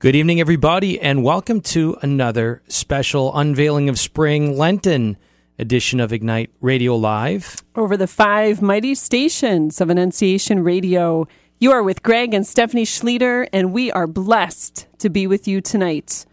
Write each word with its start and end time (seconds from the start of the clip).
Good 0.00 0.16
evening, 0.16 0.40
everybody, 0.40 0.98
and 0.98 1.22
welcome 1.22 1.60
to 1.60 1.94
another 2.00 2.62
special 2.68 3.36
unveiling 3.36 3.90
of 3.90 3.98
spring 3.98 4.56
Lenten 4.56 5.18
edition 5.58 6.00
of 6.00 6.10
Ignite 6.10 6.50
Radio 6.62 6.96
Live. 6.96 7.56
Over 7.76 7.98
the 7.98 8.06
five 8.06 8.62
mighty 8.62 8.94
stations 8.94 9.78
of 9.78 9.90
Annunciation 9.90 10.64
Radio, 10.64 11.28
you 11.58 11.70
are 11.70 11.82
with 11.82 12.02
Greg 12.02 12.32
and 12.32 12.46
Stephanie 12.46 12.86
Schlueter, 12.86 13.46
and 13.52 13.74
we 13.74 13.92
are 13.92 14.06
blessed 14.06 14.86
to 15.00 15.10
be 15.10 15.26
with 15.26 15.46
you 15.46 15.60
tonight. 15.60 16.24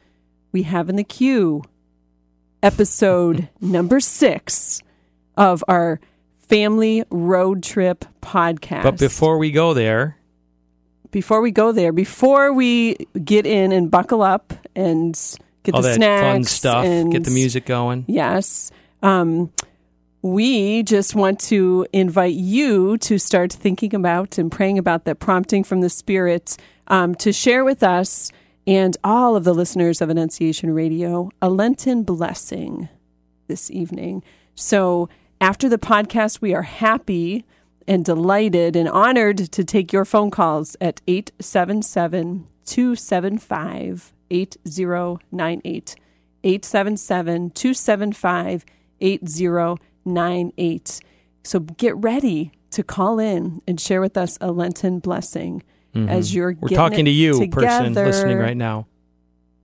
We 0.54 0.63
have 0.63 0.88
in 0.88 0.95
the 0.95 1.04
queue 1.04 1.61
episode 2.63 3.49
number 3.59 3.99
six 3.99 4.81
of 5.36 5.61
our 5.68 5.99
family 6.39 7.04
road 7.09 7.63
trip 7.63 8.05
podcast. 8.21 8.84
But 8.84 8.97
before 8.97 9.38
we 9.38 9.52
go 9.52 9.73
there, 9.73 10.18
before 11.11 11.41
we 11.41 11.51
go 11.51 11.71
there, 11.71 11.91
before 11.91 12.53
we 12.53 12.95
get 13.23 13.45
in 13.45 13.71
and 13.71 13.89
buckle 13.89 14.21
up 14.21 14.53
and 14.75 15.13
get 15.63 15.75
all 15.75 15.81
the 15.81 15.89
that 15.89 15.95
snacks 15.95 16.21
fun 16.21 16.43
stuff, 16.43 16.85
and 16.85 17.11
get 17.11 17.23
the 17.23 17.31
music 17.31 17.65
going. 17.65 18.05
Yes. 18.07 18.71
Um, 19.02 19.51
we 20.21 20.84
just 20.84 21.15
want 21.15 21.39
to 21.41 21.85
invite 21.93 22.34
you 22.34 22.98
to 22.99 23.17
start 23.17 23.53
thinking 23.53 23.93
about 23.93 24.38
and 24.38 24.51
praying 24.51 24.77
about 24.77 25.05
that 25.05 25.20
prompting 25.20 25.63
from 25.63 25.81
the 25.81 25.89
Spirit 25.89 26.57
um, 26.88 27.15
to 27.15 27.31
share 27.31 27.63
with 27.63 27.84
us 27.84 28.31
and 28.65 28.98
all 29.03 29.35
of 29.35 29.43
the 29.43 29.53
listeners 29.53 30.01
of 30.01 30.09
Annunciation 30.09 30.73
Radio 30.73 31.29
a 31.41 31.49
Lenten 31.49 32.03
blessing 32.03 32.89
this 33.48 33.71
evening. 33.71 34.23
So 34.55 35.07
after 35.39 35.70
the 35.70 35.77
podcast, 35.77 36.41
we 36.41 36.53
are 36.53 36.63
happy 36.63 37.45
and 37.88 38.04
delighted 38.04 38.76
and 38.76 38.90
honored 38.90 39.38
to 39.38 39.64
take 39.64 39.94
your 39.94 40.05
phone 40.05 40.30
calls 40.30 40.76
at 40.82 41.02
877 41.08 42.48
275 42.66 44.13
8098. 44.30 45.96
877 46.44 47.50
275 47.52 48.66
8098. 49.02 50.99
So 51.44 51.60
get 51.60 51.96
ready 51.98 52.52
to 52.71 52.84
call 52.84 53.20
in 53.20 53.62
and 53.68 53.79
share 53.79 54.01
with 54.01 54.18
us 54.18 54.38
a 54.41 54.51
Lenten 54.51 54.99
blessing 54.99 55.63
as 55.96 56.35
you're 56.35 56.51
Mm-hmm. 56.54 56.62
We're 56.62 56.70
getting 56.70 56.77
talking 56.77 56.99
it 56.99 57.05
to 57.05 57.12
you, 57.12 57.40
together. 57.40 57.68
person 57.68 57.94
listening 57.94 58.38
right 58.38 58.57
now. 58.57 58.85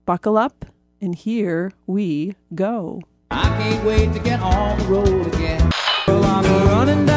Buckle 0.04 0.36
up, 0.36 0.66
and 1.00 1.14
here 1.14 1.72
we 1.86 2.34
go. 2.54 3.02
I 3.30 3.44
can't 3.62 3.84
wait 3.84 4.12
to 4.14 4.18
get 4.18 4.40
on 4.40 4.78
the 4.78 4.84
road 4.86 5.32
again. 5.34 5.70
Well, 6.08 7.13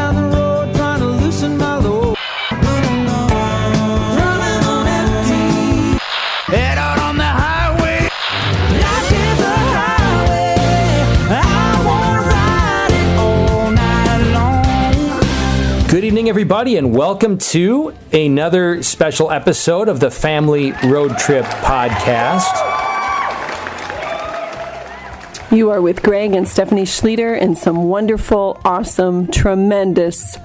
Good 15.89 16.03
evening, 16.03 16.27
everybody, 16.27 16.75
and 16.75 16.93
welcome 16.93 17.37
to 17.37 17.93
another 18.11 18.83
special 18.83 19.31
episode 19.31 19.87
of 19.87 20.01
the 20.01 20.11
Family 20.11 20.73
Road 20.83 21.17
Trip 21.17 21.45
Podcast. 21.45 22.43
You 25.49 25.69
are 25.69 25.81
with 25.81 26.03
Greg 26.03 26.33
and 26.33 26.45
Stephanie 26.45 26.83
Schlueter 26.83 27.41
and 27.41 27.57
some 27.57 27.85
wonderful, 27.85 28.59
awesome, 28.65 29.31
tremendous 29.31 30.37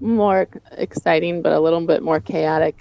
more 0.00 0.46
exciting, 0.72 1.42
but 1.42 1.52
a 1.52 1.60
little 1.60 1.84
bit 1.86 2.02
more 2.02 2.20
chaotic. 2.20 2.76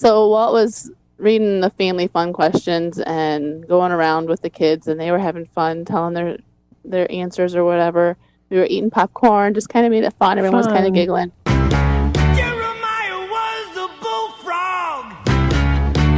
So 0.00 0.28
Walt 0.30 0.54
was 0.54 0.90
reading 1.18 1.60
the 1.60 1.68
family 1.68 2.08
fun 2.08 2.32
questions 2.32 2.98
and 3.00 3.68
going 3.68 3.92
around 3.92 4.30
with 4.30 4.40
the 4.40 4.48
kids, 4.48 4.88
and 4.88 4.98
they 4.98 5.10
were 5.10 5.18
having 5.18 5.44
fun 5.44 5.84
telling 5.84 6.14
their 6.14 6.38
their 6.84 7.10
answers 7.10 7.54
or 7.54 7.64
whatever. 7.64 8.16
We 8.50 8.58
were 8.58 8.66
eating 8.66 8.90
popcorn, 8.90 9.54
just 9.54 9.68
kind 9.68 9.86
of 9.86 9.92
made 9.92 10.04
it 10.04 10.12
fun. 10.14 10.38
Everyone 10.38 10.58
was 10.58 10.66
kind 10.66 10.86
of 10.86 10.92
giggling. 10.92 11.30
Jeremiah 11.46 13.20
was 13.30 13.76
a 13.76 13.88
bullfrog. 14.02 15.14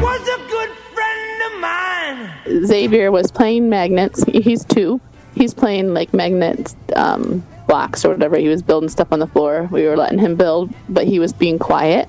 Was 0.02 0.28
a 0.28 0.38
good 0.48 0.70
friend 0.94 1.42
of 1.52 1.60
mine. 1.60 2.66
Xavier 2.66 3.10
was 3.10 3.30
playing 3.30 3.68
magnets. 3.68 4.24
He's 4.24 4.64
two. 4.64 5.00
He's 5.34 5.52
playing 5.54 5.94
like 5.94 6.12
magnet 6.14 6.74
um, 6.96 7.46
blocks 7.66 8.04
or 8.04 8.10
whatever. 8.10 8.36
He 8.36 8.48
was 8.48 8.62
building 8.62 8.88
stuff 8.88 9.08
on 9.12 9.18
the 9.18 9.26
floor. 9.26 9.68
We 9.70 9.84
were 9.84 9.96
letting 9.96 10.18
him 10.18 10.36
build, 10.36 10.72
but 10.88 11.06
he 11.06 11.18
was 11.18 11.32
being 11.32 11.58
quiet. 11.58 12.08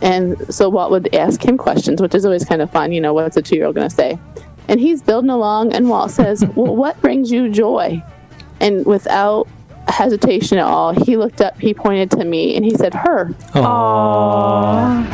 And 0.00 0.52
so 0.52 0.68
Walt 0.68 0.90
would 0.90 1.14
ask 1.14 1.44
him 1.44 1.56
questions, 1.56 2.02
which 2.02 2.14
is 2.14 2.24
always 2.24 2.44
kind 2.44 2.60
of 2.60 2.70
fun. 2.70 2.90
You 2.90 3.00
know, 3.00 3.14
what's 3.14 3.36
a 3.36 3.42
two 3.42 3.54
year 3.56 3.66
old 3.66 3.76
going 3.76 3.88
to 3.88 3.94
say? 3.94 4.18
And 4.68 4.80
he's 4.80 5.02
building 5.02 5.30
along, 5.30 5.72
and 5.72 5.88
Walt 5.88 6.10
says, 6.10 6.44
Well, 6.56 6.74
what 6.76 7.00
brings 7.00 7.30
you 7.30 7.50
joy? 7.50 8.02
And 8.60 8.86
without 8.86 9.48
hesitation 9.88 10.58
at 10.58 10.64
all, 10.64 10.92
he 10.92 11.16
looked 11.16 11.40
up, 11.40 11.58
he 11.60 11.74
pointed 11.74 12.10
to 12.12 12.24
me, 12.24 12.56
and 12.56 12.64
he 12.64 12.74
said, 12.76 12.94
Her. 12.94 13.26
Aww. 13.54 15.06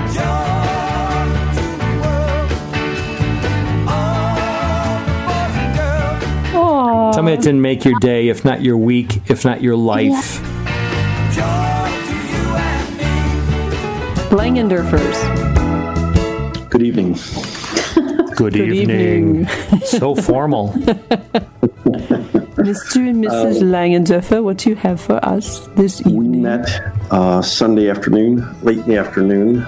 Aww. 6.52 7.12
Tell 7.14 7.22
me 7.22 7.32
it 7.32 7.40
didn't 7.40 7.62
make 7.62 7.84
your 7.84 7.98
day, 8.00 8.28
if 8.28 8.44
not 8.44 8.62
your 8.62 8.76
week, 8.76 9.30
if 9.30 9.44
not 9.44 9.62
your 9.62 9.76
life. 9.76 10.40
Langendorfers. 14.30 15.18
Good 16.70 16.82
evening. 16.82 17.16
Good, 18.38 18.54
evening. 18.54 19.48
so 19.84 20.14
formal. 20.14 20.68
Mr. 22.68 23.08
and 23.08 23.24
Mrs. 23.24 23.62
Langendorfer, 23.64 24.44
what 24.44 24.58
do 24.58 24.70
you 24.70 24.76
have 24.76 25.00
for 25.00 25.18
us 25.24 25.66
this 25.74 26.00
evening? 26.02 26.30
We 26.30 26.38
met 26.38 26.68
uh, 27.10 27.42
Sunday 27.42 27.90
afternoon, 27.90 28.46
late 28.62 28.78
in 28.78 28.84
the 28.84 28.96
afternoon. 28.96 29.66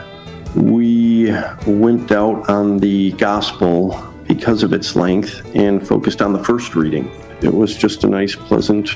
We 0.55 1.33
went 1.67 2.13
out 2.13 2.49
on 2.49 2.79
the 2.79 3.11
gospel 3.13 4.01
because 4.29 4.63
of 4.63 4.73
its 4.73 4.95
length 4.95 5.45
and 5.57 5.85
focused 5.85 6.23
on 6.23 6.33
the 6.33 6.45
first 6.45 6.77
reading. 6.77 7.11
It 7.43 7.53
was 7.53 7.77
just 7.77 8.05
a 8.05 8.09
nice, 8.09 8.37
pleasant 8.37 8.91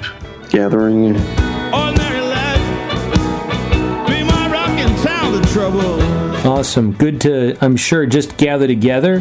gathering. 0.51 1.17
Ordinary 1.75 2.21
life. 2.21 2.63
Be 4.07 4.23
my 4.23 4.49
rock 4.53 4.69
and 4.69 4.97
town 5.05 5.35
of 5.35 5.45
trouble. 5.51 6.01
Awesome. 6.49 6.93
Good 6.93 7.21
to, 7.23 7.57
I'm 7.61 7.77
sure, 7.77 8.07
just 8.07 8.37
gather 8.37 8.69
together. 8.69 9.21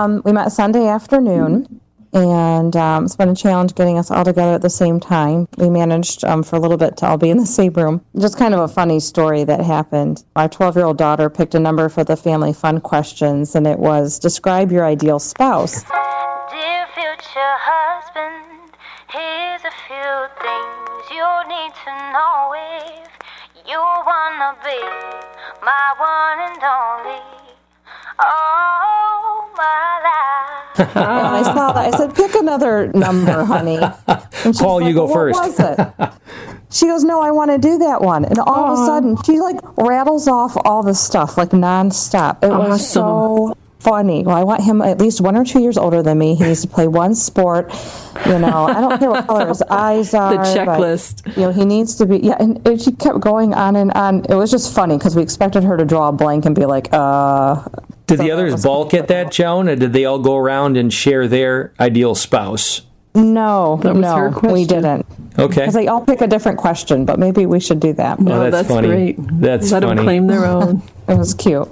Um, 0.00 0.22
we 0.24 0.32
met 0.32 0.50
Sunday 0.50 0.86
afternoon, 0.86 1.80
and 2.12 2.74
um, 2.74 3.04
it's 3.04 3.16
been 3.16 3.28
a 3.28 3.34
challenge 3.34 3.74
getting 3.74 3.98
us 3.98 4.10
all 4.10 4.24
together 4.24 4.54
at 4.54 4.62
the 4.62 4.70
same 4.70 4.98
time. 4.98 5.46
We 5.58 5.68
managed 5.68 6.24
um, 6.24 6.42
for 6.42 6.56
a 6.56 6.58
little 6.58 6.78
bit 6.78 6.96
to 6.98 7.06
all 7.06 7.18
be 7.18 7.30
in 7.30 7.36
the 7.36 7.46
same 7.60 7.74
room. 7.74 8.04
Just 8.18 8.38
kind 8.38 8.54
of 8.54 8.60
a 8.60 8.68
funny 8.68 9.00
story 9.00 9.44
that 9.44 9.60
happened. 9.60 10.24
Our 10.36 10.48
12 10.48 10.76
year 10.76 10.84
old 10.86 10.98
daughter 10.98 11.28
picked 11.28 11.54
a 11.54 11.60
number 11.60 11.88
for 11.88 12.02
the 12.02 12.16
family 12.16 12.52
fun 12.52 12.80
questions, 12.80 13.54
and 13.54 13.66
it 13.66 13.78
was 13.78 14.18
describe 14.18 14.72
your 14.72 14.86
ideal 14.86 15.18
spouse. 15.18 15.82
Dear 15.82 16.86
future 16.94 17.54
husband, 17.68 18.72
here's 19.12 19.64
a 19.64 19.74
few 19.86 20.12
things 20.40 21.10
you 21.12 21.28
need 21.48 21.72
to 21.84 21.92
know 22.12 22.54
if 22.56 23.10
you 23.68 23.78
wanna 23.78 24.56
be 24.64 24.80
my 25.62 25.92
one 25.98 26.38
and 26.48 26.62
only. 26.64 27.40
Oh, 28.22 29.09
I 29.60 31.42
saw 31.44 31.72
that. 31.72 31.94
I 31.94 31.96
said, 31.96 32.14
pick 32.14 32.34
another 32.34 32.88
number, 32.92 33.44
honey. 33.44 33.78
And 33.78 34.54
she's 34.54 34.58
Paul, 34.58 34.82
you 34.82 34.94
go 34.94 35.04
"Well, 35.04 35.14
first." 35.14 35.38
What 35.38 35.58
was 35.58 35.78
it? 35.78 36.12
She 36.72 36.86
goes, 36.86 37.02
no, 37.02 37.20
I 37.20 37.30
want 37.32 37.50
to 37.50 37.58
do 37.58 37.78
that 37.78 38.00
one. 38.00 38.24
And 38.24 38.38
all 38.38 38.72
of 38.72 38.78
a 38.78 38.86
sudden, 38.86 39.16
she 39.24 39.40
like 39.40 39.56
rattles 39.76 40.28
off 40.28 40.56
all 40.64 40.82
the 40.82 40.94
stuff 40.94 41.36
like 41.36 41.50
nonstop. 41.50 42.44
It 42.44 42.48
was 42.48 42.88
so 42.88 43.56
funny. 43.80 44.22
Well, 44.22 44.36
I 44.36 44.44
want 44.44 44.62
him 44.62 44.80
at 44.80 45.00
least 45.00 45.20
one 45.20 45.36
or 45.36 45.44
two 45.44 45.60
years 45.60 45.76
older 45.76 46.02
than 46.02 46.18
me. 46.18 46.36
He 46.36 46.44
needs 46.44 46.62
to 46.62 46.68
play 46.68 46.86
one 46.86 47.14
sport. 47.16 47.72
You 48.26 48.38
know, 48.38 48.66
I 48.66 48.80
don't 48.80 48.98
care 48.98 49.10
what 49.10 49.26
color 49.26 49.48
his 49.48 49.62
eyes 49.62 50.14
are. 50.14 50.32
The 50.36 50.42
checklist. 50.42 51.36
you 51.36 51.42
know, 51.42 51.52
he 51.52 51.64
needs 51.64 51.96
to 51.96 52.06
be. 52.06 52.18
Yeah, 52.18 52.36
and, 52.38 52.64
and 52.66 52.80
she 52.80 52.92
kept 52.92 53.18
going 53.20 53.52
on 53.54 53.74
and 53.74 53.90
on. 53.92 54.24
It 54.28 54.34
was 54.36 54.50
just 54.50 54.72
funny 54.74 54.96
because 54.96 55.16
we 55.16 55.22
expected 55.22 55.64
her 55.64 55.76
to 55.76 55.84
draw 55.84 56.08
a 56.08 56.12
blank 56.12 56.44
and 56.46 56.54
be 56.54 56.66
like, 56.66 56.88
uh. 56.92 57.64
Did 58.10 58.18
So 58.18 58.24
the 58.24 58.32
others 58.32 58.64
balk 58.64 58.92
at 58.92 59.06
that, 59.06 59.30
Joan, 59.30 59.68
or 59.68 59.76
did 59.76 59.92
they 59.92 60.04
all 60.04 60.18
go 60.18 60.36
around 60.36 60.76
and 60.76 60.92
share 60.92 61.28
their 61.28 61.72
ideal 61.78 62.16
spouse? 62.16 62.82
No, 63.14 63.80
was 63.84 63.96
no, 63.96 64.16
her 64.16 64.52
we 64.52 64.64
didn't. 64.64 65.06
Okay. 65.38 65.60
Because 65.60 65.74
they 65.74 65.86
all 65.86 66.04
pick 66.04 66.20
a 66.20 66.26
different 66.26 66.58
question, 66.58 67.04
but 67.04 67.20
maybe 67.20 67.46
we 67.46 67.60
should 67.60 67.78
do 67.78 67.92
that. 67.92 68.18
Oh, 68.18 68.22
no, 68.24 68.32
Oh, 68.34 68.50
that's 68.50 68.66
that's, 68.66 68.68
funny. 68.68 68.88
great. 68.88 69.16
That's 69.40 69.70
Let 69.70 69.84
funny. 69.84 69.94
them 69.94 70.04
claim 70.04 70.26
their 70.26 70.44
own. 70.56 70.82
It 71.06 71.16
was 71.18 71.34
cute. 71.34 71.68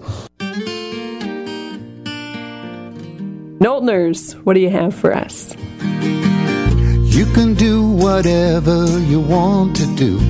Knowltners, 3.59 4.35
what 4.45 4.55
do 4.55 4.61
you 4.61 4.71
have 4.71 4.95
for 4.95 5.13
us? 5.13 5.57
You 5.91 7.27
can 7.35 7.55
do 7.55 7.83
whatever 7.85 8.87
you 9.01 9.19
want 9.21 9.75
to 9.77 9.87
do. 9.97 10.21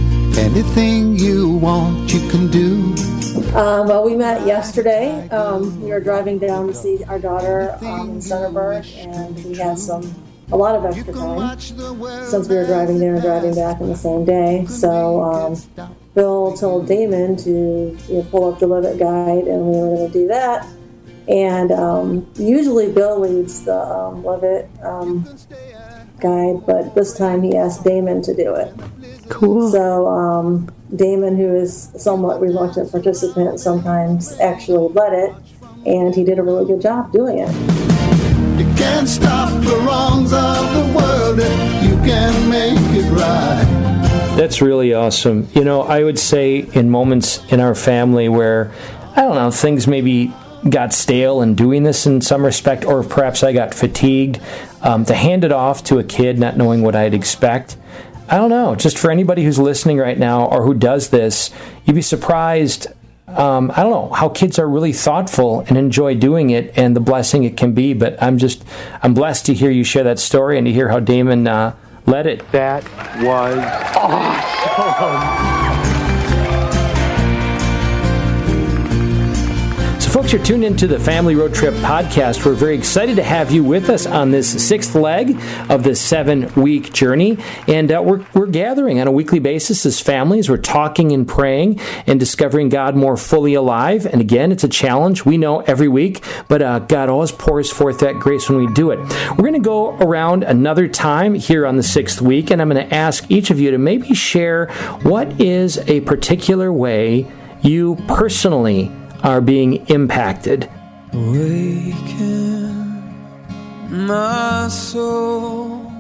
Anything 0.41 1.19
you 1.19 1.51
want, 1.59 2.15
you 2.15 2.21
can 2.31 2.51
do. 2.51 2.95
Um, 3.55 3.89
well, 3.89 4.05
we 4.05 4.15
met 4.15 4.47
yesterday. 4.47 5.29
Um, 5.31 5.81
we 5.83 5.91
were 5.91 6.01
driving 6.01 6.39
down 6.39 6.67
to 6.67 6.75
see 6.75 7.03
our 7.05 7.19
daughter 7.19 7.77
um, 7.81 8.11
in 8.11 8.19
Centerburg, 8.19 8.87
and 8.97 9.45
we 9.45 9.57
had 9.57 9.79
some 9.79 10.15
a 10.53 10.57
lot 10.57 10.75
of 10.75 10.85
extra 10.85 11.13
time 11.13 11.59
since 11.59 12.49
we 12.49 12.57
were 12.57 12.67
driving 12.67 12.99
there 12.99 13.15
and 13.15 13.23
driving 13.23 13.55
back 13.55 13.81
on 13.81 13.89
the 13.89 13.97
same 13.97 14.25
day. 14.25 14.65
So 14.67 15.23
um, 15.23 15.57
Bill 16.15 16.57
told 16.57 16.87
Damon 16.87 17.37
to 17.39 17.51
you 17.51 18.15
know, 18.15 18.23
pull 18.31 18.53
up 18.53 18.59
the 18.59 18.67
Live 18.67 18.85
It 18.85 18.99
guide, 18.99 19.47
and 19.47 19.67
we 19.67 19.79
were 19.79 19.97
going 19.97 20.07
to 20.07 20.13
do 20.13 20.29
that. 20.29 20.67
And 21.27 21.73
um, 21.73 22.31
usually 22.37 22.93
Bill 22.93 23.19
leads 23.21 23.65
the 23.65 23.79
um, 23.79 24.25
Live 24.25 24.45
It 24.45 24.71
um, 24.83 25.25
guide, 26.21 26.67
but 26.67 26.95
this 26.95 27.17
time 27.17 27.43
he 27.43 27.57
asked 27.57 27.85
Damon 27.85 28.23
to 28.23 28.35
do 28.35 28.55
it. 28.55 28.75
Cool. 29.29 29.71
So 29.71 30.07
um, 30.07 30.71
Damon, 30.95 31.37
who 31.37 31.55
is 31.55 31.91
somewhat 31.97 32.41
reluctant 32.41 32.91
participant, 32.91 33.61
sometimes 33.61 34.39
actually 34.41 34.93
led 34.95 35.13
it, 35.13 35.35
and 35.87 36.15
he 36.15 36.25
did 36.25 36.39
a 36.39 36.43
really 36.43 36.65
good 36.65 36.81
job 36.81 37.13
doing 37.13 37.39
it. 37.39 37.51
You 38.59 38.65
can't 38.75 39.09
stop 39.09 39.51
the 39.63 39.77
wrongs 39.87 40.33
of 40.33 40.75
the 40.75 40.93
world. 40.97 41.39
You 41.83 41.97
can 42.05 42.51
make 42.51 42.79
it 42.97 43.11
right. 43.13 44.35
That's 44.37 44.63
really 44.63 44.95
awesome. 44.95 45.49
You 45.53 45.65
know, 45.65 45.83
I 45.83 46.03
would 46.05 46.19
say 46.19 46.59
in 46.73 46.91
moments 46.91 47.43
in 47.53 47.61
our 47.61 47.75
family 47.75 48.29
where, 48.29 48.73
I 49.15 49.23
don't 49.23 49.35
know, 49.35 49.51
things 49.51 49.87
maybe 49.87 50.33
got 50.69 50.93
stale 50.93 51.43
in 51.43 51.55
doing 51.55 51.83
this 51.83 52.07
in 52.07 52.21
some 52.21 52.45
respect, 52.45 52.85
or 52.85 53.03
perhaps 53.03 53.43
I 53.43 53.53
got 53.53 53.75
fatigued, 53.75 54.41
um, 54.83 55.05
to 55.05 55.15
hand 55.15 55.45
it 55.45 55.53
off 55.53 55.85
to 55.85 55.99
a 55.99 56.05
kid 56.05 56.39
not 56.39 56.57
knowing 56.57 56.83
what 56.83 56.97
I'd 56.97 57.15
expect. 57.15 57.77
I 58.29 58.37
don't 58.37 58.51
know. 58.51 58.75
Just 58.75 58.99
for 58.99 59.11
anybody 59.11 59.43
who's 59.43 59.59
listening 59.59 59.99
right 59.99 60.19
now 60.19 60.47
or 60.47 60.63
who 60.65 60.75
does 60.75 61.09
this, 61.09 61.51
you'd 61.85 61.95
be 61.95 62.03
surprised. 62.03 62.89
Um, 63.27 63.71
I 63.71 63.83
don't 63.83 63.91
know 63.91 64.15
how 64.15 64.29
kids 64.29 64.59
are 64.59 64.69
really 64.69 64.93
thoughtful 64.93 65.61
and 65.61 65.77
enjoy 65.77 66.15
doing 66.15 66.51
it 66.51 66.77
and 66.79 66.95
the 66.95 67.01
blessing 67.01 67.45
it 67.45 67.57
can 67.57 67.73
be. 67.73 67.95
But 67.95 68.23
I'm 68.23 68.39
just, 68.39 68.65
I'm 69.03 69.15
blessed 69.15 69.47
to 69.47 69.55
hear 69.55 69.71
you 69.71 69.85
share 69.85 70.05
that 70.05 70.19
story 70.19 70.59
and 70.59 70.67
to 70.67 70.73
hear 70.73 70.89
how 70.89 71.01
Damon 71.01 71.47
uh, 71.47 71.75
led 72.07 72.27
it. 72.27 72.51
That 72.53 72.85
was 73.23 73.59
So, 80.09 80.15
folks, 80.23 80.33
you're 80.33 80.43
tuned 80.43 80.65
into 80.65 80.87
the 80.87 80.99
Family 80.99 81.35
Road 81.35 81.53
Trip 81.53 81.75
podcast. 81.75 82.47
We're 82.47 82.55
very 82.55 82.75
excited 82.75 83.17
to 83.17 83.23
have 83.23 83.51
you 83.51 83.63
with 83.63 83.91
us 83.91 84.07
on 84.07 84.31
this 84.31 84.67
sixth 84.67 84.95
leg 84.95 85.39
of 85.69 85.83
this 85.83 86.01
seven 86.01 86.51
week 86.55 86.95
journey. 86.95 87.37
And 87.67 87.93
uh, 87.93 88.03
we're, 88.03 88.25
we're 88.33 88.47
gathering 88.47 89.03
on 89.03 89.07
a 89.07 89.13
weekly 89.13 89.39
basis 89.39 89.85
as 89.85 90.01
families. 90.01 90.49
We're 90.49 90.57
talking 90.57 91.13
and 91.13 91.29
praying 91.29 91.81
and 92.07 92.19
discovering 92.19 92.71
God 92.71 92.97
more 92.97 93.19
fully 93.19 93.53
alive. 93.53 94.07
And 94.07 94.23
again, 94.23 94.51
it's 94.51 94.65
a 94.65 94.69
challenge. 94.69 95.27
We 95.27 95.37
know 95.37 95.61
every 95.61 95.89
week, 95.89 96.25
but 96.49 96.63
uh, 96.63 96.79
God 96.79 97.11
always 97.11 97.31
pours 97.31 97.71
forth 97.71 97.99
that 97.99 98.15
grace 98.15 98.49
when 98.49 98.65
we 98.65 98.73
do 98.73 98.93
it. 98.93 98.99
We're 99.33 99.45
going 99.45 99.53
to 99.53 99.59
go 99.59 99.95
around 99.99 100.43
another 100.43 100.89
time 100.89 101.35
here 101.35 101.67
on 101.67 101.77
the 101.77 101.83
sixth 101.83 102.23
week, 102.23 102.51
and 102.51 102.63
I'm 102.63 102.71
going 102.71 102.89
to 102.89 102.95
ask 102.95 103.31
each 103.31 103.51
of 103.51 103.61
you 103.61 103.73
to 103.73 103.79
maybe 103.79 104.15
share 104.15 104.69
what 105.03 105.39
is 105.39 105.77
a 105.87 106.01
particular 106.01 106.73
way 106.73 107.31
you 107.61 107.97
personally 108.07 108.91
are 109.23 109.41
being 109.41 109.87
impacted. 109.89 110.69
Awaken 111.13 112.69
my 113.91 114.69
soul. 114.69 115.91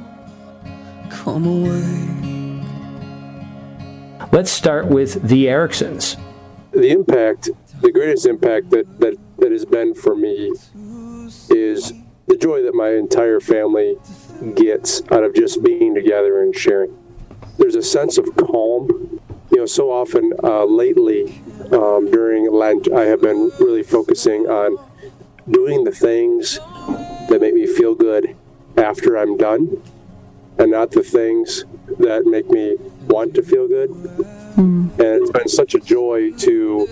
Come 1.10 1.46
away. 1.46 2.64
Let's 4.30 4.50
start 4.50 4.86
with 4.88 5.22
the 5.26 5.46
Ericksons. 5.46 6.16
the 6.72 6.90
impact, 6.90 7.50
the 7.80 7.90
greatest 7.90 8.26
impact 8.26 8.70
that, 8.70 9.00
that, 9.00 9.16
that 9.38 9.50
has 9.50 9.64
been 9.64 9.94
for 9.94 10.14
me 10.14 10.52
is 11.50 11.92
the 12.26 12.36
joy 12.36 12.62
that 12.62 12.74
my 12.74 12.90
entire 12.90 13.40
family 13.40 13.96
gets 14.54 15.02
out 15.10 15.24
of 15.24 15.34
just 15.34 15.62
being 15.62 15.94
together 15.94 16.42
and 16.42 16.54
sharing. 16.54 16.96
There's 17.58 17.74
a 17.74 17.82
sense 17.82 18.18
of 18.18 18.26
calm. 18.36 19.17
You 19.58 19.62
know, 19.62 19.66
so 19.66 19.90
often 19.90 20.32
uh, 20.44 20.66
lately 20.66 21.42
um, 21.72 22.08
during 22.12 22.48
Lent, 22.48 22.92
I 22.92 23.06
have 23.06 23.20
been 23.20 23.50
really 23.58 23.82
focusing 23.82 24.48
on 24.48 24.78
doing 25.50 25.82
the 25.82 25.90
things 25.90 26.60
that 27.28 27.38
make 27.40 27.54
me 27.54 27.66
feel 27.66 27.96
good 27.96 28.36
after 28.76 29.18
I'm 29.18 29.36
done 29.36 29.82
and 30.60 30.70
not 30.70 30.92
the 30.92 31.02
things 31.02 31.64
that 31.98 32.24
make 32.24 32.48
me 32.48 32.76
want 33.08 33.34
to 33.34 33.42
feel 33.42 33.66
good. 33.66 33.90
and 34.58 34.94
it's 35.00 35.32
been 35.32 35.48
such 35.48 35.74
a 35.74 35.80
joy 35.80 36.30
to 36.34 36.88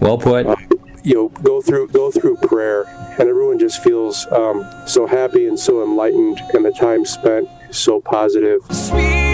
Well 0.00 0.18
put. 0.18 0.44
uh, 0.44 0.56
you 1.02 1.14
know 1.14 1.28
go 1.42 1.62
through 1.62 1.88
go 1.88 2.10
through 2.10 2.36
prayer, 2.36 2.84
and 3.18 3.30
everyone 3.30 3.58
just 3.58 3.82
feels 3.82 4.26
um, 4.30 4.70
so 4.86 5.06
happy 5.06 5.46
and 5.46 5.58
so 5.58 5.82
enlightened, 5.82 6.38
and 6.52 6.66
the 6.66 6.72
time 6.72 7.06
spent 7.06 7.48
is 7.70 7.78
so 7.78 7.98
positive. 7.98 8.60
Spirit 8.70 9.29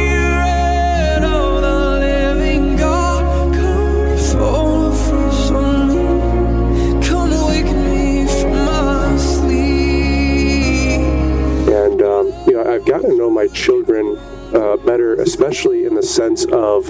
you 13.02 13.02
know 13.02 13.02
I've 13.02 13.02
gotten 13.02 13.10
to 13.10 13.16
know 13.16 13.30
my 13.30 13.46
children 13.48 14.16
uh, 14.54 14.76
better, 14.78 15.14
especially 15.14 15.84
in 15.84 15.94
the 15.94 16.02
sense 16.02 16.44
of 16.46 16.86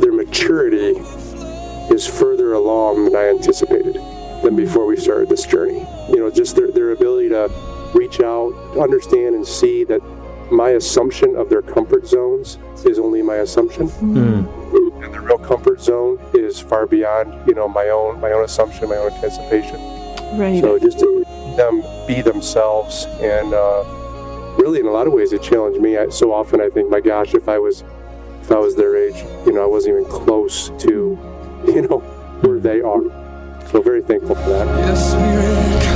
their 0.00 0.12
maturity 0.12 0.94
is 1.92 2.06
further 2.06 2.54
along 2.54 3.04
than 3.04 3.16
I 3.16 3.28
anticipated 3.28 3.96
than 4.42 4.56
before 4.56 4.86
we 4.86 4.96
started 4.96 5.28
this 5.28 5.44
journey. 5.44 5.86
You 6.08 6.16
know, 6.16 6.30
just 6.30 6.56
their, 6.56 6.70
their 6.70 6.92
ability 6.92 7.28
to 7.30 7.50
reach 7.94 8.20
out, 8.20 8.52
understand, 8.78 9.34
and 9.34 9.46
see 9.46 9.84
that 9.84 10.00
my 10.50 10.70
assumption 10.70 11.36
of 11.36 11.50
their 11.50 11.62
comfort 11.62 12.06
zones 12.06 12.58
is 12.84 12.98
only 12.98 13.22
my 13.22 13.36
assumption, 13.36 13.90
and 14.00 14.46
the 15.12 15.20
real 15.20 15.38
comfort 15.38 15.80
zone 15.80 16.18
is 16.32 16.58
far 16.58 16.86
beyond 16.86 17.46
you 17.46 17.54
know 17.54 17.68
my 17.68 17.90
own 17.90 18.18
my 18.20 18.32
own 18.32 18.44
assumption, 18.44 18.88
my 18.88 18.96
own 18.96 19.12
anticipation. 19.12 19.78
Right. 20.38 20.60
So 20.60 20.78
just 20.78 20.98
to 21.00 21.24
them 21.56 21.82
be 22.06 22.22
themselves, 22.22 23.04
and 23.20 23.52
uh, 23.52 23.99
really 24.58 24.80
in 24.80 24.86
a 24.86 24.90
lot 24.90 25.06
of 25.06 25.12
ways 25.12 25.32
it 25.32 25.42
challenged 25.42 25.80
me. 25.80 25.96
I, 25.96 26.08
so 26.08 26.32
often 26.32 26.60
I 26.60 26.68
think, 26.68 26.90
my 26.90 27.00
gosh, 27.00 27.34
if 27.34 27.48
I 27.48 27.58
was 27.58 27.84
if 28.42 28.50
I 28.50 28.58
was 28.58 28.74
their 28.74 28.96
age, 28.96 29.16
you 29.46 29.52
know, 29.52 29.62
I 29.62 29.66
wasn't 29.66 30.00
even 30.00 30.10
close 30.10 30.70
to 30.78 31.18
you 31.66 31.82
know 31.82 31.98
where 32.42 32.58
they 32.58 32.80
are. 32.80 33.02
So 33.68 33.82
very 33.82 34.02
thankful 34.02 34.34
for 34.34 34.50
that. 34.50 34.66
Your 34.88 35.89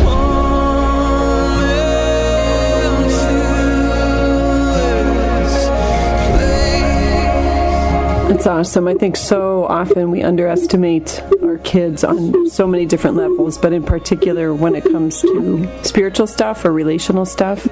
It's 8.45 8.51
awesome. 8.51 8.89
I 8.89 8.93
think 8.93 9.17
so 9.17 9.65
often 9.65 10.11
we 10.11 10.23
underestimate 10.23 11.23
our 11.43 11.57
kids 11.57 12.05
on 12.05 12.47
so 12.51 12.67
many 12.67 12.85
different 12.85 13.17
levels, 13.17 13.57
but 13.57 13.73
in 13.73 13.83
particular 13.83 14.53
when 14.53 14.75
it 14.75 14.85
comes 14.85 15.23
to 15.23 15.67
spiritual 15.83 16.27
stuff 16.27 16.63
or 16.67 16.71
relational 16.71 17.25
stuff. 17.25 17.67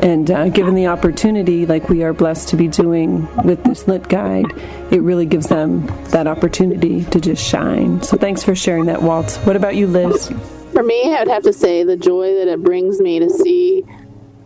And 0.00 0.30
uh, 0.30 0.48
given 0.50 0.76
the 0.76 0.86
opportunity, 0.86 1.66
like 1.66 1.88
we 1.88 2.04
are 2.04 2.12
blessed 2.12 2.50
to 2.50 2.56
be 2.56 2.68
doing 2.68 3.26
with 3.42 3.64
this 3.64 3.88
lit 3.88 4.08
guide, 4.08 4.46
it 4.92 5.02
really 5.02 5.26
gives 5.26 5.48
them 5.48 5.88
that 6.10 6.28
opportunity 6.28 7.02
to 7.06 7.20
just 7.20 7.44
shine. 7.44 8.00
So 8.02 8.16
thanks 8.16 8.44
for 8.44 8.54
sharing 8.54 8.86
that, 8.86 9.02
Walt. 9.02 9.40
What 9.42 9.56
about 9.56 9.74
you, 9.74 9.88
Liz? 9.88 10.28
For 10.72 10.84
me, 10.84 11.16
I 11.16 11.18
would 11.18 11.32
have 11.32 11.42
to 11.42 11.52
say 11.52 11.82
the 11.82 11.96
joy 11.96 12.32
that 12.36 12.46
it 12.46 12.62
brings 12.62 13.00
me 13.00 13.18
to 13.18 13.28
see 13.28 13.84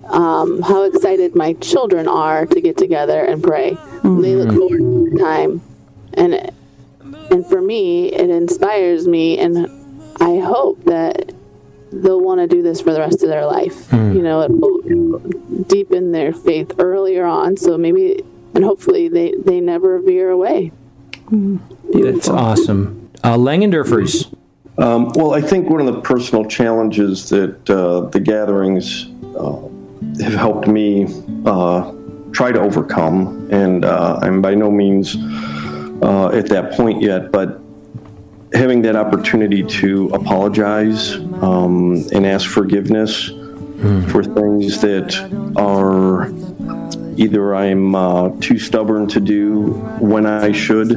um, 0.09 0.63
how 0.63 0.85
excited 0.85 1.35
my 1.35 1.53
children 1.55 2.09
are 2.09 2.47
to 2.47 2.61
get 2.61 2.79
together 2.79 3.23
and 3.23 3.43
pray. 3.43 3.77
They 4.03 4.37
look 4.37 4.57
forward 4.57 4.79
to 4.79 5.11
the 5.11 5.19
time, 5.19 5.61
and 6.17 6.53
and 7.31 7.47
for 7.47 7.61
me, 7.61 8.13
it 8.13 8.31
inspires 8.31 9.07
me, 9.07 9.39
and 9.39 9.69
I 10.21 10.39
hope 10.39 10.83
that 10.85 11.33
they'll 11.93 12.21
want 12.21 12.41
to 12.41 12.47
do 12.47 12.63
this 12.63 12.81
for 12.81 12.93
the 12.93 13.01
rest 13.01 13.23
of 13.23 13.29
their 13.29 13.47
life. 13.47 13.93
You 13.93 14.23
know, 14.23 14.41
it 14.43 14.51
will 14.51 15.19
deepen 15.65 16.13
their 16.13 16.33
faith 16.33 16.73
earlier 16.79 17.25
on, 17.25 17.57
so 17.57 17.77
maybe 17.77 18.23
and 18.55 18.65
hopefully 18.65 19.09
they 19.09 19.35
they 19.45 19.61
never 19.61 20.01
veer 20.01 20.31
away. 20.31 20.73
That's 21.93 22.29
awesome. 22.29 23.11
Uh, 23.23 23.37
Langendorfers. 23.37 24.33
Um, 24.79 25.11
well, 25.15 25.33
I 25.33 25.41
think 25.41 25.71
one 25.71 25.81
of 25.81 25.87
the 25.87 26.01
personal 26.01 26.45
challenges 26.45 27.31
that 27.31 27.69
uh, 27.71 28.03
the 28.11 28.21
gatherings 28.21 29.07
uh, 29.37 29.57
have 30.23 30.35
helped 30.35 30.69
me 30.69 31.07
uh, 31.47 31.93
try 32.33 32.53
to 32.53 32.61
overcome, 32.61 33.49
and 33.51 33.85
uh, 33.85 34.19
I'm 34.23 34.43
by 34.43 34.55
no 34.55 34.71
means 34.71 35.17
uh, 36.03 36.29
at 36.29 36.49
that 36.49 36.73
point 36.73 37.03
yet, 37.03 37.33
but 37.33 37.61
having 38.53 38.83
that 38.83 38.97
opportunity 38.97 39.63
to 39.63 40.09
apologize 40.11 41.15
um, 41.43 42.05
and 42.13 42.27
ask 42.27 42.49
forgiveness 42.49 43.31
for 44.11 44.25
things 44.25 44.81
that 44.81 45.15
are 45.57 46.31
either 47.19 47.55
I'm 47.55 47.95
uh, 47.95 48.31
too 48.41 48.59
stubborn 48.59 49.07
to 49.09 49.21
do 49.21 49.73
when 50.01 50.27
I 50.27 50.53
should. 50.53 50.97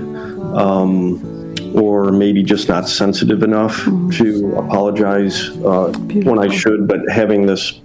Um, 0.55 1.35
or 1.75 2.11
maybe 2.11 2.41
just 2.41 2.67
not 2.67 2.89
sensitive 2.89 3.43
enough 3.43 3.83
to 3.85 4.55
apologize 4.57 5.49
uh, 5.59 5.93
when 6.23 6.39
I 6.39 6.47
should, 6.47 6.87
but 6.87 7.07
having 7.11 7.45
this 7.45 7.79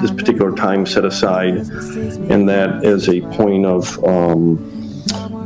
this 0.00 0.10
particular 0.10 0.54
time 0.54 0.84
set 0.84 1.04
aside 1.04 1.56
and 1.56 2.48
that 2.48 2.84
as 2.84 3.08
a 3.08 3.22
point 3.22 3.64
of 3.64 4.04
um, 4.04 4.75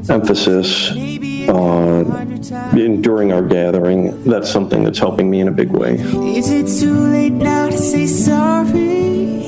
emphasis 0.08 0.90
uh, 0.90 0.94
in, 2.76 3.02
during 3.02 3.32
our 3.32 3.42
gathering, 3.42 4.22
that's 4.24 4.50
something 4.50 4.84
that's 4.84 4.98
helping 4.98 5.30
me 5.30 5.40
in 5.40 5.48
a 5.48 5.52
big 5.52 5.70
way. 5.70 5.94
Is 5.94 6.50
it 6.50 6.80
too 6.80 6.94
late 6.94 7.32
now 7.32 7.68
to 7.68 7.78
say 7.78 8.06
sorry? 8.06 9.44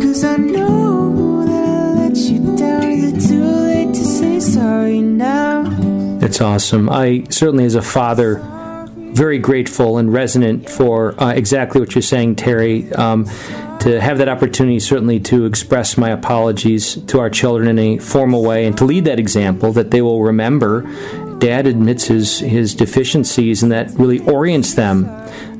Cause 0.00 0.24
I 0.24 0.36
know 0.36 1.44
that 1.46 1.52
I 1.52 2.08
let 2.08 2.16
you 2.16 2.56
down. 2.56 2.82
Is 2.84 3.12
it 3.12 3.28
too 3.28 3.44
late 3.44 3.94
to 3.94 4.04
say 4.04 4.40
sorry 4.40 5.00
now? 5.00 5.64
That's 6.18 6.40
awesome. 6.40 6.88
I 6.88 7.24
certainly, 7.30 7.64
as 7.64 7.74
a 7.74 7.82
father, 7.82 8.40
very 8.96 9.38
grateful 9.38 9.98
and 9.98 10.12
resonant 10.12 10.70
for 10.70 11.20
uh, 11.22 11.32
exactly 11.32 11.80
what 11.80 11.94
you're 11.94 12.02
saying, 12.02 12.36
Terry. 12.36 12.92
Um, 12.94 13.26
to 13.82 14.00
have 14.00 14.18
that 14.18 14.28
opportunity, 14.28 14.78
certainly, 14.78 15.18
to 15.18 15.44
express 15.44 15.98
my 15.98 16.10
apologies 16.10 16.94
to 17.06 17.18
our 17.18 17.28
children 17.28 17.66
in 17.66 17.78
a 17.80 17.98
formal 17.98 18.44
way 18.44 18.64
and 18.64 18.78
to 18.78 18.84
lead 18.84 19.04
that 19.06 19.18
example 19.18 19.72
that 19.72 19.90
they 19.90 20.00
will 20.00 20.22
remember. 20.22 20.82
Dad 21.38 21.66
admits 21.66 22.04
his, 22.04 22.38
his 22.38 22.76
deficiencies, 22.76 23.60
and 23.60 23.72
that 23.72 23.90
really 23.94 24.20
orients 24.20 24.74
them 24.74 25.10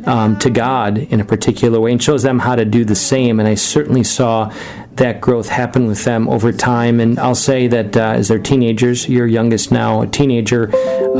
um, 0.06 0.38
to 0.38 0.50
God 0.50 0.98
in 0.98 1.20
a 1.20 1.24
particular 1.24 1.80
way 1.80 1.90
and 1.90 2.00
shows 2.00 2.22
them 2.22 2.38
how 2.38 2.54
to 2.54 2.64
do 2.64 2.84
the 2.84 2.94
same. 2.94 3.40
And 3.40 3.48
I 3.48 3.56
certainly 3.56 4.04
saw 4.04 4.52
that 4.96 5.20
growth 5.20 5.48
happen 5.48 5.86
with 5.86 6.04
them 6.04 6.28
over 6.28 6.52
time. 6.52 7.00
And 7.00 7.18
I'll 7.18 7.34
say 7.34 7.66
that 7.68 7.96
uh, 7.96 8.14
as 8.16 8.28
they're 8.28 8.38
teenagers, 8.38 9.08
your 9.08 9.26
youngest 9.26 9.72
now, 9.72 10.02
a 10.02 10.06
teenager, 10.06 10.70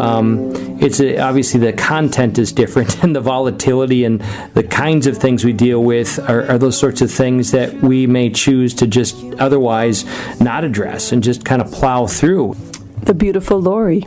um, 0.01 0.53
it's 0.81 1.01
a, 1.01 1.19
obviously 1.19 1.61
the 1.61 1.73
content 1.73 2.39
is 2.39 2.53
different, 2.53 3.03
and 3.03 3.17
the 3.17 3.21
volatility 3.21 4.05
and 4.05 4.21
the 4.55 4.63
kinds 4.63 5.07
of 5.07 5.17
things 5.17 5.45
we 5.45 5.53
deal 5.53 5.83
with 5.83 6.19
are, 6.29 6.47
are 6.51 6.59
those 6.59 6.79
sorts 6.79 7.01
of 7.01 7.11
things 7.11 7.51
that 7.53 7.73
we 7.83 8.07
may 8.07 8.31
choose 8.31 8.75
to 8.75 8.87
just 8.87 9.17
otherwise 9.39 10.05
not 10.41 10.65
address 10.65 11.13
and 11.13 11.23
just 11.23 11.45
kind 11.45 11.63
of 11.63 11.71
plow 11.73 12.07
through. 12.07 12.57
The 13.03 13.15
beautiful 13.15 13.59
Lori. 13.59 14.07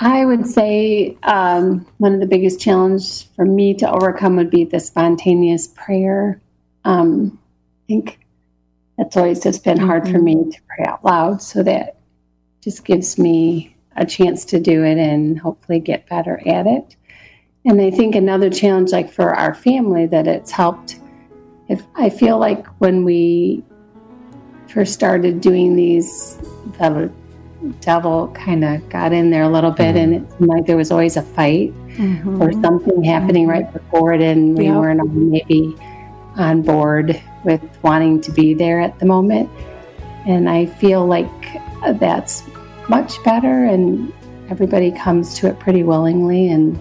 I 0.00 0.24
would 0.24 0.46
say 0.46 1.16
um, 1.24 1.86
one 1.98 2.14
of 2.14 2.20
the 2.20 2.26
biggest 2.26 2.60
challenges 2.60 3.26
for 3.34 3.44
me 3.44 3.74
to 3.74 3.90
overcome 3.90 4.36
would 4.36 4.50
be 4.50 4.64
the 4.64 4.78
spontaneous 4.78 5.66
prayer. 5.66 6.40
Um, 6.84 7.38
I 7.84 7.86
think 7.88 8.18
that's 8.98 9.16
always 9.16 9.40
just 9.40 9.64
been 9.64 9.78
hard 9.78 10.08
for 10.08 10.18
me 10.18 10.34
mm-hmm. 10.34 10.50
to 10.50 10.60
pray 10.68 10.84
out 10.86 11.04
loud, 11.04 11.40
so 11.40 11.62
that 11.62 11.96
just 12.60 12.84
gives 12.84 13.18
me 13.18 13.76
a 13.96 14.04
chance 14.04 14.44
to 14.44 14.60
do 14.60 14.84
it 14.84 14.98
and 14.98 15.38
hopefully 15.38 15.80
get 15.80 16.08
better 16.08 16.40
at 16.46 16.66
it. 16.66 16.96
And 17.64 17.80
I 17.80 17.90
think 17.90 18.14
another 18.14 18.50
challenge, 18.50 18.92
like 18.92 19.10
for 19.10 19.34
our 19.34 19.54
family, 19.54 20.06
that 20.06 20.26
it's 20.26 20.50
helped. 20.50 21.00
If 21.68 21.82
I 21.96 22.10
feel 22.10 22.38
like 22.38 22.66
when 22.78 23.04
we 23.04 23.62
first 24.68 24.94
started 24.94 25.40
doing 25.40 25.76
these, 25.76 26.36
the 26.78 27.10
devil 27.80 28.28
kind 28.28 28.64
of 28.64 28.88
got 28.88 29.12
in 29.12 29.30
there 29.30 29.42
a 29.42 29.48
little 29.48 29.70
bit, 29.70 29.96
mm-hmm. 29.96 30.12
and 30.12 30.14
it 30.14 30.32
seemed 30.32 30.48
like 30.48 30.66
there 30.66 30.76
was 30.76 30.90
always 30.90 31.16
a 31.16 31.22
fight 31.22 31.72
mm-hmm. 31.96 32.40
or 32.40 32.52
something 32.62 33.02
happening 33.02 33.46
right 33.46 33.72
before 33.72 34.12
it, 34.12 34.20
and 34.20 34.56
we 34.56 34.66
Yep. 34.66 34.74
weren't 34.76 35.00
all 35.00 35.06
maybe 35.08 35.76
on 36.38 36.62
board 36.62 37.20
with 37.44 37.62
wanting 37.82 38.20
to 38.22 38.32
be 38.32 38.54
there 38.54 38.80
at 38.80 38.98
the 38.98 39.06
moment. 39.06 39.50
And 40.26 40.48
I 40.48 40.66
feel 40.66 41.06
like 41.06 41.28
that's 41.98 42.42
much 42.88 43.22
better, 43.24 43.64
and 43.64 44.12
everybody 44.50 44.92
comes 44.92 45.34
to 45.34 45.48
it 45.48 45.58
pretty 45.58 45.82
willingly. 45.82 46.48
And 46.48 46.78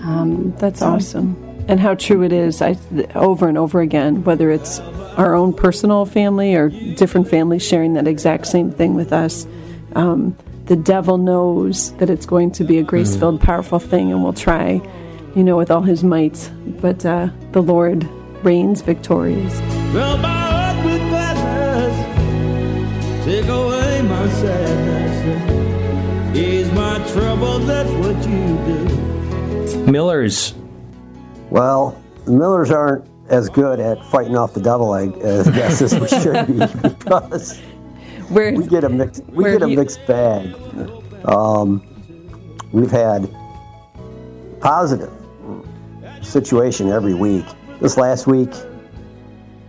um, 0.00 0.54
That's 0.58 0.82
awesome. 0.82 1.44
And 1.68 1.80
how 1.80 1.94
true 1.94 2.22
it 2.22 2.32
is, 2.32 2.62
I, 2.62 2.76
over 3.14 3.48
and 3.48 3.58
over 3.58 3.80
again, 3.80 4.24
whether 4.24 4.50
it's 4.50 4.78
our 5.18 5.34
own 5.34 5.52
personal 5.52 6.06
family 6.06 6.54
or 6.54 6.68
different 6.68 7.28
families 7.28 7.66
sharing 7.66 7.94
that 7.94 8.06
exact 8.06 8.46
same 8.46 8.70
thing 8.70 8.94
with 8.94 9.12
us. 9.12 9.46
Um, 9.94 10.36
the 10.66 10.76
devil 10.76 11.18
knows 11.18 11.92
that 11.96 12.08
it's 12.08 12.26
going 12.26 12.52
to 12.52 12.64
be 12.64 12.78
a 12.78 12.82
grace 12.82 13.16
filled, 13.16 13.40
powerful 13.40 13.78
thing, 13.78 14.12
and 14.12 14.22
will 14.22 14.32
try, 14.32 14.80
you 15.34 15.42
know, 15.42 15.56
with 15.56 15.70
all 15.70 15.82
his 15.82 16.04
might. 16.04 16.50
But 16.80 17.04
uh, 17.04 17.30
the 17.52 17.62
Lord 17.62 18.08
reigns 18.42 18.80
victorious. 18.82 19.58
Fill 19.92 20.16
my 20.18 20.28
heart 20.28 20.84
with 20.84 21.00
gladness. 21.08 21.94
Take 23.24 23.46
away 23.46 24.02
my 24.02 24.28
sadness. 24.30 25.56
Ease 26.36 26.70
my 26.72 26.98
trouble, 27.12 27.58
that's 27.60 27.90
what 27.90 28.16
you 28.28 28.58
do. 28.66 29.86
Millers. 29.90 30.54
Well, 31.50 32.00
the 32.24 32.32
Millers 32.32 32.70
aren't 32.70 33.04
as 33.28 33.48
good 33.48 33.80
at 33.80 34.02
fighting 34.06 34.36
off 34.36 34.54
the 34.54 34.60
devil, 34.60 34.92
I 34.92 35.06
uh, 35.08 35.42
guess, 35.50 35.82
as 35.82 35.98
we 35.98 36.06
should 36.08 36.46
be, 36.46 36.54
because 36.88 37.58
Where 38.28 38.52
we 38.54 38.66
get 38.66 38.84
a 38.84 38.88
mixed 38.88 39.24
we 39.26 39.44
get 39.44 39.62
a 39.62 39.68
you- 39.68 39.76
mixed 39.76 40.04
bag. 40.06 40.54
Um, 41.24 41.82
we've 42.72 42.90
had 42.90 43.28
positive 44.60 45.10
situation 46.22 46.88
every 46.88 47.14
week. 47.14 47.44
This 47.80 47.96
last 47.96 48.26
week, 48.26 48.50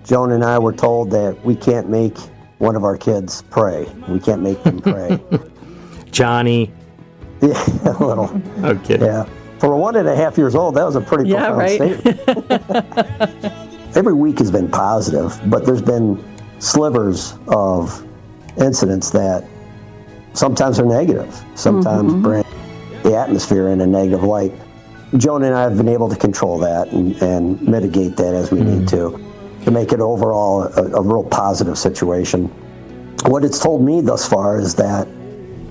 Joan 0.03 0.31
and 0.31 0.43
I 0.43 0.57
were 0.57 0.73
told 0.73 1.11
that 1.11 1.43
we 1.45 1.55
can't 1.55 1.89
make 1.89 2.17
one 2.57 2.75
of 2.75 2.83
our 2.83 2.97
kids 2.97 3.43
pray. 3.51 3.85
We 4.07 4.19
can't 4.19 4.41
make 4.41 4.61
them 4.63 4.79
pray. 4.81 5.19
Johnny. 6.11 6.71
Yeah, 7.41 7.63
a 7.85 8.03
little. 8.03 8.41
Okay. 8.65 8.97
Yeah. 8.99 9.25
For 9.59 9.73
a 9.73 9.77
one 9.77 9.95
and 9.95 10.07
a 10.07 10.15
half 10.15 10.37
years 10.37 10.55
old, 10.55 10.75
that 10.75 10.83
was 10.83 10.95
a 10.95 11.01
pretty 11.01 11.29
Yeah, 11.29 11.51
profound 11.53 11.57
right. 11.57 11.99
statement. 11.99 13.45
Every 13.95 14.13
week 14.13 14.39
has 14.39 14.51
been 14.51 14.69
positive, 14.69 15.39
but 15.49 15.65
there's 15.65 15.81
been 15.81 16.23
slivers 16.59 17.35
of 17.47 18.05
incidents 18.57 19.11
that 19.11 19.45
sometimes 20.33 20.79
are 20.79 20.85
negative, 20.85 21.33
sometimes 21.55 22.11
Mm-hmm. 22.13 22.21
bring 22.23 22.43
the 23.03 23.15
atmosphere 23.15 23.69
in 23.69 23.81
a 23.81 23.87
negative 23.87 24.23
light. 24.23 24.53
Joan 25.17 25.43
and 25.43 25.55
I 25.55 25.63
have 25.63 25.77
been 25.77 25.89
able 25.89 26.09
to 26.09 26.15
control 26.15 26.59
that 26.59 26.89
and, 26.91 27.19
and 27.21 27.61
mitigate 27.61 28.15
that 28.17 28.33
as 28.33 28.51
we 28.51 28.61
need 28.61 28.87
mm-hmm. 28.87 29.59
to, 29.59 29.65
to 29.65 29.71
make 29.71 29.91
it 29.91 29.99
overall 29.99 30.63
a, 30.63 30.97
a 30.97 31.01
real 31.01 31.23
positive 31.23 31.77
situation. 31.77 32.45
What 33.25 33.43
it's 33.43 33.59
told 33.59 33.83
me 33.83 34.01
thus 34.01 34.27
far 34.27 34.59
is 34.59 34.75
that 34.75 35.07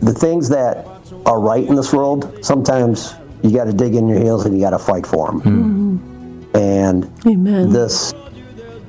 the 0.01 0.13
things 0.13 0.49
that 0.49 0.87
are 1.25 1.41
right 1.41 1.65
in 1.65 1.75
this 1.75 1.93
world, 1.93 2.45
sometimes 2.45 3.15
you 3.43 3.53
got 3.53 3.65
to 3.65 3.73
dig 3.73 3.95
in 3.95 4.09
your 4.09 4.19
heels 4.19 4.45
and 4.45 4.55
you 4.55 4.61
got 4.61 4.71
to 4.71 4.79
fight 4.79 5.07
for 5.07 5.29
them. 5.29 5.41
Mm-hmm. 5.41 6.57
And 6.57 7.27
Amen. 7.27 7.73
this 7.73 8.15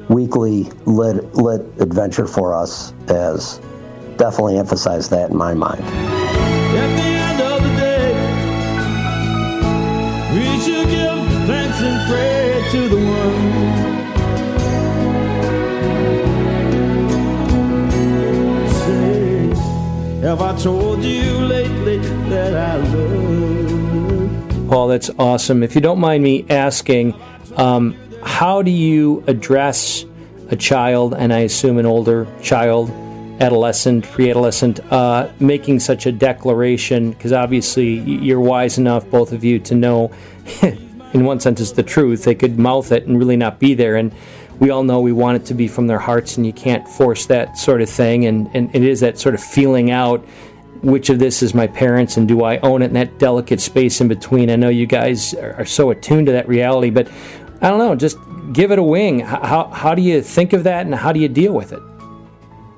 weekly 0.09 0.63
lit, 0.85 1.35
lit 1.35 1.61
adventure 1.79 2.25
for 2.25 2.55
us 2.55 2.93
has 3.07 3.59
definitely 4.17 4.57
emphasized 4.57 5.11
that 5.11 5.29
in 5.29 5.37
my 5.37 5.53
mind. 5.53 7.18
Have 20.29 20.41
I 20.43 20.55
told 20.59 21.03
you 21.03 21.23
lately 21.39 21.97
that 22.29 22.55
I 22.55 22.75
love? 22.77 24.69
Paul, 24.69 24.87
that's 24.87 25.09
awesome. 25.17 25.63
If 25.63 25.73
you 25.73 25.81
don't 25.81 25.99
mind 25.99 26.23
me 26.23 26.45
asking, 26.51 27.19
um, 27.57 27.95
how 28.23 28.61
do 28.61 28.69
you 28.69 29.23
address 29.25 30.05
a 30.51 30.55
child, 30.55 31.15
and 31.15 31.33
I 31.33 31.39
assume 31.39 31.79
an 31.79 31.87
older 31.87 32.27
child, 32.43 32.91
adolescent, 33.41 34.05
pre 34.05 34.29
adolescent, 34.29 34.79
uh, 34.91 35.31
making 35.39 35.79
such 35.79 36.05
a 36.05 36.11
declaration? 36.11 37.09
Because 37.09 37.33
obviously 37.33 37.97
you're 37.97 38.39
wise 38.39 38.77
enough, 38.77 39.09
both 39.09 39.31
of 39.31 39.43
you, 39.43 39.57
to 39.61 39.73
know, 39.73 40.11
in 40.61 41.25
one 41.25 41.39
sense, 41.39 41.59
it's 41.59 41.71
the 41.71 41.81
truth. 41.81 42.23
They 42.25 42.35
could 42.35 42.59
mouth 42.59 42.91
it 42.91 43.07
and 43.07 43.17
really 43.17 43.37
not 43.37 43.57
be 43.57 43.73
there. 43.73 43.95
And 43.95 44.13
we 44.59 44.69
all 44.69 44.83
know 44.83 44.99
we 44.99 45.13
want 45.13 45.37
it 45.37 45.45
to 45.47 45.53
be 45.53 45.67
from 45.67 45.87
their 45.87 45.99
hearts, 45.99 46.37
and 46.37 46.45
you 46.45 46.53
can't 46.53 46.87
force 46.87 47.25
that 47.27 47.57
sort 47.57 47.81
of 47.81 47.89
thing. 47.89 48.25
And, 48.25 48.49
and 48.53 48.73
it 48.75 48.83
is 48.83 48.99
that 48.99 49.17
sort 49.17 49.35
of 49.35 49.41
feeling 49.41 49.91
out 49.91 50.25
which 50.81 51.09
of 51.09 51.19
this 51.19 51.43
is 51.43 51.53
my 51.53 51.67
parents 51.67 52.17
and 52.17 52.27
do 52.27 52.43
I 52.43 52.57
own 52.59 52.81
it 52.81 52.85
and 52.85 52.95
that 52.95 53.19
delicate 53.19 53.59
space 53.59 53.99
in 53.99 54.07
between. 54.07 54.49
I 54.49 54.55
know 54.55 54.69
you 54.69 54.85
guys 54.85 55.33
are, 55.33 55.55
are 55.55 55.65
so 55.65 55.91
attuned 55.91 56.27
to 56.27 56.31
that 56.33 56.47
reality, 56.47 56.89
but 56.89 57.09
I 57.61 57.69
don't 57.69 57.79
know, 57.79 57.95
just 57.95 58.17
give 58.53 58.71
it 58.71 58.79
a 58.79 58.83
wing. 58.83 59.19
How, 59.19 59.67
how 59.67 59.93
do 59.93 60.01
you 60.01 60.21
think 60.21 60.53
of 60.53 60.63
that 60.63 60.85
and 60.85 60.95
how 60.95 61.11
do 61.11 61.19
you 61.19 61.27
deal 61.27 61.53
with 61.53 61.73
it? 61.73 61.81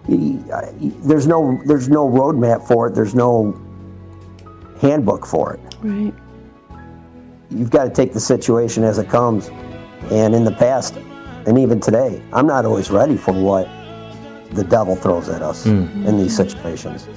There's 0.08 1.28
no 1.28 1.62
there's 1.66 1.88
no 1.88 2.10
roadmap 2.10 2.68
for 2.68 2.88
it. 2.88 2.96
There's 2.96 3.14
no 3.14 3.60
handbook 4.82 5.28
for 5.28 5.54
it. 5.54 5.76
Right. 5.82 6.14
You've 7.52 7.70
got 7.70 7.84
to 7.84 7.92
take 7.92 8.12
the 8.12 8.20
situation 8.20 8.84
as 8.84 8.98
it 8.98 9.10
comes. 9.10 9.50
And 10.10 10.34
in 10.34 10.44
the 10.44 10.52
past, 10.52 10.98
and 11.46 11.58
even 11.58 11.80
today, 11.80 12.22
I'm 12.34 12.48
not 12.48 12.66
always 12.66 12.90
ready 12.90 13.18
for 13.18 13.34
what 13.34 13.68
the 14.52 14.64
devil 14.64 14.96
throws 14.96 15.30
at 15.30 15.42
us 15.42 15.64
hmm. 15.64 16.06
in 16.06 16.18
these 16.18 16.36
situations. 16.36 17.08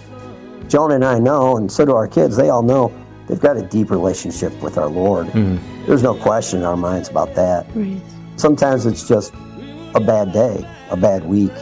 Joan 0.69 0.93
and 0.93 1.05
I 1.05 1.19
know, 1.19 1.57
and 1.57 1.71
so 1.71 1.85
do 1.85 1.95
our 1.95 2.09
kids, 2.09 2.37
they 2.37 2.51
all 2.51 2.63
know 2.63 2.93
they've 3.29 3.41
got 3.41 3.57
a 3.57 3.63
deep 3.63 3.91
relationship 3.91 4.53
with 4.63 4.79
our 4.79 4.89
Lord. 4.89 5.29
Hmm. 5.29 5.57
There's 5.87 6.03
no 6.03 6.15
question 6.15 6.61
in 6.61 6.65
our 6.65 6.77
minds 6.77 7.09
about 7.09 7.35
that. 7.35 7.67
Right. 7.75 8.01
Sometimes 8.37 8.87
it's 8.87 9.07
just 9.07 9.33
a 9.95 10.01
bad 10.01 10.33
day, 10.33 10.69
a 10.91 10.97
bad 10.97 11.25
week, 11.25 11.53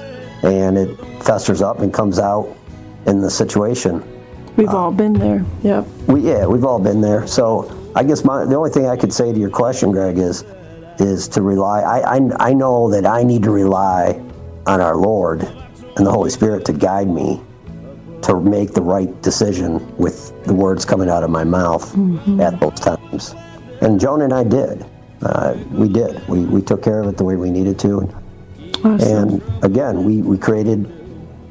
and 0.42 0.78
it 0.78 0.96
festers 1.22 1.62
up 1.62 1.80
and 1.80 1.92
comes 1.92 2.18
out 2.18 2.56
in 3.06 3.20
the 3.20 3.30
situation. 3.30 4.02
We've 4.56 4.68
all 4.68 4.92
been 4.92 5.14
there. 5.14 5.44
Yep. 5.62 5.86
We 6.08 6.20
yeah, 6.20 6.46
we've 6.46 6.64
all 6.64 6.78
been 6.78 7.00
there. 7.00 7.26
So 7.26 7.92
I 7.94 8.04
guess 8.04 8.24
my 8.24 8.44
the 8.44 8.54
only 8.54 8.70
thing 8.70 8.86
I 8.86 8.96
could 8.96 9.12
say 9.12 9.32
to 9.32 9.38
your 9.38 9.50
question, 9.50 9.92
Greg, 9.92 10.18
is 10.18 10.44
is 11.02 11.28
to 11.28 11.42
rely. 11.42 11.80
I 11.80 12.16
I, 12.16 12.20
I 12.38 12.52
know 12.52 12.90
that 12.90 13.04
I 13.06 13.22
need 13.22 13.42
to 13.42 13.50
rely 13.50 14.22
on 14.66 14.80
our 14.80 14.96
Lord 14.96 15.42
and 15.96 16.06
the 16.06 16.10
Holy 16.10 16.30
Spirit 16.30 16.64
to 16.66 16.72
guide 16.72 17.08
me 17.08 17.40
to 18.22 18.40
make 18.40 18.72
the 18.72 18.80
right 18.82 19.20
decision 19.20 19.94
with 19.96 20.32
the 20.44 20.54
words 20.54 20.84
coming 20.84 21.10
out 21.10 21.24
of 21.24 21.30
my 21.30 21.44
mouth 21.44 21.92
at 22.40 22.58
those 22.60 22.78
times. 22.78 23.34
And 23.80 23.98
Joan 23.98 24.22
and 24.22 24.32
I 24.32 24.44
did. 24.44 24.86
Uh, 25.22 25.56
we 25.72 25.88
did. 25.88 26.26
We, 26.28 26.44
we 26.44 26.62
took 26.62 26.82
care 26.82 27.00
of 27.00 27.08
it 27.08 27.16
the 27.16 27.24
way 27.24 27.36
we 27.36 27.50
needed 27.50 27.78
to. 27.80 28.08
And 28.84 29.42
again, 29.62 30.04
we, 30.04 30.22
we 30.22 30.38
created 30.38 30.90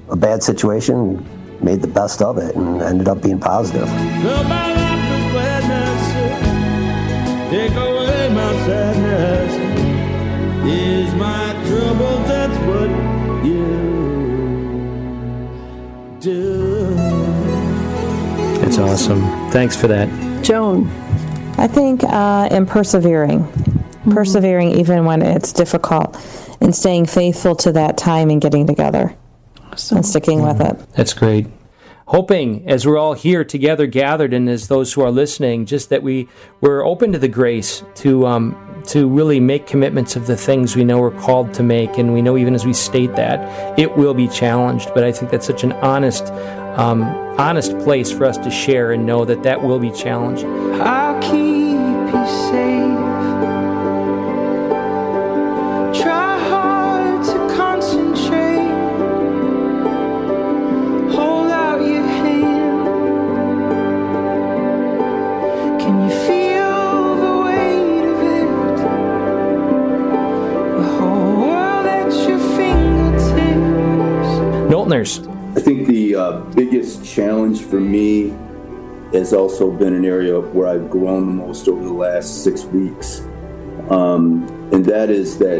a 0.09 0.15
bad 0.15 0.43
situation, 0.43 1.25
made 1.61 1.81
the 1.81 1.87
best 1.87 2.21
of 2.21 2.37
it, 2.37 2.55
and 2.55 2.81
ended 2.81 3.07
up 3.07 3.21
being 3.21 3.39
positive. 3.39 3.87
Is 10.71 11.13
my 11.15 11.51
trouble, 11.67 12.17
that's 12.23 12.57
what 12.65 12.89
you 13.45 13.65
do. 16.19 16.95
It's 18.65 18.77
awesome. 18.77 19.21
Thanks 19.51 19.75
for 19.75 19.87
that. 19.87 20.07
Joan. 20.43 20.87
I 21.57 21.67
think 21.67 22.03
uh, 22.05 22.47
in 22.51 22.65
persevering, 22.65 23.45
persevering 24.11 24.71
even 24.71 25.05
when 25.05 25.21
it's 25.21 25.53
difficult, 25.53 26.17
and 26.61 26.73
staying 26.73 27.05
faithful 27.05 27.55
to 27.57 27.71
that 27.73 27.97
time 27.97 28.29
and 28.29 28.41
getting 28.41 28.65
together 28.65 29.13
and 29.91 30.05
sticking 30.05 30.41
with 30.41 30.61
it. 30.61 30.77
That's 30.93 31.13
great. 31.13 31.47
Hoping 32.11 32.69
as 32.69 32.85
we're 32.85 32.97
all 32.97 33.13
here 33.13 33.45
together, 33.45 33.87
gathered, 33.87 34.33
and 34.33 34.49
as 34.49 34.67
those 34.67 34.91
who 34.91 35.01
are 35.01 35.11
listening, 35.11 35.65
just 35.65 35.87
that 35.91 36.03
we 36.03 36.27
we're 36.59 36.85
open 36.85 37.13
to 37.13 37.17
the 37.17 37.29
grace 37.29 37.85
to 37.95 38.27
um, 38.27 38.83
to 38.87 39.07
really 39.07 39.39
make 39.39 39.65
commitments 39.65 40.17
of 40.17 40.27
the 40.27 40.35
things 40.35 40.75
we 40.75 40.83
know 40.83 40.99
we're 40.99 41.17
called 41.21 41.53
to 41.53 41.63
make, 41.63 41.97
and 41.97 42.13
we 42.13 42.21
know 42.21 42.35
even 42.35 42.53
as 42.53 42.65
we 42.65 42.73
state 42.73 43.15
that 43.15 43.79
it 43.79 43.95
will 43.95 44.13
be 44.13 44.27
challenged. 44.27 44.89
But 44.93 45.05
I 45.05 45.13
think 45.13 45.31
that's 45.31 45.47
such 45.47 45.63
an 45.63 45.71
honest, 45.71 46.25
um, 46.75 47.03
honest 47.39 47.79
place 47.79 48.11
for 48.11 48.25
us 48.25 48.37
to 48.39 48.51
share 48.51 48.91
and 48.91 49.05
know 49.05 49.23
that 49.23 49.43
that 49.43 49.63
will 49.63 49.79
be 49.79 49.91
challenged. 49.91 50.43
I'll 50.81 51.17
keep 51.21 51.31
you 51.31 52.27
safe. 52.51 53.00
Knowltoners. 75.01 75.57
I 75.57 75.61
think 75.61 75.87
the 75.87 76.15
uh, 76.15 76.31
biggest 76.55 77.05
challenge 77.05 77.61
for 77.61 77.79
me 77.79 78.33
has 79.13 79.33
also 79.33 79.71
been 79.71 79.93
an 79.93 80.05
area 80.05 80.39
where 80.39 80.67
I've 80.67 80.89
grown 80.89 81.27
the 81.27 81.33
most 81.33 81.67
over 81.67 81.83
the 81.83 81.93
last 81.93 82.43
six 82.43 82.63
weeks. 82.63 83.21
Um, 83.89 84.47
and 84.71 84.85
that 84.85 85.09
is 85.09 85.37
that 85.39 85.59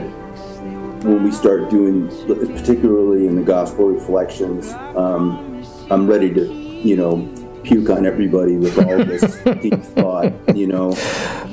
when 1.04 1.24
we 1.24 1.32
start 1.32 1.70
doing, 1.70 2.08
particularly 2.56 3.28
in 3.28 3.36
the 3.36 3.42
gospel 3.42 3.88
reflections, 3.88 4.72
um, 4.96 5.66
I'm 5.90 6.08
ready 6.08 6.34
to, 6.34 6.54
you 6.54 6.96
know, 6.96 7.28
puke 7.64 7.90
on 7.90 8.06
everybody 8.06 8.56
with 8.56 8.78
all 8.78 8.98
this 9.04 9.36
deep 9.62 9.82
thought, 9.82 10.34
you 10.56 10.68
know, 10.68 10.94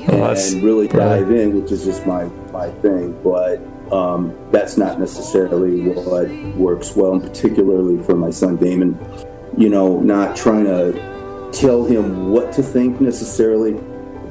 and 0.06 0.62
really 0.62 0.86
dive 0.86 1.30
in, 1.32 1.60
which 1.60 1.72
is 1.72 1.84
just 1.84 2.06
my, 2.06 2.24
my 2.52 2.70
thing. 2.70 3.20
But 3.24 3.60
um, 3.92 4.36
that's 4.50 4.76
not 4.76 4.98
necessarily 4.98 5.88
what 5.88 6.28
works 6.56 6.94
well, 6.94 7.14
and 7.14 7.22
particularly 7.22 8.02
for 8.04 8.14
my 8.14 8.30
son 8.30 8.56
Damon. 8.56 8.98
You 9.56 9.68
know, 9.68 9.98
not 10.00 10.36
trying 10.36 10.64
to 10.64 11.50
tell 11.52 11.84
him 11.84 12.30
what 12.30 12.52
to 12.52 12.62
think 12.62 13.00
necessarily, 13.00 13.72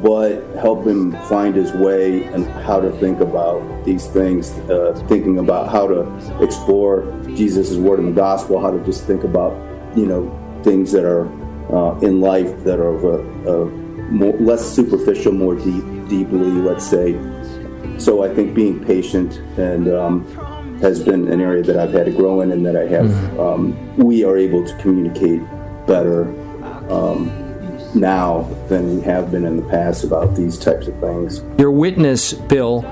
but 0.01 0.43
help 0.55 0.85
him 0.85 1.11
find 1.23 1.55
his 1.55 1.73
way 1.73 2.23
and 2.25 2.45
how 2.45 2.79
to 2.79 2.91
think 2.99 3.19
about 3.19 3.83
these 3.83 4.07
things, 4.07 4.51
uh, 4.69 4.93
thinking 5.07 5.39
about 5.39 5.69
how 5.69 5.87
to 5.87 6.43
explore 6.43 7.11
Jesus' 7.35 7.75
word 7.75 7.99
in 7.99 8.05
the 8.05 8.11
gospel, 8.11 8.59
how 8.61 8.71
to 8.71 8.79
just 8.85 9.05
think 9.05 9.23
about, 9.23 9.53
you 9.97 10.05
know, 10.05 10.61
things 10.63 10.91
that 10.91 11.03
are 11.03 11.27
uh, 11.73 11.97
in 11.99 12.21
life 12.21 12.63
that 12.63 12.79
are 12.79 12.95
of 12.95 13.03
a, 13.03 13.51
a 13.51 13.65
more, 14.11 14.33
less 14.33 14.65
superficial, 14.65 15.31
more 15.31 15.55
deep, 15.55 15.83
deeply, 16.07 16.51
let's 16.51 16.85
say. 16.85 17.13
So 17.99 18.23
I 18.23 18.33
think 18.33 18.53
being 18.53 18.83
patient 18.83 19.37
and 19.57 19.87
um, 19.89 20.79
has 20.79 21.03
been 21.03 21.27
an 21.31 21.41
area 21.41 21.63
that 21.63 21.77
I've 21.77 21.93
had 21.93 22.05
to 22.05 22.11
grow 22.11 22.41
in, 22.41 22.51
and 22.51 22.65
that 22.65 22.75
I 22.75 22.85
have. 22.87 23.39
Um, 23.39 23.95
we 23.97 24.23
are 24.23 24.37
able 24.37 24.65
to 24.65 24.77
communicate 24.77 25.41
better 25.87 26.23
um, 26.91 27.31
now 27.95 28.43
than 28.69 28.97
we 28.97 29.01
have 29.01 29.31
been 29.31 29.45
in 29.45 29.57
the 29.57 29.69
past 29.69 30.03
about 30.03 30.35
these 30.35 30.57
types 30.57 30.87
of 30.87 30.99
things. 30.99 31.41
Your 31.57 31.71
witness, 31.71 32.33
Bill, 32.33 32.85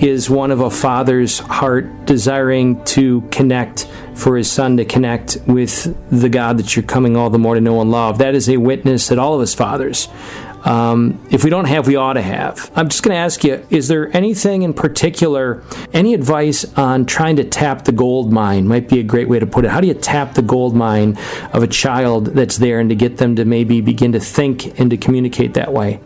is 0.00 0.30
one 0.30 0.50
of 0.50 0.60
a 0.60 0.70
father's 0.70 1.38
heart 1.40 2.06
desiring 2.06 2.84
to 2.84 3.22
connect 3.30 3.88
for 4.14 4.36
his 4.36 4.50
son 4.50 4.76
to 4.76 4.84
connect 4.84 5.38
with 5.46 5.96
the 6.10 6.28
God 6.28 6.58
that 6.58 6.76
you're 6.76 6.82
coming 6.84 7.16
all 7.16 7.30
the 7.30 7.38
more 7.38 7.54
to 7.54 7.60
know 7.60 7.80
and 7.80 7.90
love. 7.90 8.18
That 8.18 8.34
is 8.34 8.48
a 8.48 8.58
witness 8.58 9.08
that 9.08 9.18
all 9.18 9.34
of 9.34 9.40
us 9.40 9.54
fathers 9.54 10.08
um, 10.64 11.20
if 11.30 11.44
we 11.44 11.50
don't 11.50 11.64
have, 11.64 11.86
we 11.86 11.96
ought 11.96 12.12
to 12.14 12.22
have. 12.22 12.70
I'm 12.76 12.88
just 12.88 13.02
going 13.02 13.14
to 13.14 13.18
ask 13.18 13.42
you 13.44 13.64
is 13.70 13.88
there 13.88 14.14
anything 14.16 14.62
in 14.62 14.74
particular, 14.74 15.62
any 15.92 16.14
advice 16.14 16.64
on 16.76 17.06
trying 17.06 17.36
to 17.36 17.44
tap 17.44 17.84
the 17.84 17.92
gold 17.92 18.32
mine? 18.32 18.68
Might 18.68 18.88
be 18.88 19.00
a 19.00 19.02
great 19.02 19.28
way 19.28 19.38
to 19.38 19.46
put 19.46 19.64
it. 19.64 19.70
How 19.70 19.80
do 19.80 19.86
you 19.86 19.94
tap 19.94 20.34
the 20.34 20.42
gold 20.42 20.76
mine 20.76 21.18
of 21.52 21.62
a 21.62 21.66
child 21.66 22.26
that's 22.26 22.58
there 22.58 22.80
and 22.80 22.88
to 22.90 22.96
get 22.96 23.16
them 23.16 23.36
to 23.36 23.44
maybe 23.44 23.80
begin 23.80 24.12
to 24.12 24.20
think 24.20 24.78
and 24.78 24.90
to 24.90 24.96
communicate 24.96 25.54
that 25.54 25.72
way? 25.72 26.00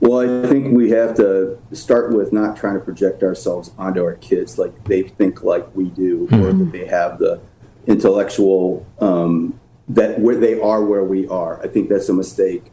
Well, 0.00 0.20
I 0.20 0.48
think 0.48 0.74
we 0.74 0.90
have 0.90 1.16
to 1.16 1.58
start 1.72 2.14
with 2.14 2.32
not 2.32 2.56
trying 2.56 2.74
to 2.74 2.80
project 2.80 3.22
ourselves 3.22 3.70
onto 3.78 4.02
our 4.02 4.14
kids 4.14 4.58
like 4.58 4.84
they 4.84 5.02
think 5.02 5.42
like 5.42 5.74
we 5.74 5.90
do, 5.90 6.26
mm-hmm. 6.26 6.42
or 6.42 6.52
that 6.52 6.72
they 6.72 6.86
have 6.86 7.18
the 7.18 7.40
intellectual 7.86 8.86
um, 9.00 9.58
that 9.88 10.18
where 10.20 10.36
they 10.36 10.60
are 10.60 10.84
where 10.84 11.04
we 11.04 11.26
are. 11.28 11.62
I 11.62 11.68
think 11.68 11.88
that's 11.88 12.08
a 12.08 12.14
mistake 12.14 12.72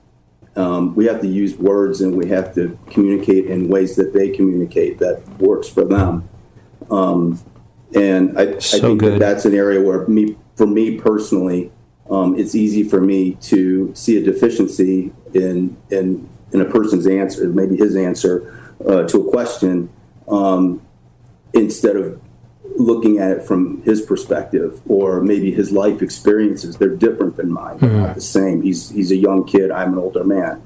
um, 0.58 0.96
we 0.96 1.06
have 1.06 1.22
to 1.22 1.28
use 1.28 1.56
words 1.56 2.02
and 2.02 2.16
we 2.16 2.28
have 2.30 2.54
to 2.56 2.78
communicate 2.90 3.46
in 3.46 3.68
ways 3.68 3.96
that 3.96 4.14
they 4.14 4.30
communicate 4.30 5.00
that 5.00 5.22
works 5.40 5.70
for 5.70 5.84
them. 5.84 6.28
Um, 6.90 7.40
and 7.96 8.38
I, 8.38 8.60
so 8.60 8.78
I 8.78 8.82
think 8.82 9.02
that 9.02 9.20
that's 9.20 9.46
an 9.46 9.54
area 9.54 9.82
where 9.82 10.08
me, 10.08 10.36
for 10.56 10.68
me 10.68 11.00
personally, 11.00 11.72
um, 12.10 12.38
it's 12.40 12.56
easy 12.56 12.84
for 12.84 13.02
me 13.02 13.34
to 13.34 13.94
see 13.94 14.18
a 14.18 14.24
deficiency 14.24 15.14
in 15.34 15.78
in, 15.90 16.30
in 16.54 16.62
a 16.62 16.66
person's 16.66 17.06
answer, 17.06 17.48
maybe 17.50 17.76
his 17.76 17.96
answer 17.96 18.74
uh, 18.88 19.04
to 19.04 19.28
a 19.28 19.32
question, 19.32 19.90
um, 20.28 20.82
instead 21.54 21.96
of 21.98 22.22
looking 22.78 23.18
at 23.18 23.32
it 23.32 23.44
from 23.44 23.82
his 23.84 24.02
perspective 24.02 24.82
or 24.88 25.22
maybe 25.22 25.52
his 25.52 25.72
life 25.72 26.02
experiences 26.02 26.78
they're 26.78 26.96
different 26.96 27.36
than 27.38 27.52
mine. 27.52 27.78
They're 27.80 27.90
mm-hmm. 27.90 28.02
not 28.04 28.16
the 28.16 28.22
same. 28.22 28.62
He's 28.62 28.90
he's 28.90 29.12
a 29.12 29.18
young 29.18 29.46
kid. 29.46 29.72
I'm 29.72 29.94
an 29.94 30.00
older 30.00 30.24
man. 30.24 30.62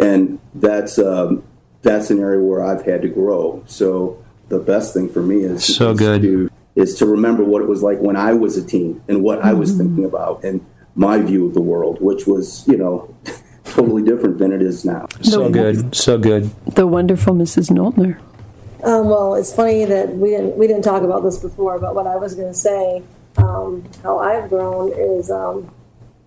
And 0.00 0.40
that's 0.54 0.98
um, 0.98 1.44
that's 1.82 2.10
an 2.10 2.20
area 2.20 2.40
where 2.40 2.64
i've 2.64 2.84
had 2.86 3.02
to 3.02 3.08
grow. 3.08 3.62
So 3.66 4.22
the 4.52 4.58
best 4.58 4.92
thing 4.94 5.08
for 5.08 5.22
me 5.22 5.40
is 5.44 5.76
so 5.76 5.92
is 5.92 5.98
good. 5.98 6.22
to, 6.22 6.50
is 6.74 6.94
to 6.98 7.06
remember 7.06 7.42
what 7.42 7.62
it 7.62 7.68
was 7.68 7.82
like 7.82 7.98
when 8.00 8.16
i 8.16 8.34
was 8.34 8.56
a 8.58 8.64
teen 8.64 9.02
and 9.08 9.22
what 9.22 9.38
mm-hmm. 9.38 9.48
i 9.48 9.52
was 9.54 9.70
mm-hmm. 9.70 9.86
thinking 9.86 10.04
about 10.04 10.44
and 10.44 10.64
my 10.94 11.18
view 11.18 11.46
of 11.46 11.54
the 11.54 11.60
world 11.60 11.98
which 12.02 12.26
was 12.26 12.66
you 12.68 12.76
know 12.76 13.14
totally 13.64 14.02
different 14.02 14.36
than 14.38 14.52
it 14.52 14.60
is 14.60 14.84
now. 14.84 15.06
So 15.22 15.48
good. 15.48 15.94
so 15.94 16.18
good. 16.18 16.50
the 16.66 16.86
wonderful 16.86 17.34
mrs 17.34 17.70
Noldner 17.70 18.20
um, 18.82 19.08
well, 19.08 19.34
it's 19.34 19.54
funny 19.54 19.84
that 19.84 20.16
we 20.16 20.30
didn't 20.30 20.56
we 20.56 20.66
didn't 20.66 20.82
talk 20.82 21.02
about 21.02 21.22
this 21.22 21.38
before, 21.38 21.78
but 21.78 21.94
what 21.94 22.06
I 22.06 22.16
was 22.16 22.34
going 22.34 22.48
to 22.48 22.58
say, 22.58 23.02
um, 23.36 23.88
how 24.02 24.18
I've 24.18 24.48
grown 24.48 24.92
is 24.92 25.30
um, 25.30 25.72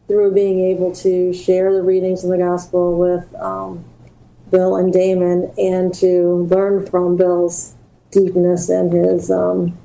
through 0.07 0.33
being 0.33 0.59
able 0.61 0.93
to 0.95 1.33
share 1.33 1.73
the 1.73 1.81
readings 1.81 2.23
in 2.23 2.29
the 2.29 2.37
gospel 2.37 2.97
with 2.97 3.33
um, 3.35 3.83
Bill 4.51 4.77
and 4.77 4.93
Damon, 4.93 5.51
and 5.57 5.93
to 5.95 6.47
learn 6.49 6.85
from 6.85 7.17
Bill's 7.17 7.75
deepness 8.11 8.69
and 8.69 8.93
his 8.93 9.29
um, 9.29 9.77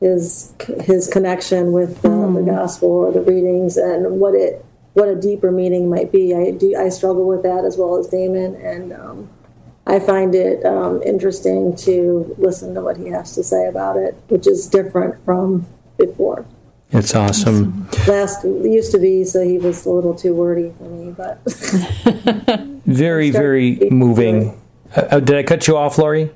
his 0.00 0.52
his 0.80 1.06
connection 1.06 1.72
with 1.72 2.02
the, 2.02 2.08
mm. 2.08 2.34
the 2.34 2.50
gospel 2.50 2.88
or 2.88 3.12
the 3.12 3.20
readings 3.20 3.76
and 3.76 4.20
what 4.20 4.34
it 4.34 4.64
what 4.94 5.08
a 5.08 5.14
deeper 5.14 5.52
meaning 5.52 5.88
might 5.88 6.10
be. 6.10 6.34
I 6.34 6.50
do 6.50 6.74
I 6.76 6.88
struggle 6.88 7.28
with 7.28 7.44
that 7.44 7.64
as 7.64 7.76
well 7.76 7.96
as 7.98 8.08
Damon 8.08 8.56
and 8.56 8.92
um, 8.92 9.30
I 9.88 9.98
find 10.00 10.34
it 10.34 10.64
um, 10.66 11.02
interesting 11.02 11.74
to 11.76 12.34
listen 12.36 12.74
to 12.74 12.82
what 12.82 12.98
he 12.98 13.08
has 13.08 13.34
to 13.36 13.42
say 13.42 13.66
about 13.66 13.96
it, 13.96 14.14
which 14.28 14.46
is 14.46 14.66
different 14.66 15.24
from 15.24 15.66
before. 15.96 16.44
It's 16.90 17.14
awesome. 17.14 17.88
Last 18.06 18.44
used 18.44 18.92
to 18.92 18.98
be, 18.98 19.24
so 19.24 19.42
he 19.42 19.56
was 19.56 19.86
a 19.86 19.90
little 19.90 20.14
too 20.14 20.34
wordy 20.34 20.74
for 20.76 20.84
me, 20.84 21.12
but 21.12 21.40
very, 22.86 23.30
very 23.30 23.76
moving. 23.90 24.60
Uh, 24.94 25.00
uh, 25.10 25.20
did 25.20 25.36
I 25.36 25.42
cut 25.42 25.66
you 25.66 25.78
off, 25.78 25.96
Lori? 25.96 26.30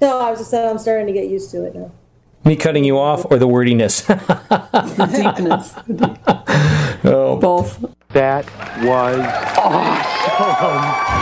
No, 0.00 0.20
I 0.20 0.30
was 0.30 0.38
just 0.40 0.50
saying 0.50 0.68
I'm 0.68 0.78
starting 0.78 1.08
to 1.08 1.12
get 1.12 1.28
used 1.28 1.50
to 1.50 1.64
it 1.64 1.74
now. 1.74 1.90
Me 2.44 2.54
cutting 2.56 2.84
you 2.84 2.98
off, 2.98 3.24
or 3.30 3.38
the 3.38 3.48
wordiness? 3.48 4.02
the 4.02 4.14
deepness. 5.36 5.74
oh. 7.04 7.38
Both. 7.40 7.84
That 8.10 8.44
was 8.84 9.20
awesome. 9.58 11.14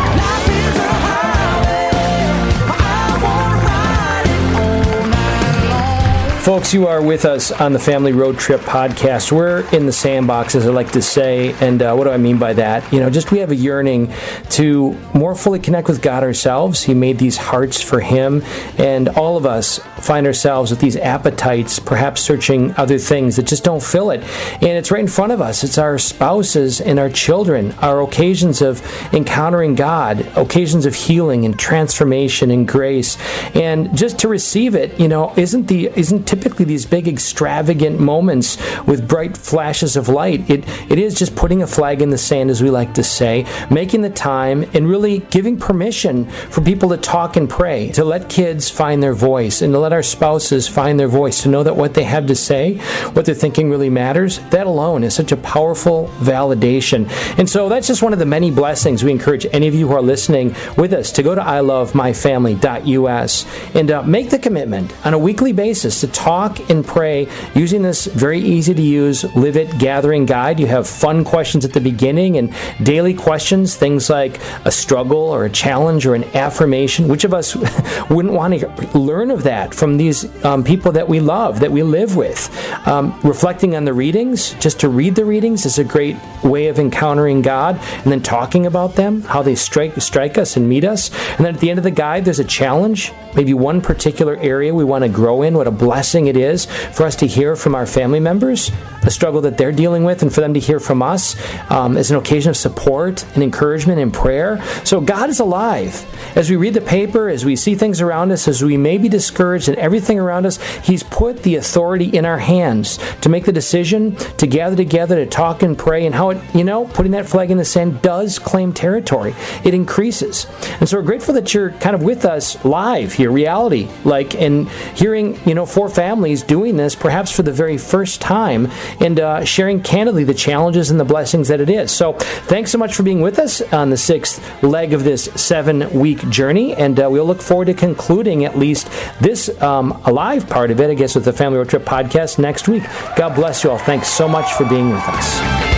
Folks, 6.43 6.75
you 6.75 6.89
are 6.89 7.01
with 7.01 7.25
us 7.25 7.53
on 7.53 7.73
the 7.73 7.79
Family 7.79 8.13
Road 8.13 8.37
Trip 8.37 8.61
podcast. 8.63 9.31
We're 9.31 9.61
in 9.71 9.87
the 9.87 9.93
sandbox, 9.93 10.57
as 10.57 10.67
I 10.67 10.71
like 10.71 10.91
to 10.91 11.01
say. 11.01 11.55
And 11.61 11.81
uh, 11.81 11.95
what 11.95 12.03
do 12.03 12.11
I 12.11 12.17
mean 12.17 12.39
by 12.39 12.53
that? 12.55 12.93
You 12.93 12.99
know, 12.99 13.11
just 13.11 13.31
we 13.31 13.39
have 13.39 13.53
a 13.53 13.55
yearning 13.55 14.13
to 14.51 14.91
more 15.15 15.37
fully 15.37 15.61
connect 15.61 15.87
with 15.87 16.03
God 16.03 16.25
ourselves. 16.25 16.83
He 16.83 16.95
made 16.95 17.19
these 17.19 17.37
hearts 17.37 17.81
for 17.81 18.01
Him. 18.01 18.43
And 18.77 19.09
all 19.11 19.37
of 19.37 19.47
us 19.47 19.79
find 20.03 20.27
ourselves 20.27 20.71
with 20.71 20.81
these 20.81 20.97
appetites, 20.97 21.79
perhaps 21.79 22.21
searching 22.21 22.73
other 22.77 22.99
things 22.99 23.37
that 23.37 23.47
just 23.47 23.65
don't 23.65 23.83
fill 23.83 24.11
it. 24.11 24.23
And 24.55 24.73
it's 24.79 24.91
right 24.91 25.01
in 25.01 25.09
front 25.09 25.33
of 25.33 25.41
us. 25.41 25.65
It's 25.65 25.79
our 25.79 25.99
spouses 25.99 26.81
and 26.81 26.99
our 26.99 27.11
children, 27.11 27.73
our 27.81 28.03
occasions 28.03 28.63
of 28.63 28.83
encountering 29.15 29.75
God, 29.75 30.27
occasions 30.37 30.87
of 30.87 30.95
healing 30.95 31.45
and 31.45 31.59
transformation 31.59 32.51
and 32.51 32.67
grace. 32.67 33.17
And 33.55 33.97
just 33.97 34.19
to 34.21 34.29
receive 34.29 34.75
it, 34.75 34.99
you 34.99 35.09
know, 35.09 35.33
isn't 35.37 35.69
the, 35.69 35.91
isn't 35.95 36.25
typically 36.25 36.65
these 36.65 36.87
big 36.87 37.09
extravagant 37.09 38.01
moments 38.01 38.59
with 38.87 39.09
bright 39.09 39.37
flashes 39.37 39.97
of 39.97 40.09
light. 40.09 40.49
It 40.51 40.65
it 40.91 40.99
is 40.99 41.15
just 41.15 41.37
putting 41.37 41.63
a 41.63 41.67
flag 41.67 42.03
in 42.03 42.11
the 42.11 42.19
sand, 42.19 42.51
as 42.51 42.63
we 42.63 42.71
like 42.71 42.95
to 42.95 43.05
say, 43.05 43.47
making 43.71 44.03
the 44.03 44.11
time 44.11 44.65
and 44.75 44.89
really 44.89 45.21
giving 45.31 45.59
permission 45.59 46.29
for 46.51 46.61
people 46.61 46.89
to 46.91 46.97
talk 46.97 47.37
and 47.37 47.49
pray, 47.49 47.91
to 47.93 48.05
let 48.05 48.29
kids 48.29 48.71
find 48.71 49.03
their 49.03 49.15
voice, 49.15 49.63
and 49.63 49.73
to 49.73 49.79
let 49.79 49.92
our 49.93 50.03
spouses 50.03 50.69
find 50.69 50.99
their 50.99 51.09
voice, 51.09 51.43
to 51.43 51.49
know 51.49 51.63
that 51.63 51.77
what 51.77 51.95
they 51.95 52.05
have 52.05 52.27
to 52.27 52.35
say, 52.35 52.75
what 53.13 53.25
they're 53.25 53.35
thinking 53.35 53.71
really 53.71 53.91
matters. 53.91 54.39
That 54.51 54.67
alone 54.67 55.05
is 55.05 55.15
such 55.15 55.33
a 55.33 55.37
powerful 55.37 56.09
validation. 56.19 57.09
And 57.39 57.49
so 57.49 57.69
that's 57.69 57.87
just 57.87 58.03
one 58.03 58.13
of 58.13 58.19
the 58.19 58.27
many 58.27 58.51
blessings 58.51 59.05
we 59.05 59.11
encourage 59.11 59.47
any 59.53 59.69
of 59.69 59.75
you 59.75 59.89
who 59.89 59.95
are 59.95 60.03
listening 60.03 60.55
with 60.77 60.93
us 60.93 61.13
to 61.13 61.23
go 61.23 61.35
to 61.35 61.41
ilovemyfamily.us 61.41 63.75
and 63.75 63.91
uh, 63.91 64.03
make 64.03 64.31
the 64.31 64.39
commitment 64.39 64.95
on 65.07 65.15
a 65.15 65.19
weekly 65.19 65.53
basis 65.53 66.01
to 66.01 66.09
talk 66.09 66.71
and 66.71 66.87
pray 66.87 67.29
using 67.55 67.83
this 67.83 68.07
very 68.07 68.41
easy 68.41 68.75
to 68.75 68.83
use 68.83 69.25
Live 69.35 69.57
It 69.57 69.79
Gathering 69.79 70.27
Guide. 70.27 70.61
You 70.61 70.67
have 70.67 70.89
fun 70.89 71.25
questions 71.25 71.65
at 71.65 71.73
the 71.73 71.81
beginning 71.81 72.37
and 72.37 72.55
daily 72.83 73.15
questions, 73.15 73.77
things 73.77 74.11
like 74.11 74.41
a 74.65 74.71
struggle 74.71 75.19
or 75.19 75.45
a 75.45 75.51
challenge 75.51 76.07
or 76.07 76.15
an 76.15 76.25
affirmation. 76.37 77.09
Which 77.09 77.25
of 77.25 77.35
us 77.35 77.57
wouldn't 78.11 78.35
want 78.35 78.59
to 78.59 78.99
learn 78.99 79.31
of 79.31 79.43
that 79.45 79.75
from 79.83 79.97
these 79.97 80.33
um, 80.45 80.63
people 80.63 80.93
that 80.93 81.09
we 81.09 81.19
love, 81.19 81.59
that 81.59 81.73
we 81.73 81.83
live 81.83 82.15
with? 82.15 82.49
Um, 82.87 83.19
reflecting 83.25 83.75
on 83.75 83.85
the 83.85 83.93
readings, 83.93 84.55
just 84.61 84.79
to 84.79 84.89
read 84.89 85.17
the 85.17 85.25
readings 85.25 85.67
is 85.67 85.77
a 85.81 85.83
great 85.83 86.17
way 86.45 86.69
of 86.69 86.79
encountering 86.79 87.43
God 87.43 87.81
and 87.81 88.13
then 88.13 88.23
talking 88.23 88.67
about 88.67 88.95
them, 88.95 89.23
how 89.23 89.43
they 89.43 89.57
strike, 89.57 90.01
strike 90.01 90.39
us 90.39 90.57
and 90.57 90.69
meet 90.69 90.85
us. 90.85 91.11
And 91.31 91.45
then 91.45 91.57
at 91.57 91.61
the 91.61 91.69
end 91.69 91.81
of 91.81 91.83
the 91.83 91.91
guide, 91.91 92.25
there's 92.25 92.39
a 92.39 92.45
challenge, 92.45 93.13
maybe 93.35 93.55
one 93.55 93.81
particular 93.81 94.37
area 94.37 94.73
we 94.73 94.85
want 94.85 95.03
to 95.03 95.09
grow 95.09 95.43
in, 95.43 95.57
what 95.57 95.67
a 95.67 95.73
blessing 95.73 96.29
it 96.29 96.37
is 96.37 96.67
for 96.67 97.03
us 97.03 97.17
to 97.17 97.27
hear 97.27 97.57
from 97.57 97.75
our 97.75 97.85
family 97.85 98.21
members 98.21 98.71
the 99.03 99.11
struggle 99.11 99.41
that 99.41 99.59
they're 99.59 99.73
dealing 99.73 100.05
with 100.05 100.23
and 100.23 100.33
for 100.33 100.41
them 100.41 100.55
to 100.55 100.61
hear 100.61 100.79
from 100.79 101.03
us 101.03 101.35
um, 101.71 101.97
as 101.97 102.11
an 102.11 102.17
occasion 102.17 102.51
of 102.51 102.57
support 102.57 103.25
and 103.35 103.43
encouragement 103.43 103.99
and 103.99 104.15
prayer. 104.15 104.63
So 104.85 105.01
God 105.01 105.29
is 105.29 105.41
alive. 105.41 106.07
As 106.37 106.49
we 106.49 106.57
read 106.57 106.75
the 106.75 106.81
paper, 106.81 107.29
as 107.29 107.45
we 107.45 107.57
see 107.57 107.75
things 107.75 108.01
around 108.01 108.31
us, 108.31 108.47
as 108.47 108.63
we 108.63 108.77
may 108.77 108.99
be 108.99 109.09
discouraged 109.09 109.69
everything 109.75 110.19
around 110.19 110.47
us. 110.47 110.61
He's 110.79 111.03
put 111.03 111.43
the 111.43 111.57
authority 111.57 112.07
in 112.07 112.25
our 112.25 112.39
hands 112.39 112.99
to 113.21 113.29
make 113.29 113.45
the 113.45 113.53
decision 113.53 114.17
to 114.37 114.47
gather 114.47 114.77
together, 114.77 115.17
to 115.17 115.27
talk 115.27 115.63
and 115.63 115.77
pray, 115.77 116.07
and 116.07 116.15
how 116.15 116.31
it, 116.31 116.55
you 116.55 116.65
know, 116.65 116.87
putting 116.87 117.13
that 117.13 117.27
flag 117.27 117.51
in 117.51 117.59
the 117.59 117.65
sand 117.65 118.03
does 118.03 118.39
claim 118.39 118.73
territory. 118.73 119.35
It 119.65 119.75
increases. 119.75 120.47
And 120.81 120.89
so 120.89 120.99
we're 120.99 121.05
grateful 121.05 121.35
that 121.35 121.55
you're 121.55 121.71
kind 121.73 121.95
of 121.95 122.03
with 122.03 122.25
us 122.25 122.63
live 122.65 123.13
here, 123.13 123.31
reality, 123.31 123.89
like, 124.05 124.35
and 124.35 124.69
hearing, 124.95 125.39
you 125.47 125.55
know, 125.55 125.67
four 125.67 125.89
families 125.89 126.43
doing 126.43 126.77
this 126.77 126.95
perhaps 126.95 127.31
for 127.31 127.43
the 127.43 127.53
very 127.53 127.79
first 127.79 128.21
time 128.21 128.71
and 129.01 129.21
uh, 129.21 129.45
sharing 129.45 129.83
candidly 129.83 130.25
the 130.25 130.35
challenges 130.35 130.91
and 130.91 130.99
the 130.99 131.05
blessings 131.05 131.49
that 131.49 131.61
it 131.61 131.71
is. 131.71 131.91
So 131.91 132.15
thanks 132.15 132.71
so 132.71 132.79
much 132.79 132.95
for 132.95 133.03
being 133.03 133.21
with 133.21 133.39
us 133.39 133.61
on 133.73 133.91
the 133.91 133.97
sixth 133.97 134.63
leg 134.63 134.93
of 134.93 135.05
this 135.05 135.25
seven 135.35 135.91
week 135.99 136.29
journey. 136.29 136.75
And 136.75 136.99
uh, 136.99 137.09
we'll 137.11 137.27
look 137.27 137.43
forward 137.43 137.67
to 137.67 137.75
concluding 137.75 138.45
at 138.45 138.59
least 138.59 138.89
this 139.21 139.49
um, 139.63 139.93
alive 140.05 140.49
part 140.49 140.71
of 140.71 140.81
it, 140.81 140.91
I 140.91 140.95
guess, 140.95 141.15
with 141.15 141.25
the 141.25 141.33
Family 141.33 141.59
Road 141.59 141.69
Trip 141.69 141.85
podcast 141.85 142.39
next 142.39 142.69
week. 142.69 142.83
God 143.17 143.35
bless 143.35 143.65
you 143.65 143.71
all. 143.71 143.79
Thanks 143.79 144.09
so 144.09 144.29
much 144.29 144.53
for 144.53 144.65
being 144.69 144.91
with 144.91 145.03
us. 145.07 145.73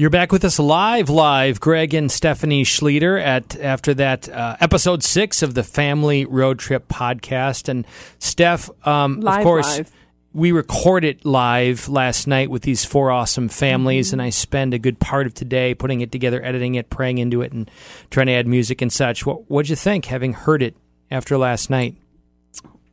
You're 0.00 0.10
back 0.10 0.30
with 0.30 0.44
us 0.44 0.60
live, 0.60 1.10
live. 1.10 1.58
Greg 1.58 1.92
and 1.92 2.08
Stephanie 2.08 2.62
Schlueter 2.62 3.20
at 3.20 3.58
after 3.58 3.94
that 3.94 4.28
uh, 4.28 4.56
episode 4.60 5.02
six 5.02 5.42
of 5.42 5.54
the 5.54 5.64
Family 5.64 6.24
Road 6.24 6.60
Trip 6.60 6.86
podcast. 6.86 7.68
And 7.68 7.84
Steph, 8.20 8.70
um, 8.86 9.20
Live, 9.20 9.38
of 9.38 9.42
course, 9.42 9.78
live. 9.78 9.92
We 10.38 10.52
record 10.52 11.04
it 11.04 11.24
live 11.26 11.88
last 11.88 12.26
night 12.26 12.48
with 12.48 12.62
these 12.62 12.84
four 12.84 13.10
awesome 13.10 13.48
families, 13.48 14.08
Mm-hmm. 14.08 14.14
and 14.14 14.22
I 14.22 14.30
spend 14.30 14.72
a 14.72 14.78
good 14.78 15.00
part 15.00 15.26
of 15.26 15.34
today 15.34 15.74
putting 15.74 16.00
it 16.00 16.12
together, 16.12 16.42
editing 16.44 16.76
it, 16.76 16.88
praying 16.90 17.18
into 17.18 17.42
it, 17.42 17.52
and 17.52 17.70
trying 18.10 18.26
to 18.28 18.32
add 18.32 18.46
music 18.46 18.80
and 18.80 18.92
such. 18.92 19.26
What 19.26 19.50
What'd 19.50 19.68
you 19.68 19.76
think, 19.76 20.04
having 20.06 20.32
heard 20.34 20.62
it 20.62 20.76
after 21.10 21.36
last 21.36 21.70
night? 21.70 21.96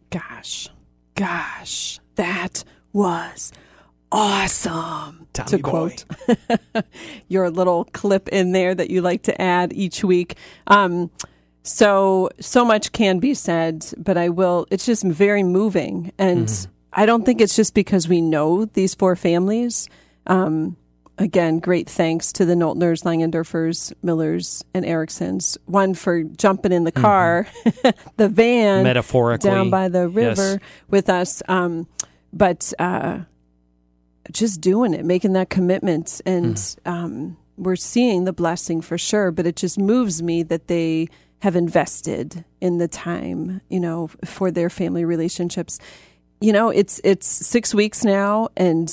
Gosh, 0.09 0.69
gosh, 1.15 1.99
that 2.15 2.63
was 2.93 3.51
awesome. 4.11 5.27
Tommy 5.33 5.49
to 5.49 5.59
quote 5.59 6.05
your 7.27 7.49
little 7.49 7.85
clip 7.85 8.29
in 8.29 8.53
there 8.53 8.73
that 8.73 8.89
you 8.89 9.01
like 9.01 9.23
to 9.23 9.41
add 9.41 9.73
each 9.73 10.03
week. 10.03 10.35
Um, 10.67 11.11
so 11.63 12.29
so 12.39 12.63
much 12.63 12.91
can 12.91 13.19
be 13.19 13.33
said, 13.33 13.85
but 13.97 14.17
I 14.17 14.29
will. 14.29 14.65
It's 14.71 14.85
just 14.85 15.03
very 15.03 15.43
moving, 15.43 16.11
and 16.17 16.47
Mm-hmm. 16.47 16.71
I 16.95 17.05
don't 17.05 17.25
think 17.25 17.41
it's 17.41 17.55
just 17.55 17.73
because 17.73 18.07
we 18.07 18.21
know 18.21 18.65
these 18.65 18.95
four 18.95 19.15
families. 19.17 19.89
Um, 20.27 20.77
again, 21.17 21.59
great 21.59 21.89
thanks 21.89 22.31
to 22.33 22.45
the 22.45 22.53
Noltners, 22.55 23.03
Langendorfers, 23.03 23.93
Millers, 24.01 24.63
and 24.73 24.85
Ericksons. 24.85 25.57
One 25.65 25.93
for 25.93 26.23
jumping 26.23 26.71
in 26.71 26.85
the 26.85 26.91
car, 26.93 27.47
the 28.17 28.29
van, 28.29 28.77
Mm-hmm. 28.77 28.83
Metaphorically, 28.83 29.49
down 29.49 29.69
by 29.69 29.89
the 29.89 30.09
yes. 30.09 30.37
river 30.37 30.61
with 30.89 31.09
us. 31.09 31.43
Um, 31.49 31.87
but 32.31 32.71
uh, 32.79 33.19
just 34.31 34.61
doing 34.61 34.93
it, 34.93 35.05
making 35.05 35.33
that 35.33 35.49
commitment, 35.49 36.21
and 36.25 36.57
Hmm. 36.85 36.89
um, 36.91 37.37
we're 37.57 37.75
seeing 37.75 38.23
the 38.25 38.33
blessing 38.33 38.81
for 38.81 38.97
sure. 38.97 39.31
But 39.31 39.45
it 39.47 39.55
just 39.55 39.77
moves 39.77 40.21
me 40.23 40.43
that 40.43 40.67
they 40.67 41.07
have 41.39 41.55
invested 41.55 42.43
in 42.59 42.77
the 42.79 42.87
time, 42.87 43.61
you 43.69 43.79
know, 43.79 44.09
for 44.25 44.49
their 44.51 44.69
family 44.69 45.05
relationships. 45.05 45.79
You 46.41 46.53
know, 46.53 46.69
it's 46.69 46.99
it's 47.03 47.27
six 47.27 47.73
weeks 47.73 48.03
now, 48.03 48.49
and 48.57 48.91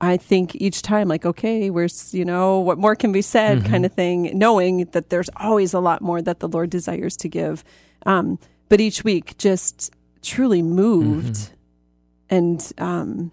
I 0.00 0.16
think 0.16 0.54
each 0.56 0.82
time, 0.82 1.08
like, 1.08 1.26
okay, 1.26 1.68
where's 1.70 2.12
you 2.14 2.24
know 2.24 2.60
what 2.60 2.78
more 2.78 2.96
can 2.96 3.12
be 3.12 3.22
said, 3.22 3.58
Mm-hmm. 3.58 3.70
kind 3.70 3.84
of 3.86 3.92
thing, 3.92 4.38
knowing 4.38 4.86
that 4.92 5.10
there's 5.10 5.28
always 5.36 5.74
a 5.74 5.80
lot 5.80 6.00
more 6.00 6.22
that 6.22 6.40
the 6.40 6.48
Lord 6.48 6.70
desires 6.70 7.16
to 7.18 7.28
give. 7.28 7.62
Um, 8.06 8.38
but 8.68 8.80
each 8.80 9.04
week, 9.04 9.36
just 9.36 9.92
truly 10.22 10.62
moved, 10.62 11.34
Mm-hmm. 11.34 12.34
and 12.34 12.72
um, 12.78 13.32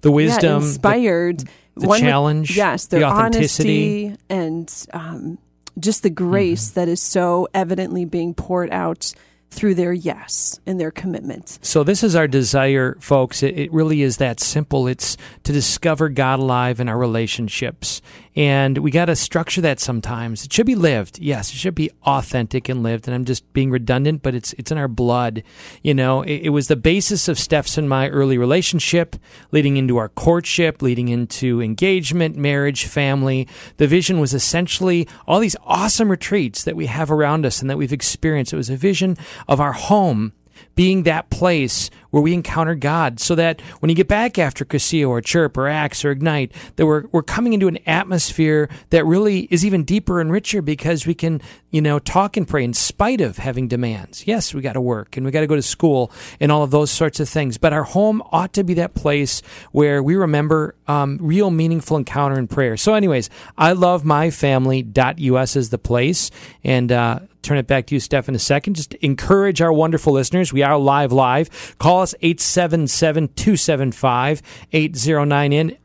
The 0.00 0.10
wisdom, 0.10 0.62
the- 0.62 0.66
inspired, 0.68 1.44
the 1.76 1.88
with- 1.88 2.00
challenge, 2.00 2.56
yes, 2.56 2.86
the 2.86 3.04
authenticity. 3.04 4.06
honesty, 4.06 4.24
and 4.30 4.86
um, 4.94 5.38
just 5.78 6.02
the 6.02 6.10
grace 6.10 6.70
Mm-hmm. 6.70 6.80
that 6.80 6.88
is 6.88 7.00
so 7.02 7.46
evidently 7.52 8.04
being 8.06 8.32
poured 8.34 8.70
out 8.70 9.12
through 9.50 9.74
their 9.74 9.92
yes 9.92 10.60
and 10.66 10.78
their 10.78 10.90
commitment. 10.90 11.58
So 11.62 11.82
this 11.82 12.02
is 12.02 12.14
our 12.14 12.28
desire, 12.28 12.96
folks. 13.00 13.42
It, 13.42 13.58
it 13.58 13.72
really 13.72 14.02
is 14.02 14.18
that 14.18 14.40
simple. 14.40 14.86
It's 14.86 15.16
to 15.44 15.52
discover 15.52 16.08
God 16.08 16.38
alive 16.38 16.80
in 16.80 16.88
our 16.88 16.98
relationships, 16.98 18.02
and 18.36 18.78
we 18.78 18.90
got 18.90 19.06
to 19.06 19.16
structure 19.16 19.60
that 19.62 19.80
sometimes. 19.80 20.44
It 20.44 20.52
should 20.52 20.66
be 20.66 20.74
lived, 20.74 21.18
yes. 21.18 21.50
It 21.50 21.56
should 21.56 21.74
be 21.74 21.90
authentic 22.04 22.68
and 22.68 22.82
lived. 22.82 23.08
And 23.08 23.14
I'm 23.14 23.24
just 23.24 23.50
being 23.52 23.70
redundant, 23.70 24.22
but 24.22 24.34
it's 24.34 24.52
it's 24.54 24.70
in 24.70 24.78
our 24.78 24.88
blood. 24.88 25.42
You 25.82 25.94
know, 25.94 26.22
it, 26.22 26.42
it 26.44 26.48
was 26.50 26.68
the 26.68 26.76
basis 26.76 27.28
of 27.28 27.38
Steph's 27.38 27.78
and 27.78 27.88
my 27.88 28.08
early 28.08 28.38
relationship, 28.38 29.16
leading 29.50 29.76
into 29.76 29.96
our 29.96 30.08
courtship, 30.08 30.82
leading 30.82 31.08
into 31.08 31.60
engagement, 31.60 32.36
marriage, 32.36 32.86
family. 32.86 33.48
The 33.76 33.86
vision 33.86 34.20
was 34.20 34.34
essentially 34.34 35.08
all 35.26 35.40
these 35.40 35.56
awesome 35.64 36.10
retreats 36.10 36.64
that 36.64 36.76
we 36.76 36.86
have 36.86 37.10
around 37.10 37.46
us 37.46 37.60
and 37.60 37.70
that 37.70 37.78
we've 37.78 37.92
experienced. 37.92 38.52
It 38.52 38.56
was 38.56 38.70
a 38.70 38.76
vision 38.76 39.16
of 39.46 39.60
our 39.60 39.72
home 39.72 40.32
being 40.74 41.02
that 41.04 41.30
place 41.30 41.90
where 42.10 42.22
we 42.22 42.32
encounter 42.32 42.74
God 42.74 43.20
so 43.20 43.34
that 43.34 43.60
when 43.80 43.90
you 43.90 43.94
get 43.94 44.08
back 44.08 44.38
after 44.38 44.64
Cursillo 44.64 45.08
or 45.08 45.20
CHRP 45.20 45.56
or 45.56 45.68
ACTS 45.68 46.04
or 46.04 46.10
Ignite, 46.10 46.52
that 46.76 46.86
we're, 46.86 47.04
we're 47.12 47.22
coming 47.22 47.52
into 47.52 47.68
an 47.68 47.78
atmosphere 47.86 48.70
that 48.90 49.04
really 49.04 49.40
is 49.50 49.64
even 49.64 49.84
deeper 49.84 50.20
and 50.20 50.32
richer 50.32 50.62
because 50.62 51.06
we 51.06 51.14
can, 51.14 51.42
you 51.70 51.82
know, 51.82 51.98
talk 51.98 52.36
and 52.36 52.48
pray 52.48 52.64
in 52.64 52.72
spite 52.72 53.20
of 53.20 53.38
having 53.38 53.68
demands. 53.68 54.26
Yes, 54.26 54.54
we 54.54 54.62
got 54.62 54.72
to 54.72 54.80
work 54.80 55.16
and 55.16 55.26
we 55.26 55.32
got 55.32 55.40
to 55.40 55.46
go 55.46 55.56
to 55.56 55.62
school 55.62 56.10
and 56.40 56.50
all 56.50 56.62
of 56.62 56.70
those 56.70 56.90
sorts 56.90 57.20
of 57.20 57.28
things. 57.28 57.58
But 57.58 57.72
our 57.74 57.84
home 57.84 58.22
ought 58.32 58.54
to 58.54 58.64
be 58.64 58.74
that 58.74 58.94
place 58.94 59.42
where 59.72 60.02
we 60.02 60.16
remember 60.16 60.74
um, 60.86 61.18
real 61.20 61.50
meaningful 61.50 61.98
encounter 61.98 62.38
and 62.38 62.48
prayer. 62.48 62.78
So 62.78 62.94
anyways, 62.94 63.28
I 63.58 63.72
love 63.72 64.04
my 64.04 64.28
myfamily.us 64.28 65.56
is 65.56 65.70
the 65.70 65.78
place. 65.78 66.30
And, 66.64 66.90
uh, 66.92 67.20
turn 67.48 67.56
it 67.56 67.66
back 67.66 67.86
to 67.86 67.94
you, 67.94 68.00
Steph, 68.00 68.28
in 68.28 68.34
a 68.34 68.38
second. 68.38 68.74
Just 68.74 68.92
encourage 68.94 69.62
our 69.62 69.72
wonderful 69.72 70.12
listeners. 70.12 70.52
We 70.52 70.62
are 70.62 70.76
live, 70.76 71.12
live. 71.12 71.78
Call 71.78 72.02
us 72.02 72.14
877 72.20 73.28
275 73.28 74.42
8098. 74.70 75.80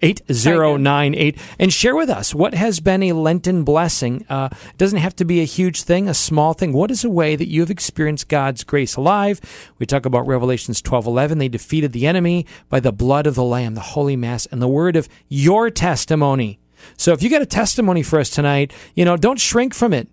8098 0.00 1.38
and 1.58 1.70
share 1.70 1.94
with 1.94 2.08
us 2.08 2.34
what 2.34 2.54
has 2.54 2.80
been 2.80 3.02
a 3.02 3.12
Lenten 3.12 3.62
blessing. 3.62 4.24
Uh, 4.28 4.48
doesn't 4.78 4.98
have 4.98 5.16
to 5.16 5.24
be 5.24 5.40
a 5.40 5.44
huge 5.44 5.82
thing, 5.82 6.08
a 6.08 6.14
small 6.14 6.54
thing. 6.54 6.72
What 6.72 6.90
is 6.90 7.04
a 7.04 7.10
way 7.10 7.36
that 7.36 7.48
you 7.48 7.60
have 7.60 7.70
experienced 7.70 8.28
God's 8.28 8.64
grace 8.64 8.96
alive? 8.96 9.40
We 9.78 9.86
talk 9.86 10.06
about 10.06 10.26
Revelations 10.26 10.80
12 10.80 11.06
11. 11.06 11.38
They 11.38 11.48
defeated 11.48 11.92
the 11.92 12.06
enemy 12.06 12.46
by 12.68 12.80
the 12.80 12.92
blood 12.92 13.26
of 13.26 13.34
the 13.34 13.44
Lamb, 13.44 13.74
the 13.74 13.80
Holy 13.80 14.16
Mass, 14.16 14.46
and 14.46 14.62
the 14.62 14.68
word 14.68 14.96
of 14.96 15.08
your 15.28 15.70
testimony. 15.70 16.58
So 16.96 17.12
if 17.12 17.22
you 17.22 17.28
got 17.28 17.42
a 17.42 17.46
testimony 17.46 18.02
for 18.02 18.18
us 18.20 18.30
tonight, 18.30 18.72
you 18.94 19.04
know, 19.04 19.16
don't 19.16 19.40
shrink 19.40 19.74
from 19.74 19.92
it. 19.92 20.08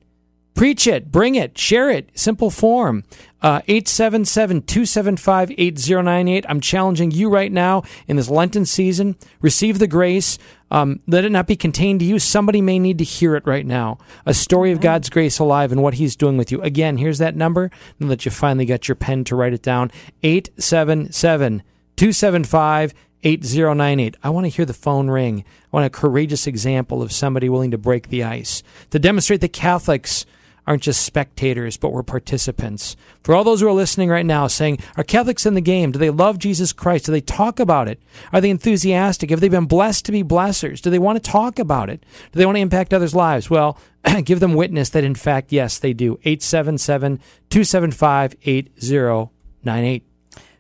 Preach 0.56 0.88
it, 0.88 1.12
bring 1.12 1.36
it, 1.36 1.58
share 1.58 1.90
it. 1.90 2.18
Simple 2.18 2.50
form. 2.50 3.04
Uh, 3.42 3.62
877 3.68 4.62
275 4.62 5.52
8098. 5.52 6.46
I'm 6.48 6.62
challenging 6.62 7.12
you 7.12 7.30
right 7.30 7.52
now 7.52 7.84
in 8.08 8.16
this 8.16 8.30
Lenten 8.30 8.66
season. 8.66 9.18
Receive 9.42 9.80
the 9.80 9.88
grace. 9.88 10.40
Um, 10.72 11.02
let 11.08 11.26
it 11.26 11.32
not 11.32 11.46
be 11.46 11.58
contained 11.58 12.00
to 12.00 12.06
you. 12.06 12.20
Somebody 12.20 12.62
may 12.62 12.80
need 12.80 12.98
to 13.00 13.04
hear 13.04 13.36
it 13.36 13.46
right 13.46 13.66
now. 13.66 13.98
A 14.26 14.34
story 14.34 14.72
of 14.72 14.80
God's 14.80 15.10
grace 15.10 15.40
alive 15.40 15.74
and 15.74 15.84
what 15.84 15.96
He's 15.96 16.16
doing 16.16 16.38
with 16.38 16.54
you. 16.54 16.62
Again, 16.62 16.98
here's 16.98 17.18
that 17.18 17.36
number. 17.36 17.70
Now 18.00 18.08
that 18.08 18.24
you 18.24 18.32
finally 18.32 18.66
got 18.66 18.88
your 18.88 18.96
pen 18.96 19.26
to 19.26 19.36
write 19.36 19.54
it 19.54 19.62
down 19.62 19.92
877 20.24 21.64
275 21.98 22.94
8098. 23.24 24.18
I 24.24 24.30
want 24.30 24.46
to 24.46 24.50
hear 24.50 24.66
the 24.66 24.74
phone 24.74 25.10
ring. 25.10 25.44
I 25.66 25.68
want 25.76 25.86
a 25.86 25.90
courageous 25.90 26.48
example 26.48 27.02
of 27.02 27.12
somebody 27.12 27.50
willing 27.50 27.72
to 27.72 27.78
break 27.78 28.08
the 28.08 28.24
ice, 28.24 28.64
to 28.92 29.00
demonstrate 29.00 29.42
that 29.42 29.54
Catholics 29.54 30.26
aren't 30.68 30.84
just 30.84 31.04
spectators, 31.06 31.78
but 31.78 31.92
we're 31.92 32.04
participants. 32.04 32.96
For 33.24 33.36
all 33.36 33.44
those 33.44 33.62
who 33.62 33.68
are 33.68 33.74
listening 33.74 34.10
right 34.10 34.26
now 34.26 34.48
saying, 34.48 34.80
are 34.98 35.04
Catholics 35.04 35.46
in 35.46 35.54
the 35.54 35.62
game? 35.62 35.92
Do 35.92 36.00
they 36.00 36.10
love 36.10 36.40
Jesus 36.40 36.74
Christ? 36.74 37.06
Do 37.06 37.12
they 37.12 37.22
talk 37.22 37.60
about 37.60 37.88
it? 37.88 38.02
Are 38.34 38.42
they 38.42 38.50
enthusiastic? 38.50 39.30
Have 39.30 39.42
they 39.42 39.50
been 39.50 39.66
blessed 39.66 40.06
to 40.06 40.12
be 40.12 40.24
blessers? 40.24 40.82
Do 40.82 40.90
they 40.90 41.00
want 41.00 41.24
to 41.24 41.32
talk 41.32 41.60
about 41.60 41.90
it? 41.90 42.04
Do 42.32 42.40
they 42.40 42.46
want 42.46 42.56
to 42.58 42.62
impact 42.62 42.94
others' 42.94 43.16
lives? 43.16 43.50
Well, 43.50 43.78
give 44.24 44.40
them 44.40 44.54
witness 44.54 44.90
that 44.90 45.04
in 45.04 45.16
fact, 45.16 45.52
yes, 45.52 45.78
they 45.78 45.94
do. 45.94 46.20
877 46.24 47.18
275 47.50 48.36
8098. 48.44 50.04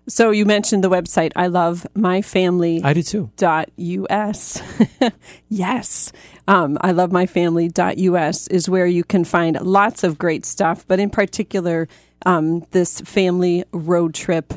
So 0.07 0.31
you 0.31 0.45
mentioned 0.45 0.83
the 0.83 0.89
website. 0.89 1.31
I 1.35 1.47
love 1.47 1.87
my 1.95 2.21
family. 2.21 2.81
I 2.83 2.93
do 2.93 3.01
too. 3.01 3.31
Dot 3.37 3.69
us. 3.77 4.61
yes. 5.49 6.11
Um, 6.47 6.77
I 6.81 6.91
love 6.91 7.11
my 7.11 7.25
family. 7.25 7.69
Dot 7.69 7.97
us 7.97 8.47
is 8.47 8.69
where 8.69 8.85
you 8.85 9.03
can 9.03 9.23
find 9.23 9.59
lots 9.61 10.03
of 10.03 10.17
great 10.17 10.45
stuff, 10.45 10.85
but 10.87 10.99
in 10.99 11.09
particular, 11.09 11.87
um, 12.25 12.65
this 12.71 13.01
family 13.01 13.63
road 13.71 14.13
trip 14.13 14.53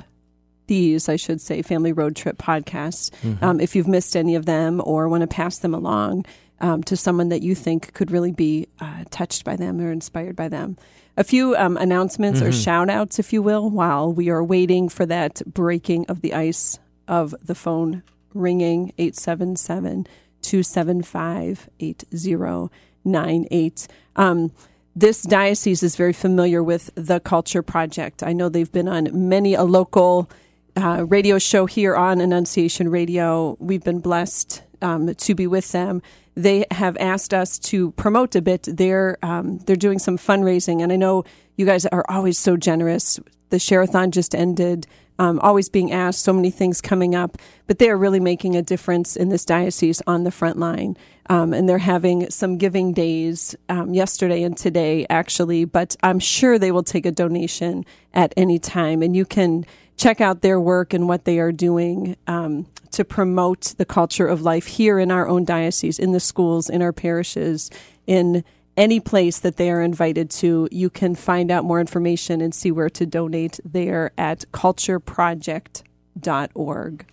these, 0.68 1.08
I 1.08 1.16
should 1.16 1.40
say, 1.40 1.62
family 1.62 1.92
road 1.92 2.14
trip 2.14 2.38
podcasts. 2.38 3.11
Mhm. 3.22 3.42
Um, 3.42 3.61
if 3.61 3.74
you've 3.74 3.88
missed 3.88 4.14
any 4.14 4.34
of 4.34 4.44
them 4.46 4.80
or 4.84 5.08
want 5.08 5.22
to 5.22 5.26
pass 5.26 5.58
them 5.58 5.74
along 5.74 6.26
um, 6.61 6.82
to 6.84 6.96
someone 6.96 7.30
that 7.30 7.42
you 7.42 7.54
think 7.54 7.92
could 7.94 8.11
really 8.11 8.32
be 8.32 8.68
uh, 8.80 9.04
touched 9.11 9.44
by 9.44 9.56
them 9.56 9.80
or 9.80 9.90
inspired 9.90 10.37
by 10.37 10.48
them. 10.48 10.76
A 11.18 11.24
few 11.24 11.57
um, 11.57 11.76
announcements 11.76 12.40
or 12.40 12.50
Mhm. 12.50 12.64
shout 12.64 12.88
outs, 12.88 13.18
if 13.18 13.33
you 13.33 13.42
will, 13.42 13.68
while 13.68 14.12
we 14.12 14.28
are 14.31 14.44
waiting 14.44 14.88
for 14.88 15.04
that 15.07 15.42
breaking 15.52 16.07
of 16.07 16.20
the 16.20 16.33
ice 16.33 16.78
of 17.09 17.35
the 17.44 17.57
phone 17.57 18.04
ringing 18.35 18.92
877 18.98 20.07
275 20.42 21.68
8098. 21.81 23.88
Um, 24.16 24.52
this 24.94 25.22
diocese 25.22 25.83
is 25.83 25.96
very 25.96 26.12
familiar 26.12 26.62
with 26.62 26.90
the 26.94 27.18
Culture 27.20 27.62
Project. 27.62 28.22
I 28.22 28.33
know 28.33 28.48
they've 28.48 28.70
been 28.70 28.88
on 28.88 29.09
many 29.28 29.54
a 29.54 29.64
local 29.64 30.28
uh, 30.76 31.04
radio 31.09 31.38
show 31.38 31.66
here 31.66 31.96
on 31.96 32.20
Annunciation 32.20 32.88
Radio. 32.90 33.57
We've 33.59 33.83
been 33.83 33.98
blessed 34.00 34.62
um, 34.83 35.12
to 35.12 35.35
be 35.35 35.48
with 35.48 35.72
them. 35.72 36.00
They 36.38 36.66
have 36.70 36.96
asked 36.98 37.35
us 37.35 37.59
to 37.70 37.90
promote 37.92 38.37
a 38.37 38.40
bit. 38.40 38.68
They're 38.70 39.18
um, 39.24 39.59
they're 39.66 39.74
doing 39.74 39.98
some 39.98 40.16
fundraising, 40.16 40.85
and 40.85 40.92
I 40.92 40.96
know 40.96 41.24
you 41.57 41.66
guys 41.66 41.85
are 41.87 42.05
always 42.09 42.38
so 42.38 42.57
generous. 42.57 43.18
The 43.51 43.57
Sharathon 43.57 44.11
just 44.11 44.37
ended. 44.37 44.87
Um, 45.18 45.40
always 45.40 45.68
being 45.68 45.90
asked, 45.90 46.20
so 46.20 46.33
many 46.33 46.53
things 46.53 46.81
coming 46.81 47.16
up, 47.16 47.38
but 47.66 47.81
they 47.81 47.90
are 47.90 47.96
really 47.96 48.20
making 48.20 48.55
a 48.55 48.62
difference 48.62 49.16
in 49.16 49.31
this 49.31 49.44
diocese 49.44 50.01
on 50.07 50.22
the 50.22 50.31
front 50.31 50.61
line. 50.61 50.96
Um, 51.29 51.53
and 51.53 51.68
they're 51.68 51.79
having 51.79 52.31
some 52.31 52.57
giving 52.57 52.92
days 52.92 53.57
um, 53.68 53.92
yesterday 53.92 54.44
and 54.44 54.57
today, 54.57 55.07
actually. 55.11 55.64
But 55.64 55.96
I'm 56.05 56.20
sure 56.20 56.57
they 56.57 56.70
will 56.70 56.85
take 56.85 57.05
a 57.05 57.11
donation 57.11 57.85
at 58.14 58.33
any 58.37 58.61
time, 58.61 59.03
and 59.03 59.16
you 59.16 59.24
can 59.24 59.66
check 59.98 60.20
out 60.20 60.40
their 60.40 60.61
work 60.61 60.94
and 60.94 61.08
what 61.08 61.24
they 61.24 61.40
are 61.40 61.52
doing 61.52 62.16
um, 62.26 62.66
to 62.92 63.04
promote 63.04 63.74
the 63.76 63.84
culture 63.84 64.26
of 64.26 64.40
life 64.40 64.66
here 64.66 64.98
in 64.98 65.11
our 65.11 65.28
own 65.28 65.44
diocese, 65.44 65.98
in 65.98 66.12
the 66.12 66.20
schools, 66.20 66.70
in 66.70 66.80
our 66.80 66.92
parishes, 66.92 67.70
in 68.06 68.42
any 68.76 69.00
place 69.00 69.40
that 69.40 69.56
they 69.56 69.70
are 69.70 69.82
invited 69.82 70.30
to. 70.30 70.68
You 70.70 70.88
can 70.88 71.16
find 71.16 71.50
out 71.50 71.64
more 71.64 71.80
information 71.80 72.40
and 72.40 72.54
see 72.54 72.70
where 72.70 72.88
to 72.90 73.04
donate 73.04 73.58
there 73.64 74.12
at 74.16 74.44
cultureproject.org. 74.52 77.06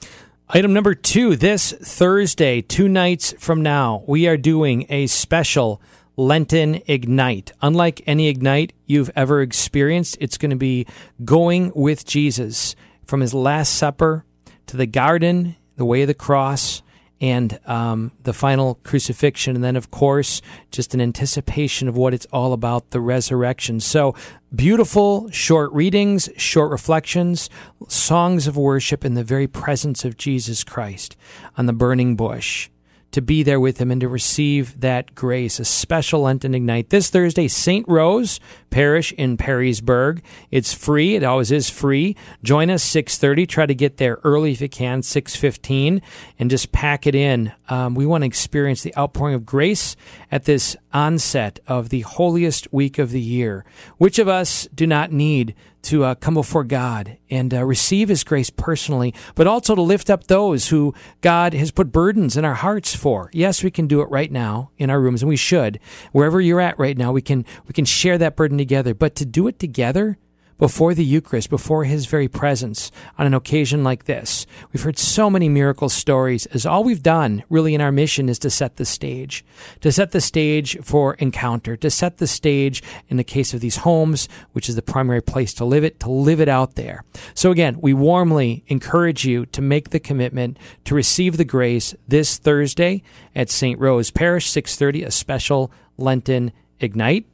Item 0.48 0.74
number 0.74 0.94
two 0.94 1.36
this 1.36 1.72
Thursday, 1.72 2.62
two 2.62 2.88
nights 2.88 3.34
from 3.40 3.64
now, 3.64 4.04
we 4.06 4.28
are 4.28 4.38
doing 4.38 4.86
a 4.90 5.08
special 5.08 5.82
Lenten 6.18 6.82
Ignite. 6.88 7.52
Unlike 7.62 8.02
any 8.06 8.28
Ignite 8.28 8.74
you've 8.86 9.12
ever 9.16 9.42
experienced, 9.42 10.18
it's 10.20 10.38
going 10.38 10.52
to 10.52 10.56
be 10.56 10.86
going 11.24 11.72
with 11.76 12.06
Jesus 12.06 12.76
from 13.06 13.22
his 13.22 13.34
Last 13.34 13.76
Supper 13.76 14.26
to 14.68 14.78
the 14.78 14.86
garden, 14.86 15.56
the 15.76 15.86
way 15.86 16.02
of 16.02 16.08
the 16.08 16.14
cross, 16.14 16.82
and 17.22 17.60
um, 17.66 18.12
the 18.24 18.34
final 18.34 18.76
crucifixion. 18.84 19.56
And 19.56 19.64
then, 19.64 19.76
of 19.76 19.90
course, 19.90 20.42
just 20.72 20.94
an 20.94 21.02
anticipation 21.02 21.88
of 21.88 21.96
what 21.96 22.14
it's 22.14 22.28
all 22.32 22.54
about 22.54 22.90
the 22.92 23.00
resurrection. 23.00 23.80
So, 23.80 24.16
beautiful 24.54 25.30
short 25.32 25.72
readings, 25.72 26.30
short 26.38 26.72
reflections, 26.72 27.50
songs 27.88 28.48
of 28.48 28.58
worship 28.58 29.06
in 29.06 29.14
the 29.14 29.24
very 29.24 29.48
presence 29.48 30.04
of 30.04 30.18
Jesus 30.18 30.64
Christ 30.64 31.16
on 31.58 31.68
the 31.68 31.74
burning 31.74 32.16
bush. 32.16 32.70
To 33.16 33.22
be 33.22 33.44
there 33.44 33.62
with 33.62 33.78
him 33.78 33.92
and 33.92 34.02
to 34.02 34.10
receive 34.10 34.82
that 34.82 35.16
grace, 35.16 35.58
a 35.58 35.64
special 35.64 36.24
Lenten 36.24 36.54
Ignite 36.54 36.90
this 36.90 37.10
Thursday, 37.10 37.48
St. 37.48 37.88
Rose 37.88 38.42
Parish 38.72 39.14
in 39.14 39.38
Perrysburg. 39.38 40.20
It's 40.52 40.74
free; 40.74 41.16
it 41.16 41.24
always 41.24 41.50
is 41.50 41.70
free. 41.70 42.18
Join 42.44 42.70
us 42.70 42.84
six 42.84 43.18
thirty. 43.18 43.46
Try 43.46 43.68
to 43.68 43.74
get 43.74 43.96
there 43.96 44.20
early 44.26 44.52
if 44.52 44.60
you 44.60 44.68
can, 44.68 45.02
six 45.02 45.34
fifteen, 45.34 46.02
and 46.38 46.50
just 46.50 46.74
pack 46.74 47.08
it 47.08 47.16
in. 47.16 47.54
Um, 47.70 47.96
we 47.96 48.06
want 48.06 48.24
to 48.24 48.28
experience 48.28 48.82
the 48.82 48.94
outpouring 48.98 49.34
of 49.34 49.46
grace 49.46 49.96
at 50.30 50.44
this 50.44 50.76
onset 50.92 51.62
of 51.68 51.88
the 51.88 52.02
holiest 52.02 52.74
week 52.74 53.00
of 53.00 53.12
the 53.12 53.22
year. 53.22 53.64
Which 53.98 54.20
of 54.20 54.28
us 54.28 54.68
do 54.76 54.86
not 54.86 55.14
need 55.14 55.56
to 55.86 56.04
uh, 56.04 56.16
come 56.16 56.34
before 56.34 56.64
God 56.64 57.18
and 57.30 57.54
uh, 57.54 57.64
receive 57.64 58.10
His 58.10 58.24
grace 58.24 58.50
personally, 58.50 59.14
but 59.36 59.48
also 59.48 59.76
to 59.76 59.82
lift 59.82 60.10
up 60.10 60.28
those 60.28 60.70
who 60.70 60.94
God 61.22 61.54
has 61.54 61.72
put 61.72 61.92
burdens 61.92 62.38
in 62.38 62.46
our 62.46 62.54
hearts 62.54 62.96
for. 62.96 63.30
Yes, 63.34 63.64
we 63.64 63.72
can 63.72 63.88
do 63.88 64.02
it 64.02 64.10
right 64.10 64.32
now 64.32 64.72
in 64.78 64.90
our 64.90 65.00
rooms, 65.00 65.22
and 65.22 65.30
we 65.30 65.36
should. 65.36 65.80
Wherever 66.12 66.42
you're 66.42 66.62
at 66.62 66.78
right 66.78 66.98
now, 66.98 67.12
we 67.12 67.22
can 67.22 67.46
we 67.68 67.74
can 67.74 67.86
share 67.86 68.18
that 68.18 68.36
burden 68.36 68.58
together. 68.58 68.94
But 68.94 69.16
to 69.16 69.26
do 69.26 69.48
it 69.48 69.60
together 69.60 70.18
before 70.58 70.94
the 70.94 71.04
Eucharist, 71.04 71.50
before 71.50 71.84
His 71.84 72.06
very 72.06 72.28
presence 72.28 72.92
on 73.18 73.26
an 73.26 73.34
occasion 73.34 73.84
like 73.84 74.06
this. 74.06 74.46
We've 74.72 74.84
heard 74.84 74.98
so 74.98 75.30
many 75.30 75.50
miracle 75.50 75.90
stories, 75.90 76.46
as 76.48 76.66
all 76.66 76.84
we've 76.84 77.04
done 77.04 77.44
really 77.50 77.76
in 77.76 77.82
our 77.82 77.92
mission 77.92 78.30
is 78.30 78.40
to 78.40 78.50
set 78.50 78.78
the 78.78 78.86
stage, 78.86 79.44
to 79.82 79.92
set 79.92 80.12
the 80.12 80.22
stage 80.22 80.78
for 80.82 81.16
encounter, 81.16 81.76
to 81.78 81.90
set 81.90 82.18
the 82.18 82.28
stage 82.28 82.82
in 83.10 83.18
the 83.18 83.24
case 83.24 83.54
of 83.54 83.60
these 83.60 83.78
homes, 83.78 84.30
which 84.54 84.70
is 84.70 84.76
the 84.76 84.82
primary 84.82 85.22
place 85.22 85.54
to 85.56 85.66
live 85.66 85.84
it, 85.84 86.00
to 86.00 86.10
live 86.10 86.40
it 86.40 86.50
out 86.50 86.76
there. 86.76 87.04
So 87.34 87.52
again, 87.52 87.78
we 87.82 87.94
warmly 87.94 88.64
encourage 88.68 89.26
you 89.26 89.46
to 89.48 89.62
make 89.62 89.90
the 89.90 90.00
commitment 90.00 90.58
to 90.86 90.96
receive 90.96 91.38
the 91.38 91.46
grace 91.46 91.94
this 92.08 92.38
Thursday 92.38 93.04
at 93.36 93.50
St. 93.50 93.80
Rose 93.80 94.12
Parish, 94.12 94.50
630, 94.50 95.04
a 95.04 95.12
special 95.12 95.72
Lenten 95.98 96.52
Ignite. 96.80 97.26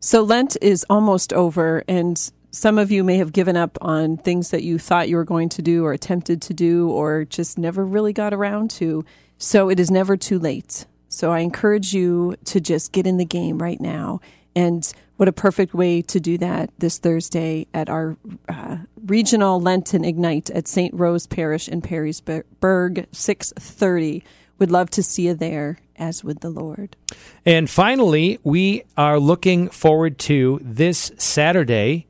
So 0.00 0.22
Lent 0.22 0.56
is 0.60 0.84
almost 0.90 1.32
over, 1.32 1.82
and 1.88 2.30
some 2.54 2.78
of 2.78 2.92
you 2.92 3.02
may 3.02 3.16
have 3.16 3.32
given 3.32 3.56
up 3.56 3.76
on 3.80 4.16
things 4.16 4.50
that 4.50 4.62
you 4.62 4.78
thought 4.78 5.08
you 5.08 5.16
were 5.16 5.24
going 5.24 5.48
to 5.48 5.60
do 5.60 5.84
or 5.84 5.92
attempted 5.92 6.40
to 6.42 6.54
do 6.54 6.88
or 6.88 7.24
just 7.24 7.58
never 7.58 7.84
really 7.84 8.12
got 8.12 8.32
around 8.32 8.70
to. 8.70 9.04
So 9.38 9.68
it 9.68 9.80
is 9.80 9.90
never 9.90 10.16
too 10.16 10.38
late. 10.38 10.86
So 11.08 11.32
I 11.32 11.40
encourage 11.40 11.92
you 11.92 12.36
to 12.44 12.60
just 12.60 12.92
get 12.92 13.08
in 13.08 13.16
the 13.16 13.24
game 13.24 13.58
right 13.58 13.80
now. 13.80 14.20
And 14.54 14.90
what 15.16 15.28
a 15.28 15.32
perfect 15.32 15.74
way 15.74 16.00
to 16.02 16.20
do 16.20 16.38
that 16.38 16.70
this 16.78 16.98
Thursday 16.98 17.66
at 17.74 17.88
our 17.88 18.16
uh, 18.48 18.76
regional 19.04 19.60
Lenten 19.60 20.04
Ignite 20.04 20.48
at 20.50 20.68
St. 20.68 20.94
Rose 20.94 21.26
Parish 21.26 21.68
in 21.68 21.82
Perrysburg, 21.82 23.06
630. 23.10 24.24
We'd 24.58 24.70
love 24.70 24.90
to 24.90 25.02
see 25.02 25.26
you 25.26 25.34
there, 25.34 25.78
as 25.96 26.22
would 26.22 26.40
the 26.40 26.50
Lord. 26.50 26.96
And 27.44 27.68
finally, 27.68 28.38
we 28.44 28.84
are 28.96 29.18
looking 29.18 29.70
forward 29.70 30.20
to 30.20 30.60
this 30.62 31.10
Saturday, 31.18 32.06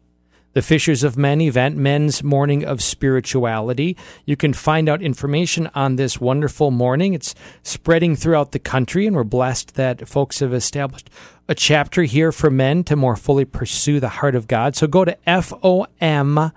the 0.54 0.62
Fishers 0.62 1.04
of 1.04 1.18
Men 1.18 1.40
event, 1.40 1.76
Men's 1.76 2.22
Morning 2.22 2.64
of 2.64 2.82
Spirituality. 2.82 3.96
You 4.24 4.36
can 4.36 4.54
find 4.54 4.88
out 4.88 5.02
information 5.02 5.68
on 5.74 5.96
this 5.96 6.20
wonderful 6.20 6.70
morning. 6.70 7.12
It's 7.12 7.34
spreading 7.62 8.16
throughout 8.16 8.52
the 8.52 8.58
country, 8.58 9.06
and 9.06 9.14
we're 9.14 9.24
blessed 9.24 9.74
that 9.74 10.08
folks 10.08 10.38
have 10.38 10.54
established 10.54 11.10
a 11.48 11.54
chapter 11.54 12.04
here 12.04 12.32
for 12.32 12.50
men 12.50 12.84
to 12.84 12.96
more 12.96 13.16
fully 13.16 13.44
pursue 13.44 14.00
the 14.00 14.08
heart 14.08 14.34
of 14.34 14.48
God. 14.48 14.74
So 14.76 14.86
go 14.86 15.04
to 15.04 15.18
FOMNWO.org, 15.26 16.50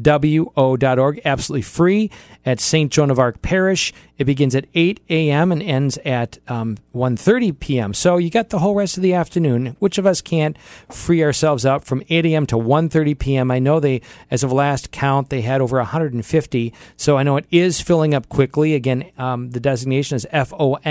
FOMNWO.org, 0.00 1.20
absolutely 1.24 1.62
free 1.62 2.10
at 2.44 2.60
St. 2.60 2.90
Joan 2.90 3.10
of 3.10 3.18
Arc 3.18 3.42
Parish. 3.42 3.92
It 4.18 4.24
begins 4.24 4.54
at 4.54 4.66
8 4.74 5.00
a.m. 5.10 5.50
and 5.50 5.60
ends 5.62 5.98
at 6.04 6.38
um, 6.46 6.76
1.30 6.94 7.58
p.m. 7.58 7.92
So 7.94 8.18
you 8.18 8.30
got 8.30 8.50
the 8.50 8.60
whole 8.60 8.74
rest 8.74 8.96
of 8.96 9.02
the 9.02 9.14
afternoon. 9.14 9.74
Which 9.80 9.98
of 9.98 10.06
us 10.06 10.20
can't 10.20 10.56
free 10.88 11.24
ourselves 11.24 11.64
up 11.66 11.84
from 11.84 12.04
8 12.08 12.26
a.m. 12.26 12.46
to 12.46 12.56
1.30 12.56 13.18
p.m.? 13.18 13.50
I 13.50 13.58
know 13.58 13.80
they, 13.80 14.00
as 14.30 14.44
of 14.44 14.52
last 14.52 14.92
count, 14.92 15.30
they 15.30 15.40
had 15.40 15.60
over 15.60 15.78
150. 15.78 16.72
So 16.96 17.18
I 17.18 17.24
know 17.24 17.36
it 17.36 17.46
is 17.50 17.80
filling 17.80 18.14
up 18.14 18.28
quickly. 18.28 18.74
Again, 18.74 19.10
um, 19.18 19.50
the 19.50 19.58
designation 19.60 20.14
is 20.16 20.24
FOMNWO.org. 20.32 20.84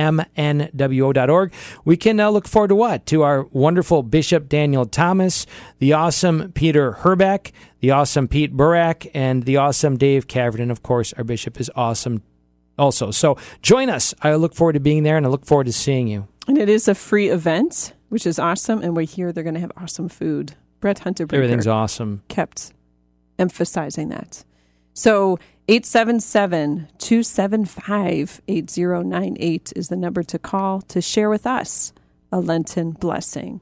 We 1.86 1.96
can 1.98 2.20
uh, 2.20 2.30
look 2.30 2.48
forward 2.48 2.68
to 2.70 2.76
what? 2.76 3.06
To 3.08 3.22
our 3.24 3.44
wonderful 3.52 4.04
Bishop 4.04 4.50
Daniel 4.50 4.86
Thomas, 4.86 5.46
the 5.80 5.94
awesome 5.94 6.52
Peter 6.52 6.92
Herbeck, 6.94 7.54
the 7.80 7.92
awesome 7.92 8.28
Pete 8.28 8.56
Burak, 8.56 8.91
and 9.14 9.44
the 9.44 9.58
awesome 9.58 9.98
Dave 9.98 10.28
Caverton. 10.28 10.72
Of 10.72 10.84
course, 10.84 11.14
our 11.14 11.24
bishop 11.24 11.60
is 11.60 11.72
awesome 11.76 12.24
also. 12.78 13.12
So 13.12 13.38
join 13.62 13.90
us. 13.90 14.14
I 14.22 14.36
look 14.36 14.56
forward 14.56 14.74
to 14.74 14.80
being 14.80 15.04
there 15.04 15.18
and 15.18 15.26
I 15.26 15.30
look 15.30 15.46
forward 15.46 15.68
to 15.68 15.74
seeing 15.74 16.08
you. 16.08 16.28
And 16.48 16.58
it 16.58 16.70
is 16.70 16.88
a 16.88 16.96
free 16.96 17.30
event, 17.30 17.94
which 18.10 18.26
is 18.26 18.40
awesome. 18.40 18.82
And 18.82 18.96
we're 18.96 19.06
here. 19.06 19.32
they're 19.32 19.44
going 19.44 19.54
to 19.54 19.60
have 19.60 19.72
awesome 19.78 20.10
food. 20.10 20.56
Brett 20.80 21.00
Hunter 21.00 21.28
Everything's 21.32 21.68
awesome. 21.68 22.24
kept 22.28 22.74
emphasizing 23.38 24.10
that. 24.10 24.44
So 24.94 25.38
877 25.68 26.90
275 26.98 28.42
8098 28.48 29.74
is 29.76 29.88
the 29.90 29.96
number 29.96 30.24
to 30.24 30.40
call 30.40 30.82
to 30.82 31.02
share 31.02 31.30
with 31.30 31.46
us 31.46 31.94
a 32.32 32.40
Lenten 32.40 32.92
blessing. 32.92 33.62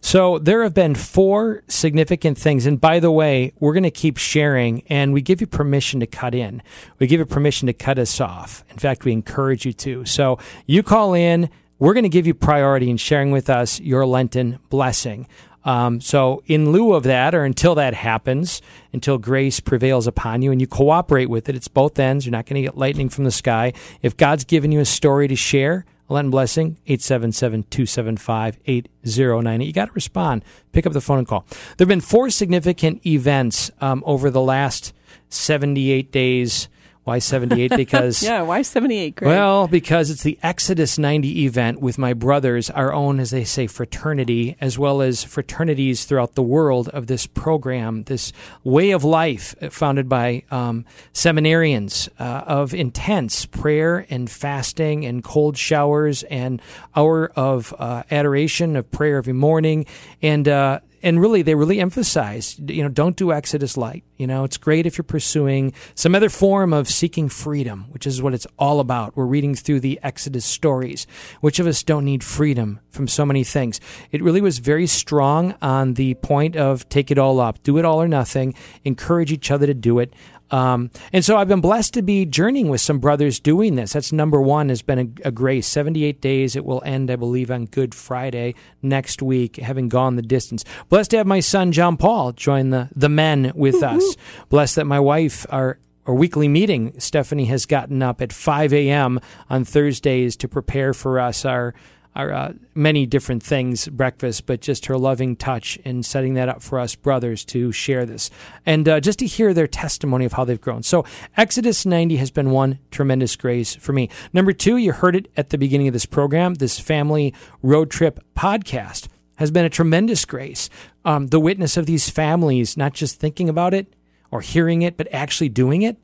So 0.00 0.38
there 0.38 0.62
have 0.62 0.74
been 0.74 0.94
four 0.94 1.62
significant 1.68 2.38
things. 2.38 2.66
And 2.66 2.80
by 2.80 3.00
the 3.00 3.10
way, 3.10 3.52
we're 3.60 3.72
going 3.72 3.82
to 3.82 3.90
keep 3.90 4.16
sharing 4.16 4.82
and 4.88 5.12
we 5.12 5.22
give 5.22 5.40
you 5.40 5.46
permission 5.46 6.00
to 6.00 6.06
cut 6.06 6.34
in. 6.34 6.62
We 6.98 7.06
give 7.06 7.20
you 7.20 7.26
permission 7.26 7.66
to 7.66 7.72
cut 7.72 7.98
us 7.98 8.20
off. 8.20 8.64
In 8.70 8.78
fact, 8.78 9.04
we 9.04 9.12
encourage 9.12 9.66
you 9.66 9.72
to. 9.74 10.04
So 10.04 10.38
you 10.66 10.82
call 10.82 11.14
in. 11.14 11.50
We're 11.78 11.92
going 11.92 12.04
to 12.04 12.08
give 12.08 12.26
you 12.26 12.32
priority 12.32 12.88
in 12.88 12.96
sharing 12.96 13.32
with 13.32 13.50
us 13.50 13.80
your 13.80 14.06
Lenten 14.06 14.58
blessing. 14.70 15.28
Um, 15.66 16.00
so, 16.00 16.44
in 16.46 16.70
lieu 16.70 16.94
of 16.94 17.02
that, 17.02 17.34
or 17.34 17.44
until 17.44 17.74
that 17.74 17.92
happens, 17.92 18.62
until 18.92 19.18
grace 19.18 19.58
prevails 19.58 20.06
upon 20.06 20.40
you 20.40 20.52
and 20.52 20.60
you 20.60 20.68
cooperate 20.68 21.28
with 21.28 21.48
it, 21.48 21.56
it's 21.56 21.66
both 21.66 21.98
ends. 21.98 22.24
You're 22.24 22.30
not 22.30 22.46
going 22.46 22.54
to 22.54 22.62
get 22.62 22.78
lightning 22.78 23.08
from 23.08 23.24
the 23.24 23.32
sky. 23.32 23.72
If 24.00 24.16
God's 24.16 24.44
given 24.44 24.70
you 24.70 24.78
a 24.78 24.84
story 24.84 25.26
to 25.26 25.34
share, 25.34 25.84
Lenten 26.08 26.30
blessing, 26.30 26.78
877 26.86 27.64
275 27.64 28.58
8098. 28.66 29.66
You 29.66 29.72
got 29.72 29.86
to 29.86 29.92
respond. 29.92 30.44
Pick 30.72 30.86
up 30.86 30.92
the 30.92 31.00
phone 31.00 31.18
and 31.18 31.26
call. 31.26 31.44
There 31.76 31.84
have 31.84 31.88
been 31.88 32.00
four 32.00 32.30
significant 32.30 33.04
events 33.06 33.70
um, 33.80 34.02
over 34.06 34.30
the 34.30 34.40
last 34.40 34.92
78 35.28 36.12
days. 36.12 36.68
Why 37.06 37.20
78? 37.20 37.70
Because 37.76 38.20
yeah, 38.20 38.42
why 38.42 38.62
78? 38.62 39.14
Greg? 39.14 39.28
well, 39.28 39.68
because 39.68 40.10
it's 40.10 40.24
the 40.24 40.40
Exodus 40.42 40.98
90 40.98 41.44
event 41.44 41.80
with 41.80 41.98
my 41.98 42.12
brothers, 42.12 42.68
our 42.70 42.92
own, 42.92 43.20
as 43.20 43.30
they 43.30 43.44
say, 43.44 43.68
fraternity, 43.68 44.56
as 44.60 44.76
well 44.76 45.00
as 45.00 45.22
fraternities 45.22 46.04
throughout 46.04 46.34
the 46.34 46.42
world 46.42 46.88
of 46.88 47.06
this 47.06 47.24
program, 47.28 48.02
this 48.04 48.32
way 48.64 48.90
of 48.90 49.04
life 49.04 49.54
founded 49.70 50.08
by 50.08 50.42
um, 50.50 50.84
seminarians 51.14 52.08
uh, 52.18 52.42
of 52.44 52.74
intense 52.74 53.46
prayer 53.46 54.04
and 54.10 54.28
fasting 54.28 55.06
and 55.06 55.22
cold 55.22 55.56
showers 55.56 56.24
and 56.24 56.60
hour 56.96 57.30
of 57.36 57.72
uh, 57.78 58.02
adoration 58.10 58.74
of 58.74 58.90
prayer 58.90 59.18
every 59.18 59.32
morning. 59.32 59.86
And, 60.22 60.48
uh, 60.48 60.80
and 61.02 61.20
really 61.20 61.42
they 61.42 61.54
really 61.54 61.80
emphasize 61.80 62.58
you 62.58 62.82
know 62.82 62.88
don't 62.88 63.16
do 63.16 63.32
exodus 63.32 63.76
light. 63.76 64.04
You 64.16 64.26
know 64.26 64.44
it's 64.44 64.56
great 64.56 64.86
if 64.86 64.96
you're 64.96 65.04
pursuing 65.04 65.72
some 65.94 66.14
other 66.14 66.28
form 66.28 66.72
of 66.72 66.88
seeking 66.88 67.28
freedom 67.28 67.86
which 67.90 68.06
is 68.06 68.22
what 68.22 68.34
it's 68.34 68.46
all 68.58 68.80
about. 68.80 69.16
We're 69.16 69.26
reading 69.26 69.54
through 69.54 69.80
the 69.80 69.98
exodus 70.02 70.44
stories. 70.44 71.06
Which 71.40 71.58
of 71.58 71.66
us 71.66 71.82
don't 71.82 72.04
need 72.04 72.24
freedom 72.24 72.80
from 72.90 73.08
so 73.08 73.26
many 73.26 73.44
things? 73.44 73.80
It 74.10 74.22
really 74.22 74.40
was 74.40 74.58
very 74.58 74.86
strong 74.86 75.54
on 75.62 75.94
the 75.94 76.14
point 76.14 76.56
of 76.56 76.88
take 76.88 77.10
it 77.10 77.18
all 77.18 77.40
up 77.40 77.62
do 77.62 77.78
it 77.78 77.84
all 77.84 78.00
or 78.00 78.08
nothing 78.08 78.54
encourage 78.84 79.32
each 79.32 79.50
other 79.50 79.66
to 79.66 79.74
do 79.74 79.98
it 79.98 80.12
um, 80.50 80.90
and 81.12 81.24
so 81.24 81.36
I've 81.36 81.48
been 81.48 81.60
blessed 81.60 81.94
to 81.94 82.02
be 82.02 82.24
journeying 82.24 82.68
with 82.68 82.80
some 82.80 82.98
brothers 82.98 83.40
doing 83.40 83.74
this. 83.74 83.92
That's 83.92 84.12
number 84.12 84.40
one, 84.40 84.68
has 84.68 84.82
been 84.82 84.98
a, 84.98 85.28
a, 85.28 85.30
grace. 85.32 85.66
78 85.66 86.20
days. 86.20 86.54
It 86.54 86.64
will 86.64 86.82
end, 86.84 87.10
I 87.10 87.16
believe, 87.16 87.50
on 87.50 87.66
Good 87.66 87.94
Friday 87.94 88.54
next 88.80 89.22
week, 89.22 89.56
having 89.56 89.88
gone 89.88 90.16
the 90.16 90.22
distance. 90.22 90.64
Blessed 90.88 91.10
to 91.12 91.18
have 91.18 91.26
my 91.26 91.40
son, 91.40 91.72
John 91.72 91.96
Paul, 91.96 92.32
join 92.32 92.70
the, 92.70 92.88
the 92.94 93.08
men 93.08 93.52
with 93.54 93.82
us. 93.82 94.16
Blessed 94.48 94.76
that 94.76 94.86
my 94.86 95.00
wife, 95.00 95.46
our 95.50 95.78
our 96.06 96.14
weekly 96.14 96.46
meeting, 96.46 96.94
Stephanie 97.00 97.46
has 97.46 97.66
gotten 97.66 98.00
up 98.00 98.22
at 98.22 98.32
5 98.32 98.72
a.m. 98.72 99.20
on 99.50 99.64
Thursdays 99.64 100.36
to 100.36 100.46
prepare 100.46 100.94
for 100.94 101.18
us 101.18 101.44
our 101.44 101.74
our 102.16 102.32
uh, 102.32 102.52
many 102.74 103.06
different 103.06 103.42
things, 103.42 103.86
breakfast, 103.88 104.46
but 104.46 104.60
just 104.60 104.86
her 104.86 104.96
loving 104.96 105.36
touch 105.36 105.76
in 105.84 106.02
setting 106.02 106.34
that 106.34 106.48
up 106.48 106.62
for 106.62 106.80
us 106.80 106.94
brothers 106.94 107.44
to 107.44 107.70
share 107.70 108.06
this 108.06 108.30
and 108.64 108.88
uh, 108.88 108.98
just 109.00 109.18
to 109.18 109.26
hear 109.26 109.52
their 109.52 109.66
testimony 109.66 110.24
of 110.24 110.32
how 110.32 110.44
they've 110.44 110.60
grown. 110.60 110.82
So, 110.82 111.04
Exodus 111.36 111.84
90 111.84 112.16
has 112.16 112.30
been 112.30 112.50
one 112.50 112.78
tremendous 112.90 113.36
grace 113.36 113.74
for 113.74 113.92
me. 113.92 114.08
Number 114.32 114.52
two, 114.52 114.78
you 114.78 114.92
heard 114.92 115.14
it 115.14 115.30
at 115.36 115.50
the 115.50 115.58
beginning 115.58 115.88
of 115.88 115.92
this 115.92 116.06
program, 116.06 116.54
this 116.54 116.80
family 116.80 117.34
road 117.62 117.90
trip 117.90 118.20
podcast 118.34 119.08
has 119.36 119.50
been 119.50 119.64
a 119.64 119.70
tremendous 119.70 120.24
grace. 120.24 120.68
Um, 121.04 121.28
the 121.28 121.40
witness 121.40 121.76
of 121.76 121.86
these 121.86 122.08
families, 122.08 122.76
not 122.76 122.94
just 122.94 123.20
thinking 123.20 123.48
about 123.48 123.74
it 123.74 123.92
or 124.30 124.40
hearing 124.40 124.82
it, 124.82 124.96
but 124.96 125.08
actually 125.12 125.50
doing 125.50 125.82
it. 125.82 125.98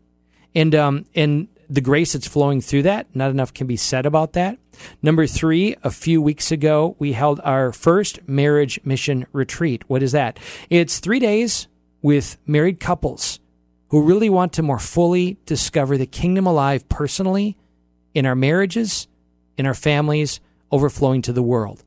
And, 0.55 0.75
um, 0.75 1.07
and 1.15 1.49
the 1.73 1.81
grace 1.81 2.13
that's 2.13 2.27
flowing 2.27 2.61
through 2.61 2.83
that, 2.83 3.07
not 3.15 3.31
enough 3.31 3.55
can 3.55 3.67
be 3.67 3.79
said 3.79 4.05
about 4.05 4.35
that. 4.35 4.59
Number 5.01 5.27
three, 5.27 5.75
a 5.83 5.91
few 5.91 6.21
weeks 6.21 6.53
ago, 6.53 6.97
we 6.99 7.13
held 7.13 7.41
our 7.45 7.73
first 7.73 8.29
marriage 8.29 8.79
mission 8.85 9.27
retreat. 9.33 9.83
What 9.89 10.03
is 10.03 10.13
that? 10.13 10.39
It's 10.69 10.99
three 10.99 11.19
days 11.19 11.69
with 12.03 12.37
married 12.47 12.79
couples 12.79 13.41
who 13.89 14.03
really 14.03 14.29
want 14.29 14.53
to 14.55 14.63
more 14.63 14.79
fully 14.79 15.39
discover 15.47 15.97
the 15.97 16.07
kingdom 16.07 16.47
alive 16.47 16.87
personally 16.91 17.57
in 18.13 18.27
our 18.27 18.37
marriages, 18.37 19.09
in 19.57 19.65
our 19.65 19.75
families, 19.75 20.41
overflowing 20.71 21.23
to 21.23 21.33
the 21.33 21.43
world. 21.43 21.85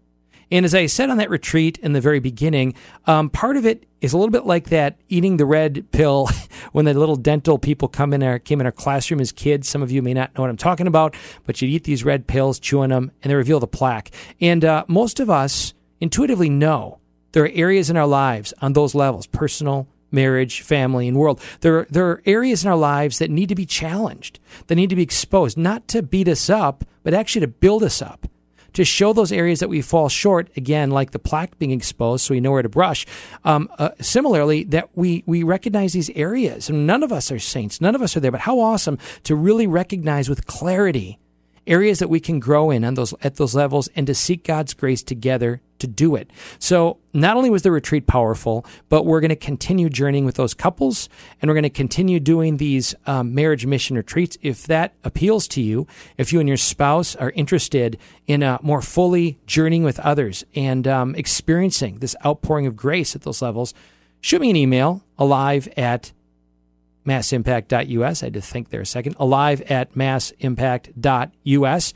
And 0.51 0.65
as 0.65 0.75
I 0.75 0.85
said 0.85 1.09
on 1.09 1.17
that 1.17 1.29
retreat 1.29 1.77
in 1.79 1.93
the 1.93 2.01
very 2.01 2.19
beginning, 2.19 2.75
um, 3.05 3.29
part 3.29 3.57
of 3.57 3.65
it 3.65 3.85
is 4.01 4.13
a 4.13 4.17
little 4.17 4.31
bit 4.31 4.45
like 4.45 4.69
that 4.69 4.97
eating 5.09 5.37
the 5.37 5.45
red 5.45 5.91
pill 5.91 6.29
when 6.71 6.85
the 6.85 6.93
little 6.93 7.15
dental 7.15 7.57
people 7.57 7.87
come 7.87 8.13
in 8.13 8.21
our 8.21 8.39
came 8.39 8.59
in 8.59 8.65
our 8.65 8.71
classroom 8.71 9.19
as 9.19 9.31
kids. 9.31 9.67
Some 9.67 9.81
of 9.81 9.91
you 9.91 10.01
may 10.01 10.13
not 10.13 10.35
know 10.35 10.41
what 10.41 10.49
I'm 10.49 10.57
talking 10.57 10.87
about, 10.87 11.15
but 11.45 11.61
you'd 11.61 11.71
eat 11.71 11.83
these 11.83 12.03
red 12.03 12.27
pills, 12.27 12.59
chewing 12.59 12.89
them, 12.89 13.11
and 13.23 13.31
they 13.31 13.35
reveal 13.35 13.59
the 13.59 13.67
plaque. 13.67 14.11
And 14.39 14.63
uh, 14.63 14.85
most 14.87 15.19
of 15.19 15.29
us 15.29 15.73
intuitively 15.99 16.49
know 16.49 16.99
there 17.31 17.43
are 17.43 17.51
areas 17.53 17.89
in 17.89 17.97
our 17.97 18.07
lives 18.07 18.53
on 18.61 18.73
those 18.73 18.95
levels, 18.95 19.27
personal, 19.27 19.87
marriage, 20.11 20.61
family, 20.61 21.07
and 21.07 21.17
world. 21.17 21.41
There 21.61 21.79
are, 21.79 21.87
there 21.89 22.07
are 22.07 22.21
areas 22.25 22.63
in 22.63 22.69
our 22.69 22.77
lives 22.77 23.19
that 23.19 23.29
need 23.29 23.49
to 23.49 23.55
be 23.55 23.65
challenged, 23.65 24.39
that 24.67 24.75
need 24.75 24.89
to 24.91 24.95
be 24.95 25.03
exposed, 25.03 25.57
not 25.57 25.87
to 25.89 26.01
beat 26.01 26.27
us 26.27 26.49
up, 26.49 26.85
but 27.03 27.13
actually 27.13 27.41
to 27.41 27.47
build 27.47 27.83
us 27.83 28.01
up 28.01 28.27
to 28.75 28.85
show 28.85 29.11
those 29.13 29.31
areas 29.31 29.59
that 29.59 29.69
we 29.69 29.81
fall 29.81 30.07
short, 30.09 30.49
again, 30.55 30.91
like 30.91 31.11
the 31.11 31.19
plaque 31.19 31.57
being 31.57 31.71
exposed, 31.71 32.25
so 32.25 32.33
we 32.33 32.39
know 32.39 32.51
where 32.51 32.61
to 32.61 32.69
brush. 32.69 33.05
Um, 33.43 33.69
uh, 33.77 33.89
similarly, 33.99 34.63
that 34.65 34.89
we, 34.95 35.23
we 35.25 35.43
recognize 35.43 35.93
these 35.93 36.09
areas, 36.11 36.69
and 36.69 36.85
none 36.85 37.03
of 37.03 37.11
us 37.11 37.31
are 37.31 37.39
saints, 37.39 37.81
none 37.81 37.95
of 37.95 38.01
us 38.01 38.15
are 38.15 38.19
there, 38.19 38.31
but 38.31 38.41
how 38.41 38.59
awesome 38.59 38.97
to 39.23 39.35
really 39.35 39.67
recognize 39.67 40.29
with 40.29 40.45
clarity 40.45 41.19
areas 41.67 41.99
that 41.99 42.09
we 42.09 42.19
can 42.19 42.39
grow 42.39 42.69
in 42.69 42.83
on 42.83 42.93
those 42.93 43.13
at 43.21 43.35
those 43.35 43.55
levels 43.55 43.89
and 43.95 44.07
to 44.07 44.13
seek 44.13 44.43
God's 44.43 44.73
grace 44.73 45.03
together 45.03 45.61
to 45.79 45.87
do 45.87 46.15
it. 46.15 46.31
So 46.57 46.97
not 47.13 47.37
only 47.37 47.49
was 47.49 47.63
the 47.63 47.71
retreat 47.71 48.07
powerful, 48.07 48.65
but 48.89 49.05
we're 49.05 49.19
going 49.19 49.29
to 49.29 49.35
continue 49.35 49.89
journeying 49.89 50.25
with 50.25 50.35
those 50.35 50.53
couples 50.53 51.09
and 51.41 51.49
we're 51.49 51.55
going 51.55 51.63
to 51.63 51.69
continue 51.69 52.19
doing 52.19 52.57
these 52.57 52.95
um, 53.05 53.35
marriage 53.35 53.65
mission 53.65 53.95
retreats. 53.95 54.37
If 54.41 54.67
that 54.67 54.93
appeals 55.03 55.47
to 55.49 55.61
you, 55.61 55.87
if 56.17 56.31
you 56.31 56.39
and 56.39 56.47
your 56.47 56.57
spouse 56.57 57.15
are 57.15 57.31
interested 57.31 57.97
in 58.25 58.41
uh, 58.41 58.57
more 58.61 58.81
fully 58.81 59.37
journeying 59.45 59.83
with 59.83 59.99
others 59.99 60.45
and 60.55 60.87
um, 60.87 61.15
experiencing 61.15 61.99
this 61.99 62.15
outpouring 62.25 62.67
of 62.67 62.75
grace 62.75 63.15
at 63.15 63.23
those 63.23 63.41
levels, 63.41 63.73
shoot 64.21 64.41
me 64.41 64.49
an 64.49 64.55
email 64.55 65.03
alive 65.17 65.67
at 65.77 66.11
massimpact.us. 67.05 68.23
I 68.23 68.25
had 68.25 68.33
to 68.33 68.41
think 68.41 68.69
there 68.69 68.81
a 68.81 68.85
second. 68.85 69.15
Alive 69.19 69.61
at 69.63 69.95
massimpact.us. 69.95 71.93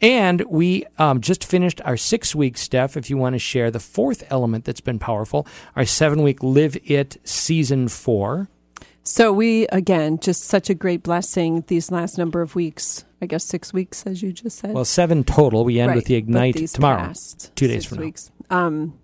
And 0.00 0.42
we 0.48 0.84
um, 0.98 1.20
just 1.20 1.44
finished 1.44 1.80
our 1.84 1.96
six 1.96 2.34
week, 2.34 2.58
Steph, 2.58 2.96
if 2.96 3.08
you 3.08 3.16
want 3.16 3.34
to 3.34 3.38
share 3.38 3.70
the 3.70 3.78
fourth 3.78 4.24
element 4.30 4.64
that's 4.64 4.80
been 4.80 4.98
powerful, 4.98 5.46
our 5.76 5.84
seven 5.84 6.22
week 6.22 6.42
Live 6.42 6.76
It 6.84 7.18
season 7.24 7.86
four. 7.86 8.48
So 9.04 9.32
we, 9.32 9.66
again, 9.68 10.18
just 10.18 10.44
such 10.44 10.70
a 10.70 10.74
great 10.74 11.02
blessing 11.04 11.64
these 11.68 11.90
last 11.90 12.18
number 12.18 12.40
of 12.42 12.54
weeks. 12.56 13.04
I 13.20 13.26
guess 13.26 13.44
six 13.44 13.72
weeks, 13.72 14.04
as 14.04 14.20
you 14.20 14.32
just 14.32 14.58
said. 14.58 14.74
Well, 14.74 14.84
seven 14.84 15.22
total. 15.22 15.64
We 15.64 15.78
end 15.78 15.90
Right, 15.90 15.96
with 15.96 16.06
the 16.06 16.16
Ignite 16.16 16.68
tomorrow, 16.68 17.12
two 17.54 17.68
days 17.68 17.84
from 17.84 17.98
now. 18.00 18.12
Um, 18.50 18.98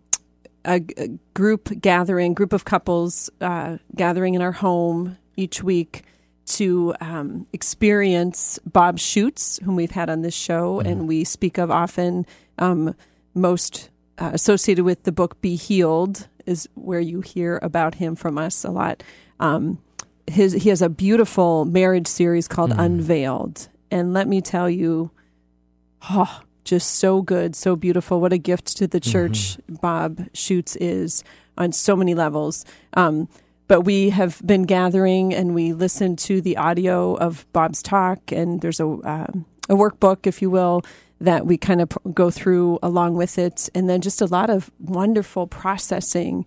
a, 0.64 0.84
a 0.96 1.08
group 1.34 1.80
gathering, 1.80 2.34
group 2.34 2.52
of 2.52 2.64
couples 2.64 3.30
uh, 3.40 3.78
gathering 3.94 4.34
in 4.34 4.42
our 4.42 4.50
home 4.52 5.16
each 5.38 5.62
week 5.62 6.02
to 6.46 6.94
um, 7.00 7.46
experience 7.52 8.58
Bob 8.64 8.96
Schuchts, 8.98 9.62
whom 9.62 9.76
we've 9.76 9.90
had 9.90 10.08
on 10.10 10.22
this 10.22 10.34
show, 10.34 10.78
Mm-hmm. 10.78 10.88
and 10.88 11.08
we 11.08 11.24
speak 11.24 11.58
of 11.58 11.70
often. 11.70 12.26
Um, 12.58 12.94
most 13.34 13.90
uh, 14.18 14.30
associated 14.32 14.84
with 14.84 15.04
the 15.04 15.12
book 15.12 15.40
"Be 15.40 15.54
Healed" 15.56 16.26
is 16.46 16.68
where 16.74 17.00
you 17.00 17.20
hear 17.20 17.58
about 17.62 17.96
him 17.96 18.16
from 18.16 18.38
us 18.38 18.64
a 18.64 18.70
lot. 18.70 19.02
Um, 19.38 19.78
his 20.26 20.52
he 20.54 20.70
has 20.70 20.82
a 20.82 20.88
beautiful 20.88 21.64
marriage 21.64 22.06
series 22.08 22.48
called 22.48 22.70
Mm-hmm. 22.70 22.80
Unveiled, 22.80 23.68
and 23.90 24.12
let 24.12 24.26
me 24.26 24.40
tell 24.40 24.68
you, 24.68 25.10
oh, 26.10 26.40
just 26.64 26.96
so 26.96 27.22
good, 27.22 27.54
so 27.54 27.76
beautiful. 27.76 28.20
What 28.20 28.32
a 28.32 28.38
gift 28.38 28.76
to 28.78 28.86
the 28.86 29.00
church 29.00 29.58
Bob 29.68 30.16
Schuchts 30.34 30.76
is 30.80 31.22
on 31.56 31.72
so 31.72 31.94
many 31.94 32.14
levels. 32.14 32.64
Um, 32.94 33.28
but 33.68 33.82
we 33.82 34.10
have 34.10 34.40
been 34.44 34.62
gathering 34.64 35.34
and 35.34 35.54
we 35.54 35.72
listen 35.72 36.16
to 36.16 36.40
the 36.40 36.56
audio 36.56 37.14
of 37.16 37.46
Bob's 37.52 37.82
talk, 37.82 38.32
and 38.32 38.60
there's 38.60 38.80
a 38.80 38.86
um, 38.86 39.44
a 39.68 39.74
workbook, 39.74 40.26
if 40.26 40.40
you 40.42 40.50
will, 40.50 40.82
that 41.20 41.46
we 41.46 41.56
kind 41.58 41.80
of 41.80 41.90
pr- 41.90 42.08
go 42.08 42.30
through 42.30 42.78
along 42.82 43.14
with 43.14 43.38
it, 43.38 43.68
and 43.74 43.88
then 43.88 44.00
just 44.00 44.20
a 44.20 44.26
lot 44.26 44.50
of 44.50 44.70
wonderful 44.80 45.46
processing 45.46 46.46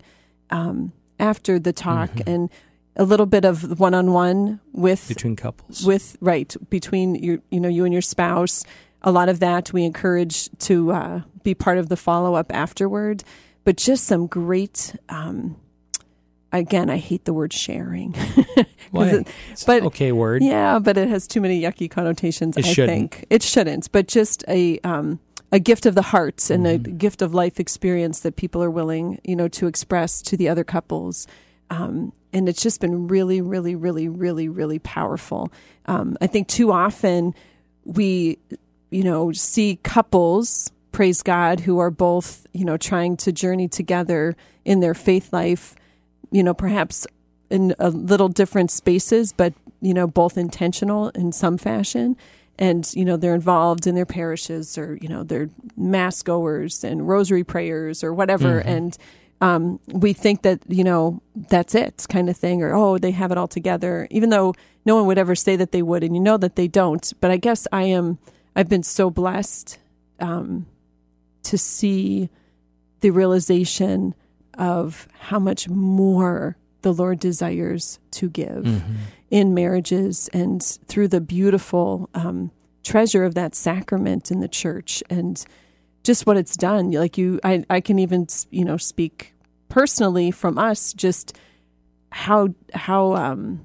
um, 0.50 0.92
after 1.20 1.58
the 1.58 1.72
talk 1.72 2.10
and 2.26 2.50
a 2.96 3.04
little 3.04 3.26
bit 3.26 3.44
of 3.44 3.78
one 3.80 3.94
on 3.94 4.12
one 4.12 4.60
with 4.72 5.08
Between 5.08 5.36
couples. 5.36 5.84
with 5.86 6.16
right 6.20 6.54
between 6.68 7.14
your 7.14 7.38
you 7.50 7.60
know 7.60 7.68
you 7.68 7.84
and 7.84 7.92
your 7.92 8.02
spouse. 8.02 8.64
A 9.04 9.10
lot 9.10 9.28
of 9.28 9.40
that 9.40 9.72
we 9.72 9.84
encourage 9.84 10.48
to 10.58 10.92
uh, 10.92 11.20
be 11.42 11.54
part 11.54 11.78
of 11.78 11.88
the 11.88 11.96
follow 11.96 12.34
up 12.34 12.52
afterward. 12.54 13.24
But 13.64 13.76
just 13.76 14.04
some 14.04 14.26
great 14.26 14.94
um, 15.08 15.56
again 16.52 16.90
i 16.90 16.96
hate 16.98 17.24
the 17.24 17.32
word 17.32 17.52
sharing. 17.52 18.12
Why? 18.90 19.08
it- 19.08 19.26
It's 19.50 19.64
but 19.64 19.80
an 19.82 19.86
okay 19.86 20.12
word. 20.12 20.42
yeah 20.42 20.78
but 20.78 20.96
it 20.98 21.08
has 21.08 21.26
too 21.26 21.40
many 21.40 21.60
yucky 21.62 21.90
connotations 21.90 22.56
It 22.56 22.66
i 22.66 22.68
shouldn't. 22.72 23.12
think 23.14 23.26
it 23.30 23.42
shouldn't 23.42 23.90
but 23.92 24.06
just 24.08 24.44
a 24.48 24.78
um, 24.80 25.18
a 25.50 25.58
gift 25.58 25.84
of 25.86 25.94
the 25.94 26.02
heart 26.02 26.48
and 26.50 26.66
a 26.66 26.78
Mm-hmm. 26.78 26.96
gift 26.96 27.20
of 27.22 27.34
life 27.34 27.60
experience 27.60 28.20
that 28.20 28.36
people 28.36 28.62
are 28.62 28.70
willing, 28.70 29.20
you 29.22 29.36
know, 29.36 29.48
to 29.48 29.66
express 29.66 30.22
to 30.22 30.34
the 30.34 30.48
other 30.48 30.64
couples. 30.64 31.26
Um, 31.68 32.14
and 32.32 32.48
it's 32.48 32.62
just 32.62 32.80
been 32.80 33.06
really, 33.06 33.42
really, 33.42 33.74
really, 33.74 34.08
really, 34.08 34.48
really 34.48 34.78
powerful. 34.78 35.52
Um, 35.84 36.16
I 36.22 36.26
think 36.26 36.48
too 36.48 36.72
often 36.72 37.34
we, 37.84 38.38
you 38.90 39.02
know, 39.04 39.32
see 39.32 39.78
couples, 39.82 40.72
praise 40.90 41.22
God, 41.22 41.60
who 41.60 41.78
are 41.80 41.90
both, 41.90 42.46
you 42.54 42.64
know, 42.64 42.78
trying 42.78 43.18
to 43.18 43.30
journey 43.30 43.68
together 43.68 44.34
in 44.64 44.80
their 44.80 44.94
faith 44.94 45.34
life, 45.34 45.74
you 46.32 46.42
know, 46.42 46.54
perhaps 46.54 47.06
in 47.50 47.74
a 47.78 47.90
little 47.90 48.28
different 48.28 48.70
spaces, 48.70 49.32
but, 49.32 49.52
you 49.80 49.94
know, 49.94 50.06
both 50.06 50.36
intentional 50.36 51.10
in 51.10 51.30
some 51.30 51.58
fashion. 51.58 52.16
And, 52.58 52.90
you 52.94 53.04
know, 53.04 53.16
they're 53.16 53.34
involved 53.34 53.86
in 53.86 53.94
their 53.94 54.06
parishes 54.06 54.76
or, 54.78 54.98
you 55.00 55.08
know, 55.08 55.22
they're 55.22 55.50
mass 55.76 56.22
goers 56.22 56.82
and 56.82 57.06
rosary 57.06 57.44
prayers 57.44 58.02
or 58.02 58.12
whatever. 58.12 58.62
Mhm. 58.62 58.66
And, 58.66 58.98
um, 59.42 59.80
we 59.88 60.12
think 60.12 60.42
that 60.42 60.60
you 60.68 60.84
know 60.84 61.20
that's 61.34 61.74
it 61.74 62.06
kind 62.08 62.30
of 62.30 62.36
thing 62.36 62.62
or 62.62 62.74
oh 62.76 62.96
they 62.96 63.10
have 63.10 63.32
it 63.32 63.36
all 63.38 63.48
together 63.48 64.06
even 64.08 64.30
though 64.30 64.54
no 64.86 64.94
one 64.94 65.06
would 65.06 65.18
ever 65.18 65.34
say 65.34 65.56
that 65.56 65.72
they 65.72 65.82
would 65.82 66.04
and 66.04 66.14
you 66.14 66.22
know 66.22 66.36
that 66.36 66.54
they 66.54 66.68
don't 66.68 67.12
but 67.20 67.32
i 67.32 67.36
guess 67.36 67.66
i 67.72 67.82
am 67.82 68.18
i've 68.54 68.68
been 68.68 68.84
so 68.84 69.10
blessed 69.10 69.78
um, 70.20 70.66
to 71.42 71.58
see 71.58 72.30
the 73.00 73.10
realization 73.10 74.14
of 74.58 75.08
how 75.18 75.38
much 75.38 75.68
more 75.68 76.56
the 76.82 76.92
lord 76.92 77.18
desires 77.18 77.98
to 78.10 78.28
give 78.28 78.64
Mhm. 78.64 78.82
in 79.30 79.54
marriages 79.54 80.28
and 80.32 80.62
through 80.88 81.08
the 81.08 81.20
beautiful 81.20 82.08
um, 82.14 82.50
treasure 82.82 83.24
of 83.24 83.34
that 83.34 83.54
sacrament 83.54 84.30
in 84.30 84.40
the 84.40 84.48
church 84.48 85.02
and 85.08 85.44
just 86.02 86.26
what 86.26 86.36
it's 86.36 86.56
done 86.56 86.90
like 86.90 87.16
you 87.16 87.38
i, 87.44 87.64
I 87.70 87.80
can 87.80 87.98
even 88.00 88.26
you 88.50 88.64
know 88.64 88.76
speak 88.76 89.34
personally 89.68 90.30
from 90.32 90.58
us 90.58 90.92
just 90.92 91.38
how 92.10 92.48
how 92.74 93.14
um 93.14 93.64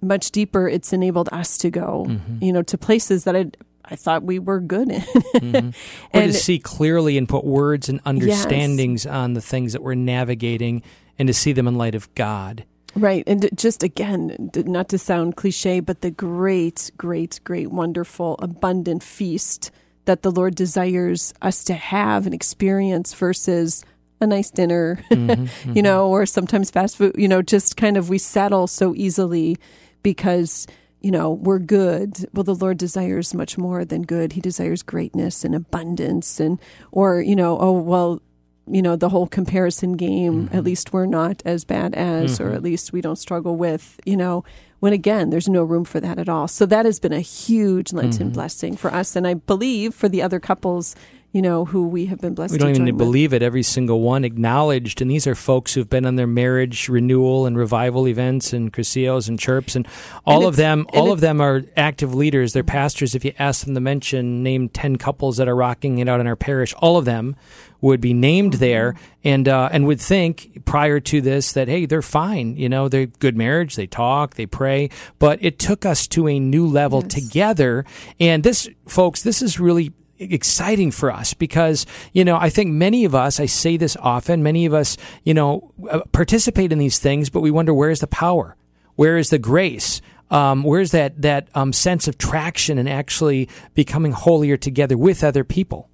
much 0.00 0.30
deeper 0.30 0.68
it's 0.68 0.92
enabled 0.92 1.28
us 1.32 1.58
to 1.58 1.70
go 1.70 2.06
Mhm. 2.08 2.42
you 2.42 2.52
know 2.52 2.62
to 2.62 2.78
places 2.78 3.24
that 3.24 3.34
i 3.36 3.46
i 3.90 3.96
thought 3.96 4.22
we 4.22 4.38
were 4.38 4.60
good 4.60 4.90
in 4.90 5.00
Mhm. 5.00 5.74
Or 6.14 6.22
to 6.22 6.32
see 6.32 6.58
clearly 6.58 7.16
and 7.18 7.28
put 7.28 7.44
words 7.44 7.88
and 7.88 8.00
understandings 8.04 9.06
on 9.06 9.34
the 9.34 9.40
things 9.40 9.72
that 9.72 9.82
we're 9.82 9.94
navigating 9.94 10.82
and 11.18 11.26
to 11.28 11.34
see 11.34 11.52
them 11.52 11.66
in 11.68 11.76
light 11.76 11.94
of 11.94 12.12
God. 12.14 12.64
Right. 12.94 13.24
And 13.26 13.48
just 13.54 13.82
again, 13.82 14.50
not 14.54 14.88
to 14.90 14.98
sound 14.98 15.36
cliche, 15.36 15.80
but 15.80 16.00
the 16.00 16.10
great, 16.10 16.90
great, 16.96 17.40
great, 17.44 17.70
wonderful, 17.70 18.36
abundant 18.38 19.02
feast 19.02 19.70
that 20.06 20.22
the 20.22 20.30
Lord 20.30 20.54
desires 20.54 21.34
us 21.42 21.62
to 21.64 21.74
have 21.74 22.24
and 22.26 22.34
experience 22.34 23.12
versus 23.14 23.84
a 24.20 24.26
nice 24.26 24.50
dinner, 24.50 24.98
Mhm, 25.10 25.48
you 25.76 25.82
know, 25.82 26.08
or 26.08 26.24
sometimes 26.24 26.70
fast 26.70 26.96
food, 26.96 27.14
you 27.18 27.28
know, 27.28 27.42
just 27.42 27.76
kind 27.76 27.96
of 27.98 28.08
we 28.08 28.16
settle 28.18 28.66
so 28.66 28.94
easily 28.94 29.58
because, 30.02 30.66
you 31.06 31.12
know, 31.12 31.30
we're 31.30 31.60
good. 31.60 32.26
Well, 32.34 32.42
the 32.42 32.54
Lord 32.56 32.78
desires 32.78 33.32
much 33.32 33.56
more 33.56 33.84
than 33.84 34.02
good. 34.02 34.32
He 34.32 34.40
desires 34.40 34.82
greatness 34.82 35.44
and 35.44 35.54
abundance 35.54 36.40
and, 36.40 36.58
or, 36.90 37.20
you 37.20 37.36
know, 37.36 37.56
oh, 37.60 37.78
well, 37.78 38.20
you 38.66 38.82
know, 38.82 38.96
the 38.96 39.08
whole 39.10 39.28
comparison 39.28 39.92
game, 39.92 40.48
at 40.52 40.64
least 40.64 40.92
we're 40.92 41.06
not 41.06 41.42
as 41.44 41.64
bad 41.64 41.94
as, 41.94 42.40
or 42.40 42.50
Mhm. 42.50 42.54
at 42.56 42.62
least 42.64 42.92
we 42.92 43.00
don't 43.00 43.20
struggle 43.26 43.54
with, 43.54 44.00
you 44.04 44.16
know, 44.16 44.42
when 44.80 44.92
again, 44.92 45.30
there's 45.30 45.48
no 45.48 45.62
room 45.62 45.84
for 45.84 46.00
that 46.00 46.18
at 46.18 46.28
all. 46.28 46.48
So 46.48 46.66
that 46.66 46.84
has 46.86 46.98
been 46.98 47.12
a 47.12 47.20
huge 47.20 47.92
Lenten 47.92 48.30
Mhm. 48.30 48.34
blessing 48.34 48.74
for 48.76 48.92
us. 48.92 49.14
And 49.14 49.28
I 49.28 49.34
believe 49.34 49.94
for 49.94 50.08
the 50.08 50.22
other 50.22 50.40
couples, 50.40 50.96
you 51.32 51.42
know, 51.42 51.66
who 51.66 51.86
we 51.88 52.06
have 52.06 52.20
been 52.20 52.34
blessed 52.34 52.52
We 52.52 52.58
don't 52.58 52.70
even 52.70 52.84
with. 52.86 52.96
believe 52.96 53.32
it. 53.34 53.42
Every 53.42 53.62
single 53.62 54.00
one 54.00 54.24
acknowledged, 54.24 55.02
and 55.02 55.10
these 55.10 55.26
are 55.26 55.34
folks 55.34 55.74
who've 55.74 55.88
been 55.88 56.06
on 56.06 56.16
their 56.16 56.26
marriage 56.26 56.88
renewal 56.88 57.44
and 57.46 57.58
revival 57.58 58.08
events 58.08 58.52
and 58.52 58.72
Cursillos 58.72 59.28
and 59.28 59.38
CHRPs, 59.38 59.76
and 59.76 59.86
all 60.24 60.46
of 60.46 60.56
them, 60.56 60.86
all 60.94 61.12
of 61.12 61.20
them 61.20 61.40
are 61.40 61.62
active 61.76 62.14
leaders. 62.14 62.52
They're 62.54 62.64
pastors. 62.64 63.14
If 63.14 63.24
you 63.24 63.32
ask 63.38 63.64
them 63.66 63.74
to 63.74 63.80
mention, 63.80 64.42
name 64.42 64.68
ten 64.70 64.96
couples 64.96 65.36
that 65.36 65.46
are 65.48 65.56
rocking 65.56 65.98
it 65.98 66.08
out 66.08 66.20
in 66.20 66.26
our 66.26 66.36
parish, 66.36 66.72
all 66.78 66.96
of 66.96 67.04
them 67.04 67.36
would 67.82 68.00
be 68.00 68.14
named 68.14 68.54
Mm-hmm. 68.54 68.60
there, 68.60 68.94
and 69.24 69.48
uh, 69.48 69.68
and 69.72 69.86
would 69.86 70.00
think 70.00 70.64
prior 70.64 71.00
to 71.00 71.20
this 71.20 71.52
that 71.52 71.68
hey, 71.68 71.84
they're 71.86 72.00
fine. 72.00 72.56
You 72.56 72.68
know, 72.68 72.88
they're 72.88 73.06
good 73.06 73.36
marriage. 73.36 73.76
They 73.76 73.86
talk, 73.86 74.34
they 74.34 74.46
pray, 74.46 74.88
but 75.18 75.38
it 75.42 75.58
took 75.58 75.84
us 75.84 76.06
to 76.08 76.28
a 76.28 76.38
new 76.38 76.66
level 76.66 77.02
together. 77.02 77.84
And 78.18 78.42
this, 78.42 78.68
folks, 78.86 79.22
this 79.22 79.42
is 79.42 79.60
really 79.60 79.92
exciting 80.18 80.90
for 80.90 81.10
us 81.10 81.34
because 81.34 81.86
you 82.12 82.24
know 82.24 82.36
I 82.36 82.48
think 82.48 82.70
many 82.72 83.04
of 83.04 83.14
us 83.14 83.38
I 83.40 83.46
say 83.46 83.76
this 83.76 83.96
often 84.00 84.42
many 84.42 84.66
of 84.66 84.74
us 84.74 84.96
you 85.24 85.34
know 85.34 85.72
uh, 85.90 86.00
participate 86.12 86.72
in 86.72 86.78
these 86.78 86.98
things 86.98 87.30
but 87.30 87.40
we 87.40 87.50
wonder 87.50 87.74
where 87.74 87.90
is 87.90 88.00
the 88.00 88.06
power 88.06 88.56
where 88.94 89.18
is 89.18 89.30
the 89.30 89.38
grace 89.38 90.00
um, 90.30 90.62
where's 90.62 90.90
that 90.92 91.20
that 91.22 91.48
um, 91.54 91.72
sense 91.72 92.08
of 92.08 92.18
traction 92.18 92.78
and 92.78 92.88
actually 92.88 93.48
becoming 93.74 94.12
holier 94.12 94.56
together 94.56 94.96
with 94.96 95.22
other 95.22 95.44
people 95.44 95.90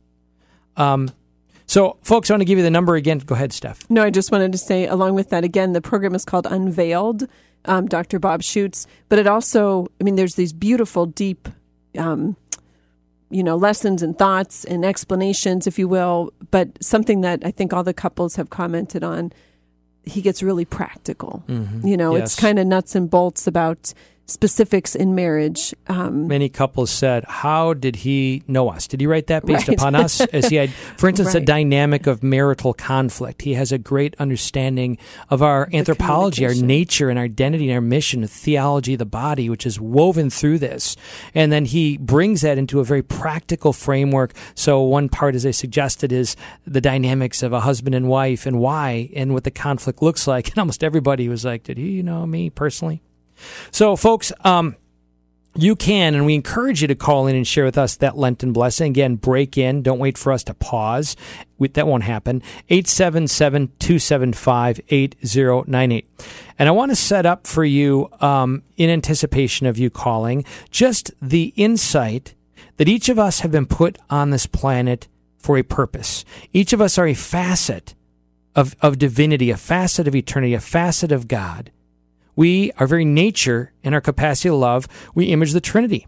um, 0.77 1.11
so 1.67 1.97
folks 2.03 2.31
I 2.31 2.35
want 2.35 2.43
to 2.43 2.47
give 2.47 2.59
you 2.59 2.65
the 2.65 2.71
number 2.71 2.95
again 2.97 3.19
go 3.19 3.35
ahead 3.35 3.53
Steph 3.53 3.89
No, 3.91 4.03
I 4.03 4.11
just 4.11 4.31
wanted 4.31 4.53
to 4.53 4.59
say, 4.59 4.87
along 4.87 5.15
with 5.15 5.31
that, 5.31 5.43
again, 5.45 5.73
the 5.73 5.81
program 5.81 6.15
is 6.15 6.25
called 6.25 6.47
Unveiled, 6.47 7.29
um, 7.65 7.87
Dr. 7.87 8.19
Bob 8.19 8.43
Schuchts. 8.43 8.87
But 9.09 9.19
it 9.19 9.27
also, 9.27 9.87
I 10.01 10.05
mean, 10.05 10.17
there's 10.17 10.35
these 10.35 10.53
beautiful, 10.53 11.07
deep, 11.07 11.49
um, 11.97 12.37
you 13.33 13.43
know, 13.43 13.57
lessons 13.57 14.03
and 14.03 14.17
thoughts 14.19 14.65
and 14.65 14.85
explanations, 14.85 15.67
if 15.67 15.79
you 15.79 15.89
will. 15.89 16.33
But 16.51 16.69
something 16.83 17.23
that 17.23 17.45
I 17.45 17.51
think 17.51 17.73
all 17.73 17.83
the 17.83 17.95
couples 17.95 18.37
have 18.37 18.51
commented 18.51 19.03
on, 19.03 19.33
he 20.05 20.21
gets 20.21 20.43
really 20.43 20.65
practical. 20.65 21.43
Mhm. 21.49 21.87
You 21.89 21.97
know, 21.97 22.15
Yes. 22.17 22.33
it's 22.33 22.41
kind 22.41 22.59
of 22.59 22.67
nuts 22.67 22.95
and 22.95 23.09
bolts 23.09 23.47
about 23.47 23.95
specifics 24.27 24.95
in 24.95 25.15
marriage. 25.15 25.75
Um, 25.89 26.27
many 26.29 26.49
couples 26.49 26.91
said, 26.91 27.25
"How 27.29 27.75
did 27.75 27.97
he 27.97 28.43
know 28.47 28.69
us? 28.71 28.87
Did 28.87 29.01
he 29.01 29.07
write 29.07 29.27
that 29.27 29.45
based 29.45 29.69
Right. 29.69 29.77
upon 29.77 29.95
us?" 29.95 30.21
As 30.33 30.49
he 30.49 30.57
had, 30.57 30.71
for 30.97 31.09
instance, 31.09 31.33
the 31.33 31.41
Right. 31.41 31.47
dynamic 31.47 32.07
of 32.07 32.23
marital 32.23 32.73
conflict. 32.73 33.43
He 33.43 33.55
has 33.55 33.73
a 33.73 33.79
great 33.79 34.15
understanding 34.19 34.97
of 35.29 35.43
our 35.43 35.69
anthropology, 35.73 36.47
our 36.47 36.55
nature, 36.55 37.11
and 37.11 37.19
our 37.19 37.25
identity, 37.27 37.65
and 37.69 37.75
our 37.75 37.81
mission, 37.81 38.21
the 38.23 38.29
theology 38.29 38.95
of 38.95 38.99
the 39.01 39.05
body, 39.05 39.49
which 39.51 39.67
is 39.67 39.81
woven 39.81 40.31
through 40.31 40.59
this. 40.59 40.97
And 41.35 41.53
then 41.53 41.65
he 41.67 41.99
brings 41.99 42.41
that 42.43 42.59
into 42.59 42.81
a 42.81 42.85
very 42.85 43.03
practical 43.03 43.73
framework. 43.73 44.33
So 44.55 44.81
one 44.83 45.09
part, 45.09 45.35
as 45.35 45.45
I 45.45 45.51
suggested, 45.51 46.13
is 46.13 46.37
the 46.67 46.81
dynamics 46.81 47.43
of 47.43 47.53
a 47.53 47.61
husband 47.61 47.95
and 47.95 48.09
wife, 48.09 48.47
and 48.47 48.59
why, 48.59 49.11
and 49.15 49.35
what 49.35 49.45
the 49.45 49.51
conflict 49.51 50.03
looks 50.03 50.27
like. 50.27 50.49
And 50.53 50.59
almost 50.59 50.85
everybody 50.85 51.29
was 51.29 51.45
like, 51.45 51.65
"Did 51.65 51.79
he 51.79 52.03
know 52.03 52.27
me 52.27 52.51
personally?" 52.51 53.01
So, 53.71 53.97
folks, 53.97 54.33
um, 54.45 54.77
you 55.55 55.77
can, 55.77 56.15
and 56.15 56.25
we 56.25 56.35
encourage 56.35 56.81
you 56.81 56.89
to 56.89 56.95
call 56.95 57.27
in 57.27 57.37
and 57.37 57.47
share 57.47 57.65
with 57.65 57.77
us 57.77 57.97
that 57.97 58.17
Lenten 58.17 58.53
blessing. 58.53 58.91
Again, 58.91 59.17
break 59.17 59.59
in. 59.59 59.83
Don't 59.83 59.99
wait 59.99 60.17
for 60.17 60.33
us 60.33 60.43
to 60.45 60.55
pause. 60.55 61.15
That 61.59 61.87
won't 61.87 62.05
happen. 62.05 62.43
877 62.71 63.73
275 63.79 64.81
8098. 64.89 66.09
And 66.59 66.69
I 66.69 66.73
want 66.73 66.91
to 66.91 66.97
set 66.97 67.27
up 67.27 67.47
for 67.47 67.65
you, 67.65 68.09
um, 68.21 68.63
in 68.77 68.89
anticipation 68.89 69.67
of 69.67 69.79
you 69.79 69.91
calling, 69.91 70.45
just 70.71 71.11
the 71.21 71.53
insight 71.57 72.35
that 72.79 72.89
each 72.89 73.09
of 73.09 73.19
us 73.19 73.41
have 73.41 73.53
been 73.53 73.67
put 73.67 73.99
on 74.09 74.31
this 74.31 74.47
planet 74.47 75.07
for 75.39 75.59
a 75.59 75.63
purpose. 75.63 76.25
Each 76.53 76.73
of 76.73 76.81
us 76.81 76.97
are 76.97 77.07
a 77.07 77.15
facet 77.15 77.95
of, 78.57 78.75
of 78.81 78.99
divinity, 78.99 79.51
a 79.51 79.57
facet 79.57 80.09
of 80.09 80.15
eternity, 80.15 80.55
a 80.55 80.61
facet 80.61 81.13
of 81.13 81.29
God. 81.29 81.71
We, 82.37 82.73
our 82.79 82.87
very 82.87 83.05
nature 83.05 83.73
and 83.83 83.95
our 83.95 84.01
capacity 84.01 84.49
to 84.49 84.55
love, 84.55 84.89
we 85.15 85.27
image 85.27 85.53
the 85.53 85.61
Trinity. 85.61 86.07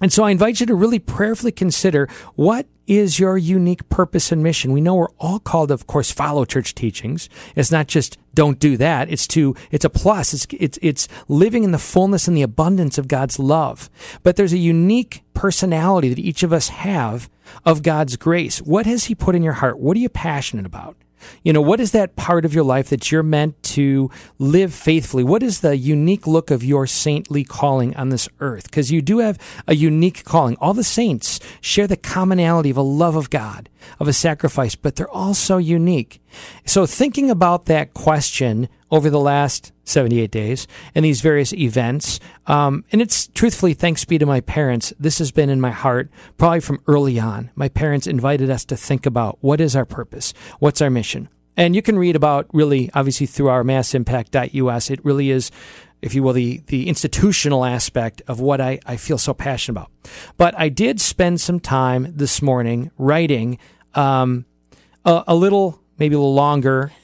And 0.00 0.12
so 0.12 0.24
I 0.24 0.30
invite 0.30 0.60
you 0.60 0.66
to 0.66 0.74
really 0.74 0.98
prayerfully 0.98 1.52
consider 1.52 2.08
what 2.34 2.66
is 2.86 3.18
your 3.18 3.38
unique 3.38 3.88
purpose 3.88 4.32
and 4.32 4.42
mission. 4.42 4.72
We 4.72 4.80
know 4.80 4.96
we're 4.96 5.08
all 5.18 5.38
called, 5.38 5.70
of 5.70 5.86
course, 5.86 6.10
follow 6.10 6.44
church 6.44 6.74
teachings. 6.74 7.28
It's 7.56 7.70
not 7.70 7.86
just 7.86 8.18
don't 8.34 8.58
do 8.58 8.76
that. 8.76 9.08
It's 9.08 9.26
to, 9.28 9.54
it's 9.70 9.84
a 9.84 9.90
plus. 9.90 10.34
It's, 10.34 10.46
it's, 10.50 10.78
it's 10.82 11.08
living 11.28 11.64
in 11.64 11.70
the 11.70 11.78
fullness 11.78 12.28
and 12.28 12.36
the 12.36 12.42
abundance 12.42 12.98
of 12.98 13.08
God's 13.08 13.38
love. 13.38 13.88
But 14.22 14.36
there's 14.36 14.52
a 14.52 14.58
unique 14.58 15.22
personality 15.32 16.08
that 16.08 16.18
each 16.18 16.42
of 16.42 16.52
us 16.52 16.68
have 16.68 17.30
of 17.64 17.82
God's 17.82 18.16
grace. 18.16 18.58
What 18.58 18.86
has 18.86 19.04
He 19.04 19.14
put 19.14 19.34
in 19.34 19.42
your 19.42 19.54
heart? 19.54 19.78
What 19.78 19.96
are 19.96 20.00
you 20.00 20.08
passionate 20.08 20.66
about? 20.66 20.96
You 21.42 21.52
know, 21.52 21.60
what 21.60 21.80
is 21.80 21.92
that 21.92 22.16
part 22.16 22.44
of 22.44 22.54
your 22.54 22.64
life 22.64 22.88
that 22.90 23.10
you're 23.10 23.22
meant 23.22 23.62
to 23.74 24.10
live 24.38 24.72
faithfully? 24.72 25.24
What 25.24 25.42
is 25.42 25.60
the 25.60 25.76
unique 25.76 26.26
look 26.26 26.50
of 26.50 26.64
your 26.64 26.86
saintly 26.86 27.44
calling 27.44 27.94
on 27.96 28.08
this 28.08 28.28
earth? 28.40 28.64
Because 28.64 28.90
you 28.90 29.02
do 29.02 29.18
have 29.18 29.38
a 29.66 29.74
unique 29.74 30.24
calling. 30.24 30.56
All 30.60 30.74
the 30.74 30.84
saints 30.84 31.40
share 31.60 31.86
the 31.86 31.96
commonality 31.96 32.70
of 32.70 32.76
a 32.76 32.82
love 32.82 33.16
of 33.16 33.30
God, 33.30 33.68
of 33.98 34.08
a 34.08 34.12
sacrifice, 34.12 34.74
but 34.74 34.96
they're 34.96 35.10
all 35.10 35.34
so 35.34 35.58
unique. 35.58 36.20
So, 36.66 36.86
thinking 36.86 37.30
about 37.30 37.66
that 37.66 37.94
question 37.94 38.68
over 38.90 39.10
the 39.10 39.20
last 39.20 39.72
78 39.84 40.30
days 40.30 40.66
and 40.94 41.04
these 41.04 41.20
various 41.20 41.52
events, 41.52 42.20
um, 42.46 42.84
and 42.92 43.02
it's 43.02 43.26
truthfully 43.28 43.74
thanks 43.74 44.04
be 44.04 44.18
to 44.18 44.26
my 44.26 44.40
parents, 44.40 44.92
this 44.98 45.18
has 45.18 45.32
been 45.32 45.50
in 45.50 45.60
my 45.60 45.70
heart 45.70 46.10
probably 46.38 46.60
from 46.60 46.80
early 46.86 47.18
on. 47.18 47.50
My 47.54 47.68
parents 47.68 48.06
invited 48.06 48.50
us 48.50 48.64
to 48.66 48.76
think 48.76 49.06
about 49.06 49.38
what 49.40 49.60
is 49.60 49.74
our 49.74 49.84
purpose? 49.84 50.32
What's 50.58 50.80
our 50.80 50.90
mission? 50.90 51.28
And 51.56 51.76
you 51.76 51.82
can 51.82 51.98
read 51.98 52.16
about 52.16 52.46
really, 52.52 52.90
obviously, 52.94 53.26
through 53.26 53.48
our 53.48 53.62
massimpact.us. 53.62 54.90
It 54.90 55.04
really 55.04 55.30
is, 55.30 55.50
if 56.02 56.14
you 56.14 56.22
will, 56.22 56.32
the, 56.32 56.62
the 56.66 56.88
institutional 56.88 57.64
aspect 57.64 58.22
of 58.26 58.40
what 58.40 58.60
I, 58.60 58.80
I 58.86 58.96
feel 58.96 59.18
so 59.18 59.34
passionate 59.34 59.80
about. 59.80 59.90
But 60.36 60.58
I 60.58 60.68
did 60.68 61.00
spend 61.00 61.40
some 61.40 61.60
time 61.60 62.08
this 62.14 62.42
morning 62.42 62.90
writing 62.98 63.58
um, 63.94 64.46
a, 65.04 65.24
a 65.28 65.34
little, 65.34 65.80
maybe 65.98 66.14
a 66.14 66.18
little 66.18 66.34
longer. 66.34 66.92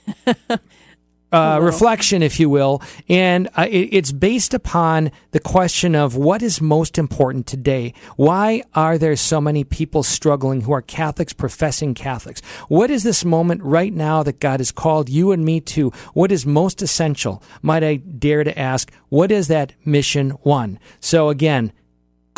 Uh, 1.33 1.61
reflection, 1.63 2.25
if 2.25 2.41
you 2.41 2.51
will, 2.51 2.83
and 3.09 3.49
uh, 3.57 3.65
it, 3.71 3.89
it's 3.93 4.11
based 4.11 4.53
upon 4.53 5.13
the 5.31 5.39
question 5.39 5.95
of 5.95 6.17
what 6.17 6.43
is 6.43 6.61
most 6.61 6.99
important 6.99 7.47
today. 7.47 7.95
Why 8.17 8.65
are 8.75 8.99
there 8.99 9.15
so 9.15 9.41
many 9.41 9.63
people 9.63 10.03
struggling 10.03 10.63
who 10.63 10.73
are 10.73 10.83
Catholics, 10.83 11.33
professing 11.33 11.95
Catholics? 11.95 12.41
What 12.67 12.91
is 12.91 13.05
this 13.05 13.25
moment 13.25 13.63
right 13.63 13.93
now 13.93 14.25
that 14.25 14.41
God 14.41 14.59
has 14.59 14.73
called 14.73 15.09
you 15.09 15.31
and 15.31 15.45
me 15.45 15.61
to? 15.61 15.91
What 16.15 16.33
is 16.33 16.45
most 16.45 16.83
essential? 16.83 17.45
Might 17.63 17.85
I 17.85 17.97
dare 17.97 18.43
to 18.43 18.59
ask, 18.59 18.93
what 19.09 19.31
is 19.31 19.47
that 19.47 19.75
mission 19.85 20.31
one? 20.43 20.81
So 20.99 21.29
again, 21.29 21.73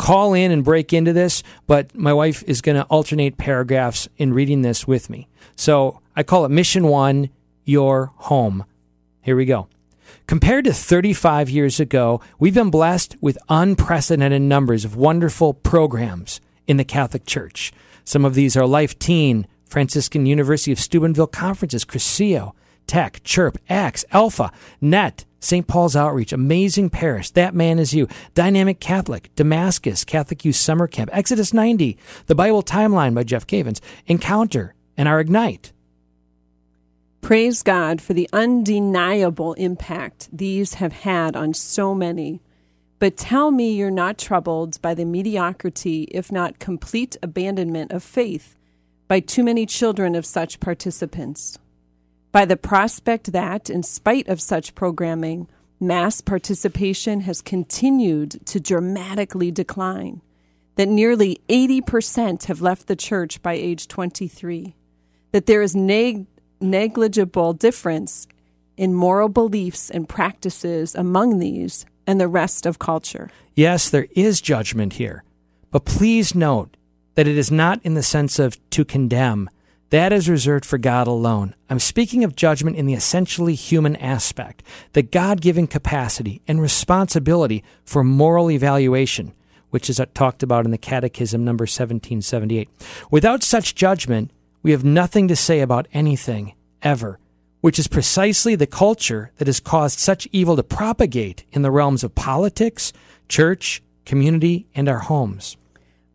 call 0.03 0.33
in 0.33 0.51
and 0.51 0.65
break 0.65 0.91
into 0.91 1.13
this, 1.13 1.43
but 1.65 1.95
my 1.95 2.11
wife 2.11 2.43
is 2.45 2.61
going 2.61 2.75
to 2.75 2.83
alternate 2.87 3.37
paragraphs 3.37 4.09
in 4.17 4.33
reading 4.33 4.61
this 4.61 4.85
with 4.85 5.09
me. 5.09 5.29
So 5.55 6.01
I 6.13 6.23
call 6.23 6.43
it 6.43 6.49
Mission 6.49 6.87
One, 6.87 7.29
Your 7.63 8.11
Home. 8.17 8.65
Here 9.21 9.37
we 9.37 9.45
go. 9.45 9.69
Compared 10.27 10.65
to 10.65 10.73
35 10.73 11.49
years 11.49 11.79
ago, 11.79 12.19
we've 12.37 12.53
been 12.53 12.69
blessed 12.69 13.15
with 13.21 13.37
unprecedented 13.47 14.41
numbers 14.41 14.83
of 14.83 14.97
wonderful 14.97 15.53
programs 15.53 16.41
in 16.67 16.75
the 16.75 16.83
Catholic 16.83 17.25
Church. 17.25 17.71
Some 18.03 18.25
of 18.25 18.33
these 18.33 18.57
are 18.57 18.67
Life 18.67 18.99
Teen, 18.99 19.47
Franciscan 19.65 20.25
University 20.25 20.73
of 20.73 20.81
Steubenville 20.81 21.27
Conferences, 21.27 21.85
Cursillo, 21.85 22.51
TEC, 22.87 23.23
CHRP, 23.23 23.55
ACTS, 23.69 24.03
Alpha, 24.11 24.51
Net, 24.81 25.23
St. 25.43 25.67
Paul's 25.67 25.95
Outreach, 25.95 26.31
Amazing 26.31 26.89
Parish, 26.89 27.29
That 27.31 27.53
Man 27.53 27.77
Is 27.77 27.93
You, 27.93 28.07
Dynamic 28.33 28.79
Catholic, 28.79 29.29
Damascus, 29.35 30.05
Catholic 30.05 30.45
Youth 30.45 30.55
Summer 30.55 30.87
Camp, 30.87 31.09
Exodus 31.11 31.53
90, 31.53 31.97
The 32.27 32.35
Bible 32.35 32.63
Timeline 32.63 33.13
by 33.13 33.23
Jeff 33.23 33.45
Cavins, 33.45 33.81
Encounter, 34.07 34.73
and 34.95 35.09
our 35.09 35.19
Ignite. 35.19 35.73
Praise 37.19 37.61
God 37.61 38.01
for 38.01 38.13
the 38.13 38.29
undeniable 38.31 39.53
impact 39.53 40.29
these 40.31 40.75
have 40.75 40.93
had 40.93 41.35
on 41.35 41.53
so 41.53 41.93
many. 41.93 42.41
But 42.99 43.17
tell 43.17 43.51
me 43.51 43.73
you're 43.73 43.91
not 43.91 44.17
troubled 44.17 44.81
by 44.81 44.93
the 44.93 45.03
mediocrity, 45.03 46.03
if 46.11 46.31
not 46.31 46.59
complete 46.59 47.17
abandonment 47.21 47.91
of 47.91 48.01
faith 48.01 48.55
by 49.09 49.19
too 49.19 49.43
many 49.43 49.65
children 49.65 50.15
of 50.15 50.25
such 50.25 50.61
participants. 50.61 51.59
By 52.33 52.45
the 52.45 52.57
prospect 52.57 53.31
that, 53.31 53.69
in 53.69 53.83
spite 53.83 54.27
of 54.27 54.41
such 54.41 54.73
programming, 54.73 55.47
mass 55.79 56.19
participation 56.19 57.21
has 57.21 57.43
continued 57.43 58.43
to 58.47 58.59
dramatically 58.59 59.51
decline, 59.51 60.23
that 60.75 60.89
nearly 60.89 61.39
80% 61.47 62.45
have 62.45 62.59
left 62.59 62.87
the 62.87 62.95
church 62.95 63.39
by 63.43 63.53
age 63.53 63.87
23, 63.87 64.75
that 65.31 65.45
there 65.45 65.61
is 65.61 65.75
neg- 65.75 66.25
negligible 66.59 67.53
difference 67.53 68.25
in 68.77 68.95
moral 68.95 69.29
beliefs 69.29 69.91
and 69.91 70.09
practices 70.09 70.95
among 70.95 71.37
these 71.37 71.85
and 72.07 72.19
the 72.19 72.27
rest 72.27 72.65
of 72.65 72.79
culture. 72.79 73.29
Yes, 73.53 73.91
there 73.91 74.07
is 74.15 74.41
judgment 74.41 74.93
here, 74.93 75.23
but 75.69 75.85
please 75.85 76.33
note 76.33 76.77
that 77.13 77.27
it 77.27 77.37
is 77.37 77.51
not 77.51 77.79
in 77.83 77.93
the 77.93 78.01
sense 78.01 78.39
of 78.39 78.57
to 78.71 78.83
condemn. 78.83 79.51
That 79.93 80.11
is 80.11 80.27
reserved 80.27 80.65
for 80.65 80.79
God 80.79 81.05
alone. 81.05 81.53
I'm 81.69 81.77
speaking 81.77 82.23
of 82.23 82.35
judgment 82.35 82.77
in 82.77 82.87
the 82.87 82.95
essentially 82.95 83.53
human 83.53 83.95
aspect, 83.97 84.63
the 84.93 85.03
God 85.03 85.39
given 85.39 85.67
capacity 85.67 86.41
and 86.47 86.59
responsibility 86.59 87.63
for 87.85 88.03
moral 88.03 88.49
evaluation, 88.49 89.33
which 89.69 89.91
is 89.91 90.01
talked 90.15 90.41
about 90.41 90.65
in 90.65 90.71
the 90.71 90.79
Catechism 90.79 91.45
number 91.45 91.65
1778. 91.65 92.69
Without 93.11 93.43
such 93.43 93.75
judgment, 93.75 94.31
we 94.63 94.71
have 94.71 94.83
nothing 94.83 95.27
to 95.27 95.35
say 95.35 95.59
about 95.59 95.87
anything, 95.93 96.55
ever, 96.81 97.19
which 97.61 97.77
is 97.77 97.87
precisely 97.87 98.55
the 98.55 98.65
culture 98.65 99.31
that 99.37 99.45
has 99.45 99.59
caused 99.59 99.99
such 99.99 100.27
evil 100.31 100.55
to 100.55 100.63
propagate 100.63 101.43
in 101.51 101.61
the 101.61 101.69
realms 101.69 102.03
of 102.03 102.15
politics, 102.15 102.93
church, 103.29 103.83
community, 104.07 104.65
and 104.73 104.89
our 104.89 105.01
homes. 105.01 105.55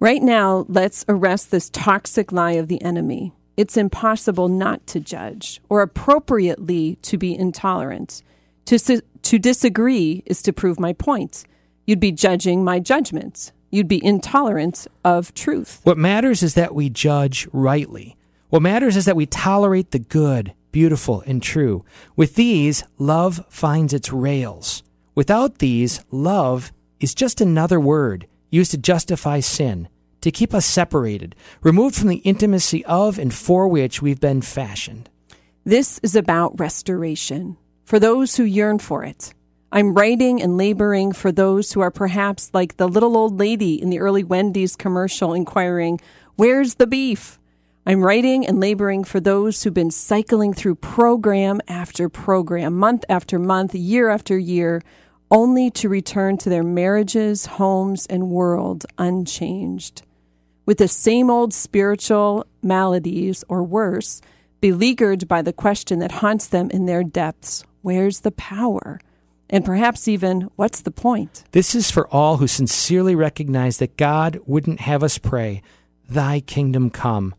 Right 0.01 0.23
now, 0.23 0.67
let's 0.69 1.05
arrest 1.09 1.53
this 1.53 1.71
toxic 1.71 2.33
lie 2.33 2.53
of 2.53 2.67
the 2.67 2.83
enemy. 2.83 3.35
It's 3.59 3.77
impossible 3.77 4.47
not 4.49 4.87
to 4.87 5.01
judge 5.01 5.61
or 5.69 5.83
appropriately 5.83 6.95
to 7.03 7.19
be 7.19 7.37
intolerant. 7.37 8.23
To, 8.67 9.03
to 9.23 9.39
disagree 9.41 10.23
is 10.27 10.43
to 10.43 10.53
prove 10.53 10.79
my 10.79 10.93
point. 10.93 11.45
You'd 11.85 11.99
be 11.99 12.13
judging 12.13 12.63
my 12.63 12.79
judgments. 12.79 13.51
You'd 13.73 13.89
be 13.89 14.05
intolerant 14.05 14.87
of 15.05 15.35
truth. 15.35 15.81
What 15.83 15.99
matters 15.99 16.45
is 16.45 16.55
that 16.55 16.73
we 16.73 16.89
judge 16.89 17.49
rightly. 17.53 18.17
What 18.49 18.63
matters 18.63 18.97
is 18.97 19.07
that 19.07 19.17
we 19.17 19.27
tolerate 19.27 19.91
the 19.91 19.99
good, 19.99 20.55
beautiful, 20.71 21.25
and 21.27 21.43
true. 21.43 21.85
With 22.15 22.37
these, 22.37 22.85
love 22.97 23.45
finds 23.49 23.93
its 23.93 24.13
rails. 24.13 24.85
Without 25.17 25.59
these, 25.59 26.05
love 26.13 26.71
is 27.01 27.13
just 27.13 27.41
another 27.41 27.81
word 27.81 28.29
used 28.51 28.71
to 28.71 28.79
justify 28.79 29.41
sin, 29.41 29.89
to 30.29 30.33
keep 30.33 30.53
us 30.53 30.67
separated, 30.67 31.35
removed 31.63 31.97
from 31.97 32.09
the 32.09 32.17
intimacy 32.17 32.85
of 32.85 33.19
and 33.19 33.33
for 33.33 33.67
which 33.67 34.03
we've 34.03 34.21
been 34.21 34.43
fashioned. 34.43 35.09
This 35.65 35.99
is 36.03 36.15
about 36.15 36.61
restoration 36.61 37.57
for 37.87 37.99
those 37.99 38.37
who 38.37 38.45
yearn 38.45 38.79
for 38.79 39.05
it. 39.05 39.33
I'm 39.73 39.95
writing 39.95 40.43
and 40.43 40.59
laboring 40.59 41.13
for 41.13 41.33
those 41.33 41.73
who 41.73 41.81
are 41.81 41.91
perhaps 41.91 42.51
like 42.53 42.77
the 42.77 42.89
little 42.89 43.17
old 43.17 43.39
lady 43.39 43.81
in 43.81 43.89
the 43.89 44.01
early 44.01 44.23
Wendy's 44.23 44.77
commercial 44.77 45.33
inquiring, 45.33 45.99
Where's 46.37 46.75
the 46.75 46.87
beef? 46.87 47.39
I'm 47.87 48.05
writing 48.05 48.47
and 48.47 48.61
laboring 48.61 49.05
for 49.05 49.21
those 49.21 49.63
who've 49.63 49.73
been 49.73 49.91
cycling 49.91 50.53
through 50.53 50.75
program 50.75 51.63
after 51.69 52.11
program, 52.11 52.77
month 52.77 53.07
after 53.09 53.39
month, 53.39 53.75
year 53.75 54.11
after 54.11 54.39
year, 54.39 54.83
only 55.31 55.71
to 55.71 55.89
return 55.89 56.37
to 56.39 56.51
their 56.51 56.63
marriages, 56.63 57.47
homes, 57.47 58.05
and 58.07 58.31
world 58.31 58.85
unchanged. 58.99 60.03
With 60.69 60.77
the 60.77 60.87
same 60.87 61.31
old 61.31 61.55
spiritual 61.55 62.45
maladies, 62.61 63.43
or 63.49 63.63
worse, 63.63 64.21
beleaguered 64.61 65.27
by 65.27 65.41
the 65.41 65.55
question 65.55 66.01
that 66.01 66.13
haunts 66.13 66.47
them 66.47 66.69
in 66.69 66.85
their 66.85 67.03
depths 67.03 67.65
where's 67.81 68.21
the 68.21 68.33
power? 68.33 69.01
And 69.49 69.65
perhaps 69.65 70.07
even, 70.09 70.51
what's 70.57 70.83
the 70.83 70.91
point? 70.91 71.45
This 71.53 71.75
is 71.75 71.91
for 71.91 72.07
all 72.09 72.37
who 72.37 72.47
sincerely 72.47 73.15
recognize 73.15 73.79
that 73.79 73.97
God 73.97 74.41
wouldn't 74.45 74.81
have 74.81 75.03
us 75.03 75.17
pray, 75.17 75.63
Thy 76.07 76.41
kingdom 76.41 76.91
come, 76.91 77.35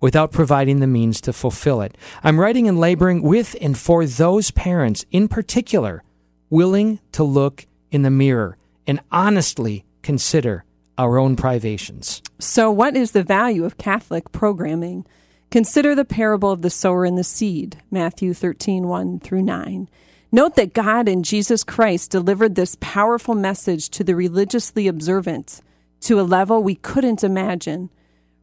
without 0.00 0.32
providing 0.32 0.80
the 0.80 0.86
means 0.86 1.20
to 1.20 1.34
fulfill 1.34 1.82
it. 1.82 1.98
I'm 2.24 2.40
writing 2.40 2.66
and 2.66 2.80
laboring 2.80 3.20
with 3.20 3.56
and 3.60 3.76
for 3.76 4.06
those 4.06 4.52
parents 4.52 5.04
in 5.10 5.28
particular 5.28 6.02
willing 6.48 6.98
to 7.12 7.24
look 7.24 7.66
in 7.90 8.00
the 8.00 8.10
mirror 8.10 8.56
and 8.86 9.00
honestly 9.12 9.84
consider 10.00 10.64
our 11.00 11.18
own 11.18 11.34
privations. 11.34 12.20
So, 12.38 12.70
what 12.70 12.94
is 12.94 13.12
the 13.12 13.22
value 13.22 13.64
of 13.64 13.78
Catholic 13.78 14.30
programming? 14.32 15.06
Consider 15.50 15.94
the 15.94 16.04
parable 16.04 16.50
of 16.50 16.60
the 16.60 16.68
sower 16.68 17.06
and 17.06 17.16
the 17.16 17.24
seed, 17.24 17.78
Matthew 17.90 18.34
13, 18.34 18.86
1 18.86 19.20
through 19.20 19.42
9. 19.42 19.88
Note 20.30 20.56
that 20.56 20.74
God 20.74 21.08
and 21.08 21.24
Jesus 21.24 21.64
Christ 21.64 22.10
delivered 22.10 22.54
this 22.54 22.76
powerful 22.80 23.34
message 23.34 23.88
to 23.90 24.04
the 24.04 24.14
religiously 24.14 24.86
observant 24.86 25.62
to 26.02 26.20
a 26.20 26.22
level 26.22 26.62
we 26.62 26.74
couldn't 26.74 27.24
imagine. 27.24 27.88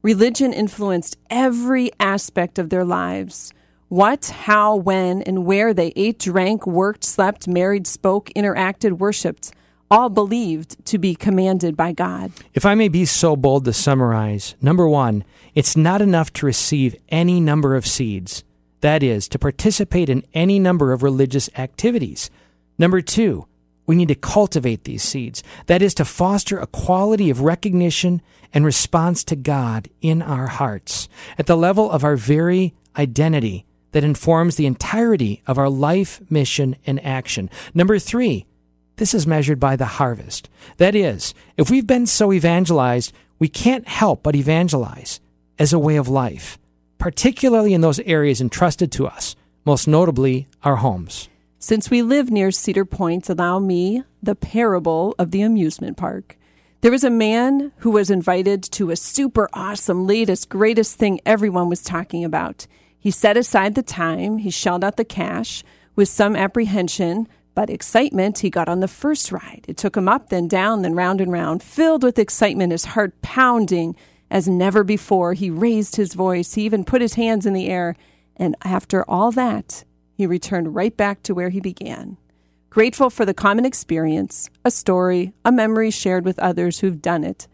Religion 0.01 0.51
influenced 0.51 1.15
every 1.29 1.91
aspect 1.99 2.57
of 2.57 2.69
their 2.71 2.83
lives. 2.83 3.53
What, 3.87 4.25
how, 4.25 4.75
when, 4.75 5.21
and 5.21 5.45
where 5.45 5.75
they 5.75 5.93
ate, 5.95 6.19
drank, 6.19 6.65
worked, 6.65 7.03
slept, 7.03 7.47
married, 7.47 7.85
spoke, 7.85 8.31
interacted, 8.35 8.93
worshiped, 8.93 9.51
all 9.89 10.09
believed 10.09 10.83
to 10.85 10.97
be 10.97 11.15
commanded 11.15 11.77
by 11.77 11.93
God. 11.93 12.31
If 12.53 12.65
I 12.65 12.75
may 12.75 12.87
be 12.87 13.05
so 13.05 13.35
bold 13.35 13.65
to 13.65 13.73
summarize, 13.73 14.55
number 14.61 14.87
one, 14.87 15.23
it's 15.55 15.77
not 15.77 16.01
enough 16.01 16.31
to 16.33 16.45
receive 16.45 16.95
any 17.09 17.39
number 17.39 17.75
of 17.75 17.87
seeds. 17.87 18.43
That 18.81 19.01
is, 19.01 19.27
to 19.29 19.39
participate 19.39 20.09
in 20.09 20.23
any 20.33 20.59
number 20.59 20.91
of 20.91 21.03
religious 21.03 21.49
activities. 21.57 22.29
Number 22.77 23.01
two, 23.01 23.47
we 23.85 23.95
need 23.95 24.09
to 24.09 24.15
cultivate 24.15 24.83
these 24.83 25.03
seeds. 25.03 25.41
That 25.67 25.81
is, 25.81 25.93
to 25.95 26.05
foster 26.05 26.59
a 26.59 26.67
quality 26.67 27.29
of 27.29 27.41
recognition 27.41 28.21
and 28.53 28.65
response 28.65 29.23
to 29.25 29.35
God 29.35 29.89
in 30.01 30.21
our 30.21 30.47
hearts. 30.47 31.07
At 31.37 31.47
the 31.47 31.55
level 31.55 31.89
of 31.89 32.03
our 32.03 32.17
very 32.17 32.75
identity, 32.97 33.65
that 33.93 34.03
informs 34.03 34.57
the 34.57 34.65
entirety 34.65 35.41
of 35.47 35.57
our 35.57 35.69
life, 35.69 36.19
mission, 36.29 36.75
and 36.85 37.03
action. 37.03 37.49
Number 37.73 37.97
three, 37.99 38.45
this 38.97 39.13
is 39.13 39.25
measured 39.25 39.59
by 39.59 39.75
the 39.75 39.85
harvest. 39.85 40.49
That 40.77 40.95
is, 40.95 41.33
if 41.55 41.71
we've 41.71 41.87
been 41.87 42.05
so 42.05 42.33
evangelized, 42.33 43.13
we 43.39 43.47
can't 43.47 43.87
help 43.87 44.23
but 44.23 44.35
evangelize 44.35 45.19
as 45.57 45.73
a 45.73 45.79
way 45.79 45.95
of 45.95 46.07
life, 46.07 46.57
particularly 46.97 47.73
in 47.73 47.81
those 47.81 47.99
areas 48.01 48.41
entrusted 48.41 48.91
to 48.93 49.07
us, 49.07 49.35
most 49.65 49.87
notably 49.87 50.47
our 50.63 50.77
homes. 50.77 51.29
Since 51.59 51.89
we 51.89 52.01
live 52.01 52.29
near 52.29 52.51
Cedar 52.51 52.85
Point, 52.85 53.29
allow 53.29 53.59
me 53.59 54.03
the 54.21 54.35
parable 54.35 55.15
of 55.17 55.31
the 55.31 55.41
amusement 55.41 55.97
park. 55.97 56.37
There 56.81 56.91
was 56.91 57.03
a 57.03 57.09
man 57.09 57.71
who 57.77 57.91
was 57.91 58.11
invited 58.11 58.63
to 58.63 58.91
a 58.91 58.95
super 58.95 59.49
awesome, 59.53 60.05
latest, 60.05 60.49
greatest 60.49 60.97
thing 60.97 61.19
everyone 61.25 61.69
was 61.69 61.81
talking 61.81 62.23
about. 62.23 62.67
He 62.99 63.09
set 63.09 63.37
aside 63.37 63.75
the 63.75 63.83
time, 63.83 64.37
he 64.37 64.51
shelled 64.51 64.83
out 64.83 64.97
the 64.97 65.05
cash. 65.05 65.63
With 65.95 66.07
some 66.09 66.35
apprehension, 66.35 67.27
but 67.57 67.71
excitement, 67.71 68.37
he 68.37 68.51
got 68.51 68.69
on 68.69 68.81
the 68.81 68.87
first 68.87 69.31
ride. 69.31 69.65
It 69.67 69.77
took 69.77 69.97
him 69.97 70.07
up, 70.07 70.29
then 70.29 70.47
down, 70.47 70.83
then 70.83 70.93
round 70.93 71.19
and 71.19 71.31
round. 71.31 71.63
Filled 71.63 72.03
with 72.03 72.19
excitement, 72.19 72.71
his 72.71 72.85
heart 72.85 73.19
pounding 73.23 73.95
as 74.29 74.47
never 74.47 74.83
before, 74.83 75.33
he 75.33 75.49
raised 75.49 75.95
his 75.95 76.13
voice. 76.13 76.53
He 76.53 76.65
even 76.65 76.85
put 76.85 77.01
his 77.01 77.15
hands 77.15 77.47
in 77.47 77.53
the 77.53 77.67
air. 77.67 77.95
And 78.35 78.55
after 78.63 79.03
all 79.09 79.31
that, 79.31 79.83
he 80.13 80.27
returned 80.27 80.75
right 80.75 80.95
back 80.95 81.23
to 81.23 81.33
where 81.33 81.49
he 81.49 81.59
began. 81.59 82.17
Grateful 82.69 83.09
for 83.09 83.25
the 83.25 83.33
common 83.33 83.65
experience, 83.65 84.51
a 84.63 84.69
story, 84.69 85.33
a 85.43 85.51
memory 85.51 85.89
shared 85.89 86.25
with 86.25 86.37
others 86.37 86.81
who've 86.81 87.01
done 87.01 87.23
it, 87.23 87.47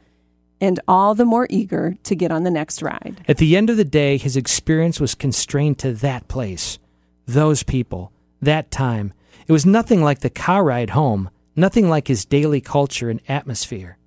and 0.59 0.81
all 0.85 1.15
the 1.15 1.23
more 1.23 1.47
eager 1.49 1.95
to 2.03 2.13
get 2.13 2.29
on 2.29 2.43
the 2.43 2.51
next 2.51 2.81
ride. 2.81 3.23
At 3.29 3.37
the 3.37 3.55
end 3.55 3.69
of 3.69 3.77
the 3.77 3.85
day, 3.85 4.17
his 4.17 4.35
experience 4.35 4.99
was 4.99 5.15
constrained 5.15 5.79
to 5.79 5.93
that 5.93 6.27
place, 6.27 6.77
those 7.25 7.63
people, 7.63 8.11
that 8.41 8.69
time. 8.69 9.13
It 9.47 9.51
was 9.51 9.65
nothing 9.65 10.01
like 10.01 10.19
the 10.19 10.29
car 10.29 10.63
ride 10.63 10.91
home, 10.91 11.29
nothing 11.55 11.89
like 11.89 12.07
his 12.07 12.25
daily 12.25 12.61
culture 12.61 13.09
and 13.09 13.21
atmosphere. 13.27 13.97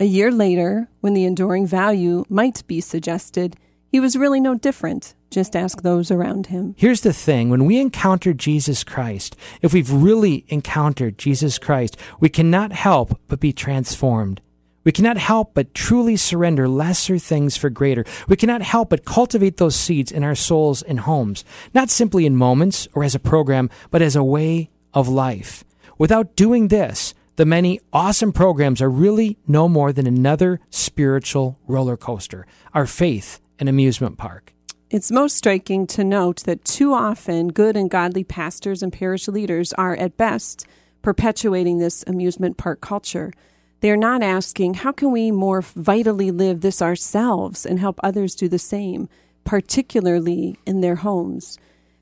A 0.00 0.04
year 0.04 0.30
later, 0.30 0.88
when 1.00 1.14
the 1.14 1.24
enduring 1.24 1.66
value 1.66 2.24
might 2.28 2.64
be 2.66 2.80
suggested, 2.80 3.56
he 3.90 4.00
was 4.00 4.16
really 4.16 4.40
no 4.40 4.54
different. 4.54 5.14
Just 5.30 5.56
ask 5.56 5.82
those 5.82 6.10
around 6.10 6.46
him. 6.46 6.74
Here's 6.78 7.00
the 7.00 7.12
thing 7.12 7.50
when 7.50 7.64
we 7.64 7.80
encounter 7.80 8.32
Jesus 8.32 8.84
Christ, 8.84 9.36
if 9.60 9.72
we've 9.72 9.90
really 9.90 10.44
encountered 10.48 11.18
Jesus 11.18 11.58
Christ, 11.58 11.96
we 12.20 12.28
cannot 12.28 12.72
help 12.72 13.18
but 13.28 13.40
be 13.40 13.52
transformed. 13.52 14.40
We 14.88 14.92
cannot 14.92 15.18
help 15.18 15.52
but 15.52 15.74
truly 15.74 16.16
surrender 16.16 16.66
lesser 16.66 17.18
things 17.18 17.58
for 17.58 17.68
greater. 17.68 18.06
We 18.26 18.36
cannot 18.36 18.62
help 18.62 18.88
but 18.88 19.04
cultivate 19.04 19.58
those 19.58 19.76
seeds 19.76 20.10
in 20.10 20.24
our 20.24 20.34
souls 20.34 20.80
and 20.80 21.00
homes, 21.00 21.44
not 21.74 21.90
simply 21.90 22.24
in 22.24 22.36
moments 22.36 22.88
or 22.94 23.04
as 23.04 23.14
a 23.14 23.18
program, 23.18 23.68
but 23.90 24.00
as 24.00 24.16
a 24.16 24.24
way 24.24 24.70
of 24.94 25.06
life. 25.06 25.62
Without 25.98 26.36
doing 26.36 26.68
this, 26.68 27.12
the 27.36 27.44
many 27.44 27.80
awesome 27.92 28.32
programs 28.32 28.80
are 28.80 28.88
really 28.88 29.36
no 29.46 29.68
more 29.68 29.92
than 29.92 30.06
another 30.06 30.58
spiritual 30.70 31.58
roller 31.66 31.98
coaster, 31.98 32.46
our 32.72 32.86
faith 32.86 33.40
and 33.58 33.68
amusement 33.68 34.16
park. 34.16 34.54
It's 34.88 35.10
most 35.10 35.36
striking 35.36 35.86
to 35.88 36.02
note 36.02 36.44
that 36.44 36.64
too 36.64 36.94
often 36.94 37.48
good 37.48 37.76
and 37.76 37.90
godly 37.90 38.24
pastors 38.24 38.82
and 38.82 38.90
parish 38.90 39.28
leaders 39.28 39.74
are, 39.74 39.94
at 39.96 40.16
best, 40.16 40.66
perpetuating 41.02 41.76
this 41.76 42.04
amusement 42.06 42.56
park 42.56 42.80
culture. 42.80 43.34
They 43.80 43.90
are 43.90 43.96
not 43.96 44.22
asking, 44.22 44.74
how 44.74 44.92
can 44.92 45.12
we 45.12 45.30
more 45.30 45.62
vitally 45.62 46.30
live 46.30 46.60
this 46.60 46.82
ourselves 46.82 47.64
and 47.64 47.78
help 47.78 48.00
others 48.02 48.34
do 48.34 48.48
the 48.48 48.58
same, 48.58 49.08
particularly 49.44 50.58
in 50.66 50.80
their 50.80 50.96
homes? 50.96 51.58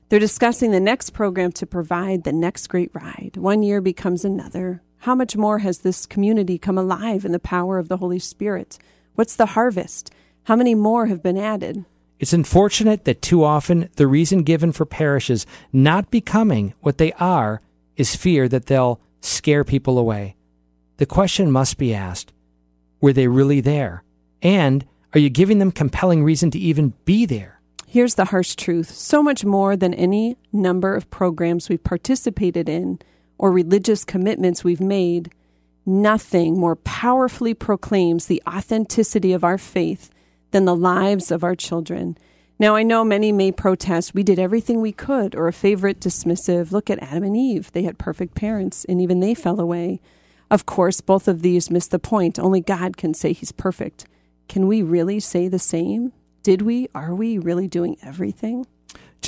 They're 0.09 0.19
discussing 0.19 0.71
the 0.71 0.79
next 0.79 1.11
program 1.11 1.51
to 1.53 1.65
provide 1.65 2.23
the 2.23 2.31
next 2.31 2.67
great 2.67 2.91
ride. 2.93 3.33
One 3.35 3.61
year 3.61 3.81
becomes 3.81 4.23
another. 4.23 4.81
How 4.99 5.13
much 5.13 5.35
more 5.35 5.59
has 5.59 5.79
this 5.79 6.05
community 6.05 6.57
come 6.57 6.77
alive 6.77 7.25
in 7.25 7.31
the 7.31 7.39
power 7.39 7.77
of 7.77 7.89
the 7.89 7.97
Holy 7.97 8.19
Spirit? 8.19 8.79
What's 9.15 9.35
the 9.35 9.47
harvest? 9.47 10.11
How 10.45 10.55
many 10.55 10.73
more 10.75 11.07
have 11.07 11.21
been 11.21 11.37
added? 11.37 11.83
It's 12.19 12.33
unfortunate 12.33 13.03
that 13.03 13.21
too 13.21 13.43
often 13.43 13.89
the 13.97 14.07
reason 14.07 14.43
given 14.43 14.71
for 14.71 14.85
parishes 14.85 15.45
not 15.71 16.09
becoming 16.09 16.73
what 16.79 16.97
they 16.97 17.11
are 17.13 17.61
is 17.97 18.15
fear 18.15 18.47
that 18.47 18.67
they'll 18.67 19.01
scare 19.19 19.63
people 19.65 19.99
away. 19.99 20.36
The 20.97 21.05
question 21.05 21.51
must 21.51 21.77
be 21.77 21.93
asked 21.93 22.33
were 22.99 23.13
they 23.13 23.27
really 23.27 23.61
there? 23.61 24.03
And 24.41 24.85
are 25.13 25.19
you 25.19 25.29
giving 25.29 25.59
them 25.59 25.71
compelling 25.71 26.23
reason 26.23 26.49
to 26.51 26.59
even 26.59 26.93
be 27.05 27.25
there? 27.25 27.61
Here's 27.87 28.15
the 28.15 28.25
harsh 28.25 28.55
truth 28.55 28.89
so 28.91 29.21
much 29.21 29.45
more 29.45 29.75
than 29.75 29.93
any 29.93 30.37
number 30.51 30.95
of 30.95 31.09
programs 31.09 31.69
we've 31.69 31.83
participated 31.83 32.67
in 32.67 32.99
or 33.37 33.51
religious 33.51 34.03
commitments 34.03 34.63
we've 34.63 34.81
made, 34.81 35.31
nothing 35.85 36.59
more 36.59 36.75
powerfully 36.75 37.53
proclaims 37.53 38.25
the 38.25 38.41
authenticity 38.47 39.31
of 39.31 39.43
our 39.43 39.57
faith 39.57 40.09
than 40.51 40.65
the 40.65 40.75
lives 40.75 41.31
of 41.31 41.43
our 41.43 41.55
children. 41.55 42.17
Now, 42.59 42.75
I 42.75 42.81
know 42.81 43.05
many 43.05 43.31
may 43.31 43.51
protest, 43.51 44.15
we 44.15 44.23
did 44.23 44.39
everything 44.39 44.81
we 44.81 44.91
could, 44.91 45.35
or 45.35 45.47
a 45.47 45.53
favorite 45.53 45.99
dismissive, 45.99 46.71
look 46.71 46.89
at 46.89 47.01
Adam 47.03 47.23
and 47.23 47.37
Eve. 47.37 47.71
They 47.71 47.83
had 47.83 47.99
perfect 47.99 48.33
parents, 48.33 48.83
and 48.85 48.99
even 48.99 49.19
they 49.19 49.35
fell 49.35 49.59
away. 49.59 50.01
Of 50.49 50.65
course, 50.65 51.01
both 51.01 51.27
of 51.27 51.41
these 51.41 51.69
miss 51.69 51.87
the 51.87 51.99
point. 51.99 52.39
Only 52.39 52.61
God 52.61 52.95
can 52.95 53.13
say 53.13 53.33
He's 53.33 53.51
perfect. 53.51 54.05
Can 54.47 54.67
we 54.67 54.81
really 54.81 55.19
say 55.19 55.47
the 55.47 55.59
same? 55.59 56.13
Did 56.41 56.61
we? 56.61 56.87
Are 56.95 57.13
we 57.13 57.37
really 57.37 57.67
doing 57.67 57.97
everything? 58.01 58.65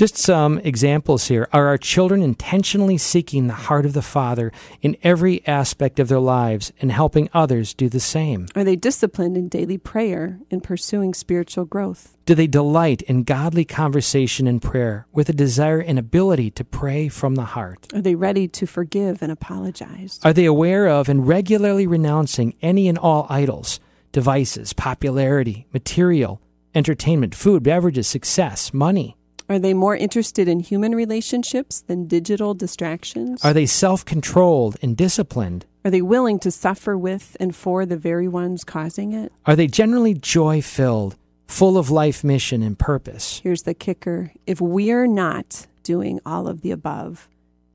Just 0.00 0.16
some 0.16 0.60
examples 0.60 1.28
here. 1.28 1.46
Are 1.52 1.66
our 1.66 1.76
children 1.76 2.22
intentionally 2.22 2.96
seeking 2.96 3.48
the 3.48 3.52
heart 3.52 3.84
of 3.84 3.92
the 3.92 4.00
Father 4.00 4.50
in 4.80 4.96
every 5.02 5.46
aspect 5.46 6.00
of 6.00 6.08
their 6.08 6.18
lives 6.18 6.72
and 6.80 6.90
helping 6.90 7.28
others 7.34 7.74
do 7.74 7.90
the 7.90 8.00
same? 8.00 8.46
Are 8.56 8.64
they 8.64 8.76
disciplined 8.76 9.36
in 9.36 9.50
daily 9.50 9.76
prayer 9.76 10.40
and 10.50 10.64
pursuing 10.64 11.12
spiritual 11.12 11.66
growth? 11.66 12.16
Do 12.24 12.34
they 12.34 12.46
delight 12.46 13.02
in 13.02 13.24
godly 13.24 13.66
conversation 13.66 14.46
and 14.46 14.62
prayer 14.62 15.06
with 15.12 15.28
a 15.28 15.34
desire 15.34 15.80
and 15.80 15.98
ability 15.98 16.50
to 16.52 16.64
pray 16.64 17.08
from 17.08 17.34
the 17.34 17.44
heart? 17.44 17.86
Are 17.92 18.00
they 18.00 18.14
ready 18.14 18.48
to 18.48 18.66
forgive 18.66 19.20
and 19.20 19.30
apologize? 19.30 20.18
Are 20.24 20.32
they 20.32 20.46
aware 20.46 20.86
of 20.86 21.10
and 21.10 21.28
regularly 21.28 21.86
renouncing 21.86 22.54
any 22.62 22.88
and 22.88 22.96
all 22.96 23.26
idols, 23.28 23.80
devices, 24.12 24.72
popularity, 24.72 25.66
material, 25.74 26.40
entertainment, 26.74 27.34
food, 27.34 27.62
beverages, 27.62 28.06
success, 28.06 28.72
money? 28.72 29.18
Are 29.50 29.58
they 29.58 29.74
more 29.74 29.96
interested 29.96 30.46
in 30.46 30.60
human 30.60 30.94
relationships 30.94 31.80
than 31.80 32.06
digital 32.06 32.54
distractions? 32.54 33.44
Are 33.44 33.52
they 33.52 33.66
self 33.66 34.04
controlled 34.04 34.76
and 34.80 34.96
disciplined? 34.96 35.66
Are 35.84 35.90
they 35.90 36.02
willing 36.02 36.38
to 36.40 36.52
suffer 36.52 36.96
with 36.96 37.36
and 37.40 37.54
for 37.54 37.84
the 37.84 37.96
very 37.96 38.28
ones 38.28 38.62
causing 38.62 39.12
it? 39.12 39.32
Are 39.46 39.56
they 39.56 39.66
generally 39.66 40.14
joy 40.14 40.62
filled, 40.62 41.16
full 41.48 41.78
of 41.78 41.90
life 41.90 42.22
mission 42.22 42.62
and 42.62 42.78
purpose? 42.78 43.40
Here's 43.42 43.64
the 43.64 43.74
kicker 43.74 44.30
if 44.46 44.60
we're 44.60 45.08
not 45.08 45.66
doing 45.82 46.20
all 46.24 46.46
of 46.46 46.60
the 46.60 46.70
above, 46.70 47.28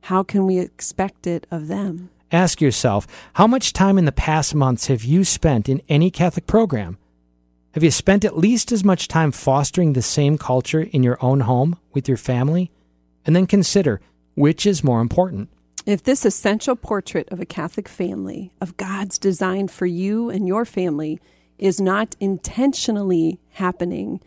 how 0.03 0.23
can 0.23 0.45
we 0.45 0.59
expect 0.59 1.27
it 1.27 1.45
of 1.51 1.67
them? 1.67 2.09
Ask 2.31 2.61
yourself 2.61 3.05
how 3.33 3.47
much 3.47 3.73
time 3.73 3.97
in 3.97 4.05
the 4.05 4.13
past 4.13 4.55
months 4.55 4.87
have 4.87 5.03
you 5.03 5.25
spent 5.25 5.67
in 5.67 5.81
any 5.89 6.09
Catholic 6.09 6.47
program? 6.47 6.99
Have 7.75 7.83
you 7.83 7.91
spent 7.91 8.23
at 8.23 8.37
least 8.37 8.71
as 8.71 8.85
much 8.85 9.09
time 9.09 9.33
fostering 9.33 9.91
the 9.91 10.01
same 10.01 10.37
culture 10.37 10.79
in 10.79 11.03
your 11.03 11.17
own 11.19 11.41
home 11.41 11.77
with 11.91 12.07
your 12.07 12.15
family? 12.15 12.71
And 13.25 13.35
then 13.35 13.45
consider 13.45 13.99
which 14.35 14.65
is 14.65 14.81
more 14.81 15.01
important. 15.01 15.49
If 15.85 16.01
this 16.01 16.23
essential 16.23 16.77
portrait 16.77 17.27
of 17.31 17.41
a 17.41 17.45
Catholic 17.45 17.89
family, 17.89 18.53
of 18.61 18.77
God's 18.77 19.19
design 19.19 19.67
for 19.67 19.85
you 19.85 20.29
and 20.29 20.47
your 20.47 20.63
family, 20.63 21.19
is 21.57 21.81
not 21.81 22.15
intentionally 22.21 23.41
happening, 23.49 24.21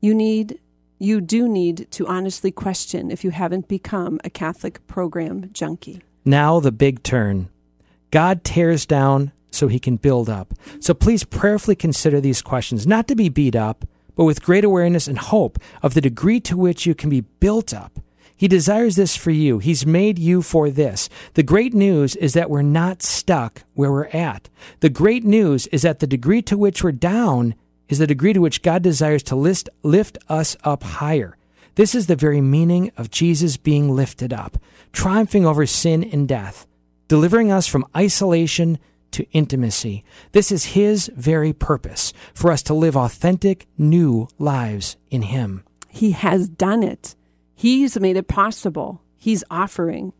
you 0.00 0.14
need 0.14 0.60
you 1.00 1.20
do 1.20 1.48
need 1.48 1.88
to 1.90 2.06
honestly 2.06 2.52
question 2.52 3.10
if 3.10 3.24
you 3.24 3.30
haven't 3.30 3.66
become 3.66 4.20
a 4.22 4.30
Catholic 4.30 4.86
program 4.86 5.50
junkie. 5.52 6.02
Now 6.24 6.60
the 6.60 6.70
big 6.70 7.02
turn. 7.02 7.48
God 8.12 8.44
tears 8.44 8.86
down 8.86 9.32
so 9.52 9.68
he 9.68 9.78
can 9.78 9.96
build 9.96 10.28
up. 10.28 10.54
So 10.80 10.94
please 10.94 11.22
prayerfully 11.22 11.76
consider 11.76 12.20
these 12.20 12.42
questions, 12.42 12.86
not 12.86 13.06
to 13.08 13.14
be 13.14 13.28
beat 13.28 13.54
up, 13.54 13.84
but 14.16 14.24
with 14.24 14.42
great 14.42 14.64
awareness 14.64 15.06
and 15.06 15.18
hope 15.18 15.58
of 15.82 15.94
the 15.94 16.00
degree 16.00 16.40
to 16.40 16.56
which 16.56 16.86
you 16.86 16.94
can 16.94 17.10
be 17.10 17.20
built 17.20 17.72
up. 17.72 18.00
He 18.36 18.48
desires 18.48 18.96
this 18.96 19.14
for 19.14 19.30
you. 19.30 19.60
He's 19.60 19.86
made 19.86 20.18
you 20.18 20.42
for 20.42 20.68
this. 20.68 21.08
The 21.34 21.44
great 21.44 21.74
news 21.74 22.16
is 22.16 22.32
that 22.32 22.50
we're 22.50 22.62
not 22.62 23.00
stuck 23.00 23.62
where 23.74 23.92
we're 23.92 24.06
at. 24.06 24.48
The 24.80 24.88
great 24.88 25.22
news 25.22 25.68
is 25.68 25.82
that 25.82 26.00
the 26.00 26.08
degree 26.08 26.42
to 26.42 26.58
which 26.58 26.82
we're 26.82 26.90
down 26.90 27.54
is 27.88 27.98
the 27.98 28.06
degree 28.06 28.32
to 28.32 28.40
which 28.40 28.62
God 28.62 28.82
desires 28.82 29.22
to 29.24 29.36
list, 29.36 29.68
lift 29.84 30.18
us 30.28 30.56
up 30.64 30.82
higher. 30.82 31.36
This 31.76 31.94
is 31.94 32.06
the 32.06 32.16
very 32.16 32.40
meaning 32.40 32.90
of 32.96 33.10
Jesus 33.10 33.56
being 33.56 33.94
lifted 33.94 34.32
up, 34.32 34.58
triumphing 34.92 35.46
over 35.46 35.64
sin 35.64 36.02
and 36.02 36.26
death, 36.26 36.66
delivering 37.08 37.52
us 37.52 37.66
from 37.66 37.86
isolation 37.96 38.78
to 39.12 39.30
intimacy. 39.32 40.04
This 40.32 40.52
is 40.52 40.74
His 40.76 41.10
very 41.16 41.52
purpose 41.52 42.12
for 42.34 42.50
us 42.50 42.62
to 42.64 42.74
live 42.74 42.96
authentic, 42.96 43.66
new 43.78 44.28
lives 44.38 44.96
in 45.10 45.22
Him. 45.22 45.64
He 45.88 46.12
has 46.12 46.48
done 46.48 46.82
it. 46.82 47.14
He's 47.54 47.98
made 48.00 48.16
it 48.16 48.28
possible. 48.28 49.02
He's 49.18 49.44
offering. 49.50 50.12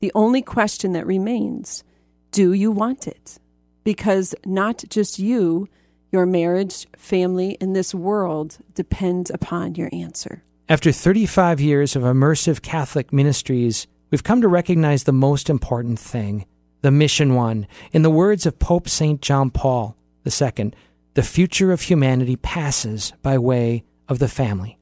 The 0.00 0.12
only 0.14 0.42
question 0.42 0.92
that 0.92 1.06
remains 1.06 1.84
do 2.32 2.52
you 2.52 2.70
want 2.70 3.08
it? 3.08 3.38
Because 3.82 4.34
not 4.44 4.84
just 4.88 5.18
you, 5.18 5.68
your 6.12 6.26
marriage, 6.26 6.86
family, 6.96 7.56
and 7.60 7.74
this 7.74 7.94
world 7.94 8.58
depend 8.74 9.30
upon 9.30 9.74
your 9.74 9.88
answer. 9.92 10.42
After 10.68 10.92
35 10.92 11.60
years 11.60 11.96
of 11.96 12.02
immersive 12.02 12.62
Catholic 12.62 13.12
ministries, 13.12 13.86
we've 14.10 14.22
come 14.22 14.40
to 14.42 14.48
recognize 14.48 15.04
the 15.04 15.12
most 15.12 15.50
important 15.50 15.98
thing 15.98 16.46
the 16.82 16.90
mission 16.90 17.34
one. 17.34 17.66
In 17.92 18.02
the 18.02 18.10
words 18.10 18.46
of 18.46 18.58
Pope 18.58 18.88
St. 18.88 19.20
John 19.20 19.50
Paul 19.50 19.96
II, 20.26 20.72
the 21.14 21.22
future 21.22 21.72
of 21.72 21.82
humanity 21.82 22.36
passes 22.36 23.12
by 23.22 23.38
way 23.38 23.84
of 24.08 24.18
the 24.18 24.28
family. 24.28 24.78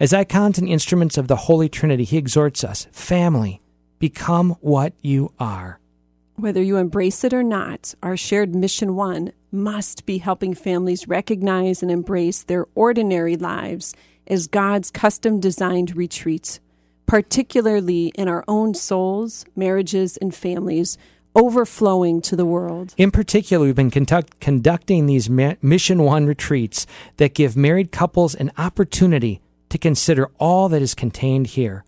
As 0.00 0.14
icons 0.14 0.58
and 0.58 0.68
instruments 0.68 1.18
of 1.18 1.28
the 1.28 1.36
Holy 1.36 1.68
Trinity, 1.68 2.04
he 2.04 2.16
exhorts 2.16 2.62
us 2.62 2.86
family, 2.92 3.60
become 3.98 4.56
what 4.60 4.92
you 5.02 5.32
are. 5.38 5.80
Whether 6.36 6.62
you 6.62 6.76
embrace 6.76 7.24
it 7.24 7.34
or 7.34 7.42
not, 7.42 7.94
our 8.00 8.16
shared 8.16 8.54
mission 8.54 8.94
one 8.94 9.32
must 9.50 10.06
be 10.06 10.18
helping 10.18 10.54
families 10.54 11.08
recognize 11.08 11.82
and 11.82 11.90
embrace 11.90 12.44
their 12.44 12.66
ordinary 12.76 13.36
lives 13.36 13.94
as 14.28 14.46
God's 14.46 14.90
custom 14.90 15.40
designed 15.40 15.96
retreats, 15.96 16.60
particularly 17.06 18.12
in 18.14 18.28
our 18.28 18.44
own 18.46 18.74
souls, 18.74 19.46
marriages, 19.56 20.16
and 20.18 20.32
families, 20.34 20.96
overflowing 21.34 22.20
to 22.22 22.36
the 22.36 22.46
world. 22.46 22.94
In 22.96 23.10
particular, 23.10 23.66
we've 23.66 23.74
been 23.74 23.90
conduct- 23.90 24.40
conducting 24.40 25.06
these 25.06 25.28
ma- 25.30 25.54
Mission 25.62 26.02
One 26.02 26.26
retreats 26.26 26.86
that 27.16 27.34
give 27.34 27.56
married 27.56 27.92
couples 27.92 28.34
an 28.34 28.50
opportunity 28.58 29.40
to 29.68 29.78
consider 29.78 30.30
all 30.38 30.68
that 30.68 30.82
is 30.82 30.94
contained 30.94 31.48
here, 31.48 31.84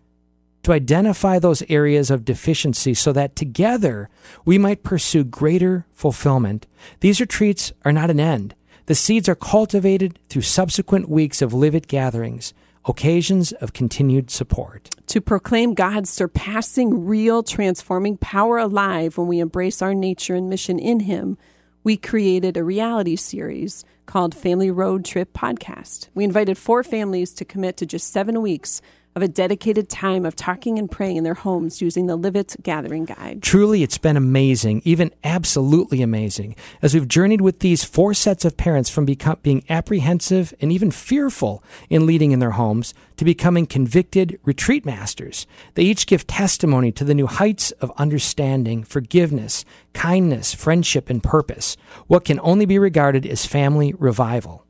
to 0.63 0.71
identify 0.71 1.39
those 1.39 1.63
areas 1.69 2.11
of 2.11 2.25
deficiency 2.25 2.93
so 2.93 3.11
that 3.11 3.35
together 3.35 4.09
we 4.45 4.57
might 4.57 4.83
pursue 4.83 5.23
greater 5.23 5.85
fulfillment. 5.91 6.67
These 6.99 7.19
retreats 7.19 7.71
are 7.83 7.91
not 7.91 8.11
an 8.11 8.19
end. 8.19 8.53
The 8.85 8.95
seeds 8.95 9.29
are 9.29 9.35
cultivated 9.35 10.19
through 10.29 10.43
subsequent 10.43 11.09
weeks 11.09 11.41
of 11.41 11.53
Live 11.53 11.75
It 11.75 11.87
gatherings, 11.87 12.53
occasions 12.85 13.51
of 13.53 13.73
continued 13.73 14.29
support. 14.31 14.89
To 15.07 15.21
proclaim 15.21 15.73
God's 15.73 16.09
surpassing, 16.09 17.05
real, 17.05 17.43
transforming 17.43 18.17
power 18.17 18.57
alive 18.57 19.17
when 19.17 19.27
we 19.27 19.39
embrace 19.39 19.81
our 19.81 19.93
nature 19.93 20.35
and 20.35 20.49
mission 20.49 20.79
in 20.79 21.01
Him, 21.01 21.37
we 21.83 21.97
created 21.97 22.57
a 22.57 22.63
reality 22.63 23.15
series 23.15 23.83
called 24.05 24.35
Family 24.35 24.69
Road 24.69 25.05
Trip 25.05 25.33
Podcast. 25.33 26.09
We 26.13 26.23
invited 26.23 26.57
four 26.57 26.83
families 26.83 27.33
to 27.35 27.45
commit 27.45 27.77
to 27.77 27.85
just 27.85 28.11
seven 28.11 28.41
weeks 28.41 28.81
of 29.15 29.21
a 29.21 29.27
dedicated 29.27 29.89
time 29.89 30.25
of 30.25 30.35
talking 30.35 30.79
and 30.79 30.89
praying 30.89 31.17
in 31.17 31.23
their 31.23 31.33
homes 31.33 31.81
using 31.81 32.07
the 32.07 32.15
Live 32.15 32.31
Gathering 32.63 33.05
Guide. 33.05 33.43
Truly, 33.43 33.83
it's 33.83 33.97
been 33.97 34.15
amazing, 34.15 34.81
even 34.85 35.11
absolutely 35.23 36.01
amazing, 36.01 36.55
as 36.81 36.93
we've 36.93 37.07
journeyed 37.07 37.41
with 37.41 37.59
these 37.59 37.83
four 37.83 38.13
sets 38.13 38.45
of 38.45 38.55
parents 38.55 38.89
from 38.89 39.05
become, 39.05 39.37
being 39.43 39.63
apprehensive 39.69 40.53
and 40.61 40.71
even 40.71 40.91
fearful 40.91 41.63
in 41.89 42.05
leading 42.05 42.31
in 42.31 42.39
their 42.39 42.51
homes 42.51 42.93
to 43.17 43.25
becoming 43.25 43.65
convicted 43.65 44.39
retreat 44.45 44.85
masters. 44.85 45.45
They 45.73 45.83
each 45.83 46.07
give 46.07 46.25
testimony 46.25 46.91
to 46.93 47.03
the 47.03 47.13
new 47.13 47.27
heights 47.27 47.71
of 47.73 47.91
understanding, 47.97 48.83
forgiveness, 48.83 49.65
kindness, 49.93 50.53
friendship, 50.53 51.09
and 51.09 51.21
purpose, 51.21 51.75
what 52.07 52.25
can 52.25 52.39
only 52.41 52.65
be 52.65 52.79
regarded 52.79 53.25
as 53.25 53.45
family 53.45 53.93
revival. 53.99 54.65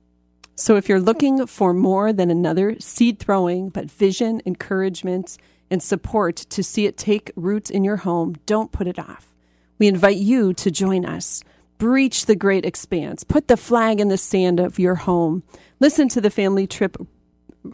So 0.55 0.75
if 0.75 0.87
you're 0.87 0.99
looking 0.99 1.47
for 1.47 1.73
more 1.73 2.13
than 2.13 2.29
another 2.29 2.79
seed 2.79 3.19
throwing, 3.19 3.69
but 3.69 3.89
vision, 3.89 4.41
encouragement, 4.45 5.37
and 5.69 5.81
support 5.81 6.35
to 6.35 6.63
see 6.63 6.85
it 6.85 6.97
take 6.97 7.31
root 7.35 7.69
in 7.71 7.83
your 7.83 7.97
home, 7.97 8.35
don't 8.45 8.71
put 8.71 8.87
it 8.87 8.99
off. 8.99 9.33
We 9.79 9.87
invite 9.87 10.17
you 10.17 10.53
to 10.55 10.69
join 10.69 11.05
us. 11.05 11.43
Breach 11.77 12.27
the 12.27 12.35
great 12.35 12.65
expanse. 12.65 13.23
Put 13.23 13.47
the 13.47 13.57
flag 13.57 13.99
in 13.99 14.09
the 14.09 14.17
sand 14.17 14.59
of 14.59 14.77
your 14.77 14.95
home. 14.95 15.41
Listen 15.79 16.07
to 16.09 16.21
the 16.21 16.29
family 16.29 16.67
trip 16.67 16.97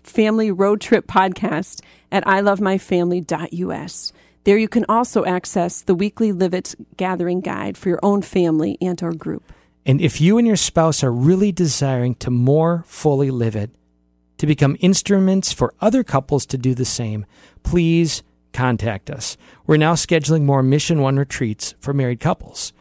family 0.04 0.52
road 0.52 0.82
trip 0.82 1.08
podcast 1.08 1.82
at 2.12 2.26
ilovemyfamily.us. 2.26 4.14
There 4.44 4.58
you 4.58 4.68
can 4.70 4.86
also 4.88 5.26
access 5.26 5.82
the 5.82 5.96
weekly 5.96 6.32
Live 6.32 6.54
It 6.54 6.76
gathering 6.96 7.42
guide 7.42 7.78
for 7.78 7.90
your 7.90 8.00
own 8.02 8.22
family 8.22 8.78
and 8.82 9.02
or 9.04 9.12
group. 9.12 9.52
And 9.88 10.02
if 10.02 10.20
you 10.20 10.38
and 10.38 10.46
your 10.46 10.58
spouse 10.58 11.02
are 11.02 11.14
really 11.14 11.54
desiring 11.54 12.16
to 12.16 12.30
more 12.30 12.84
fully 12.86 13.32
live 13.32 13.56
it, 13.56 13.72
to 14.38 14.46
become 14.46 14.76
instruments 14.82 15.54
for 15.54 15.74
other 15.80 16.04
couples 16.04 16.46
to 16.48 16.58
do 16.58 16.76
the 16.76 16.86
same, 16.86 17.26
please 17.64 18.22
contact 18.52 19.10
us. 19.10 19.38
We're 19.66 19.78
now 19.78 19.94
scheduling 19.94 20.44
more 20.44 20.62
Mission 20.62 21.00
One 21.00 21.18
retreats 21.18 21.74
for 21.80 21.94
married 21.94 22.20
couples. 22.20 22.74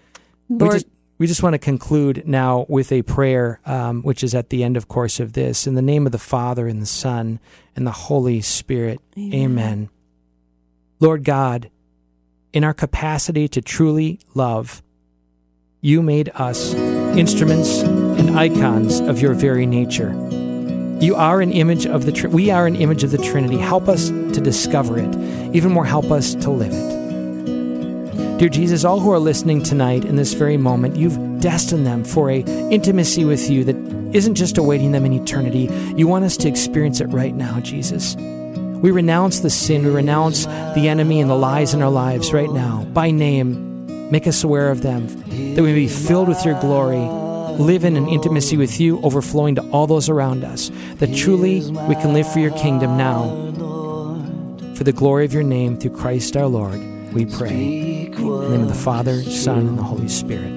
we 0.48 0.58
Lord- 0.58 0.72
just, 0.72 0.86
we 1.18 1.26
just 1.28 1.44
want 1.44 1.54
to 1.54 1.58
conclude 1.58 2.24
now 2.26 2.66
with 2.68 2.90
a 2.90 3.02
prayer, 3.02 3.60
um, 3.64 4.02
which 4.02 4.24
is 4.24 4.34
at 4.34 4.50
the 4.50 4.64
end, 4.64 4.76
of 4.76 4.88
course, 4.88 5.20
of 5.20 5.32
this. 5.32 5.66
In 5.66 5.74
the 5.74 5.82
name 5.82 6.06
of 6.06 6.12
the 6.12 6.18
Father, 6.18 6.66
and 6.66 6.82
the 6.82 6.86
Son, 6.86 7.38
and 7.74 7.86
the 7.86 7.92
Holy 7.92 8.42
Spirit. 8.42 9.00
Amen. 9.16 9.88
Lord 11.00 11.24
God, 11.24 11.70
in 12.52 12.64
our 12.64 12.74
capacity 12.74 13.48
to 13.48 13.62
truly 13.62 14.18
love, 14.34 14.82
you 15.80 16.02
made 16.02 16.30
us 16.34 16.74
instruments 17.16 17.80
and 17.80 18.38
icons 18.38 19.00
of 19.00 19.20
your 19.20 19.32
very 19.32 19.66
nature. 19.66 20.10
You 21.00 21.14
are 21.16 21.40
an 21.40 21.50
image 21.52 21.86
of 21.86 22.04
the 22.04 22.12
Tr- 22.12 22.28
we 22.28 22.50
are 22.50 22.66
an 22.66 22.76
image 22.76 23.04
of 23.04 23.10
the 23.10 23.18
Trinity. 23.18 23.56
Help 23.56 23.88
us 23.88 24.08
to 24.08 24.40
discover 24.40 24.98
it. 24.98 25.14
Even 25.54 25.72
more, 25.72 25.84
help 25.84 26.10
us 26.10 26.34
to 26.36 26.50
live 26.50 26.72
it. 26.72 28.38
Dear 28.38 28.50
Jesus, 28.50 28.84
all 28.84 29.00
who 29.00 29.10
are 29.12 29.18
listening 29.18 29.62
tonight 29.62 30.04
in 30.04 30.16
this 30.16 30.34
very 30.34 30.58
moment, 30.58 30.96
you've 30.96 31.40
destined 31.40 31.86
them 31.86 32.04
for 32.04 32.30
a 32.30 32.40
intimacy 32.70 33.24
with 33.24 33.48
you 33.48 33.64
that 33.64 33.76
isn't 34.14 34.34
just 34.34 34.58
awaiting 34.58 34.92
them 34.92 35.06
in 35.06 35.12
eternity. 35.14 35.70
You 35.96 36.06
want 36.06 36.26
us 36.26 36.36
to 36.38 36.48
experience 36.48 37.00
it 37.00 37.06
right 37.06 37.34
now, 37.34 37.60
Jesus. 37.60 38.14
We 38.16 38.90
renounce 38.90 39.40
the 39.40 39.48
sin, 39.48 39.86
we 39.86 39.90
renounce 39.90 40.44
the 40.44 40.88
enemy 40.88 41.20
and 41.20 41.30
the 41.30 41.34
lies 41.34 41.72
in 41.72 41.80
our 41.80 41.90
lives 41.90 42.34
right 42.34 42.50
now. 42.50 42.84
By 42.92 43.10
name, 43.10 43.65
make 44.10 44.26
us 44.26 44.44
aware 44.44 44.70
of 44.70 44.82
them, 44.82 45.06
that 45.54 45.62
we 45.62 45.72
may 45.72 45.74
be 45.74 45.88
filled 45.88 46.28
with 46.28 46.44
your 46.44 46.58
glory, 46.60 46.98
live 47.58 47.84
in 47.84 47.96
an 47.96 48.08
intimacy 48.08 48.56
with 48.56 48.80
you, 48.80 49.00
overflowing 49.02 49.54
to 49.56 49.62
all 49.70 49.86
those 49.86 50.08
around 50.08 50.44
us, 50.44 50.70
that 50.96 51.14
truly 51.14 51.60
we 51.88 51.94
can 51.96 52.12
live 52.12 52.30
for 52.30 52.38
your 52.38 52.52
kingdom 52.52 52.96
now. 52.96 53.28
For 54.76 54.84
the 54.84 54.92
glory 54.92 55.24
of 55.24 55.32
your 55.32 55.42
name, 55.42 55.78
through 55.78 55.96
Christ 55.96 56.36
our 56.36 56.46
Lord, 56.46 56.80
we 57.12 57.24
pray. 57.24 58.06
In 58.06 58.12
the 58.12 58.48
name 58.50 58.62
of 58.62 58.68
the 58.68 58.74
Father, 58.74 59.22
Son, 59.22 59.66
and 59.66 59.78
the 59.78 59.82
Holy 59.82 60.08
Spirit. 60.08 60.55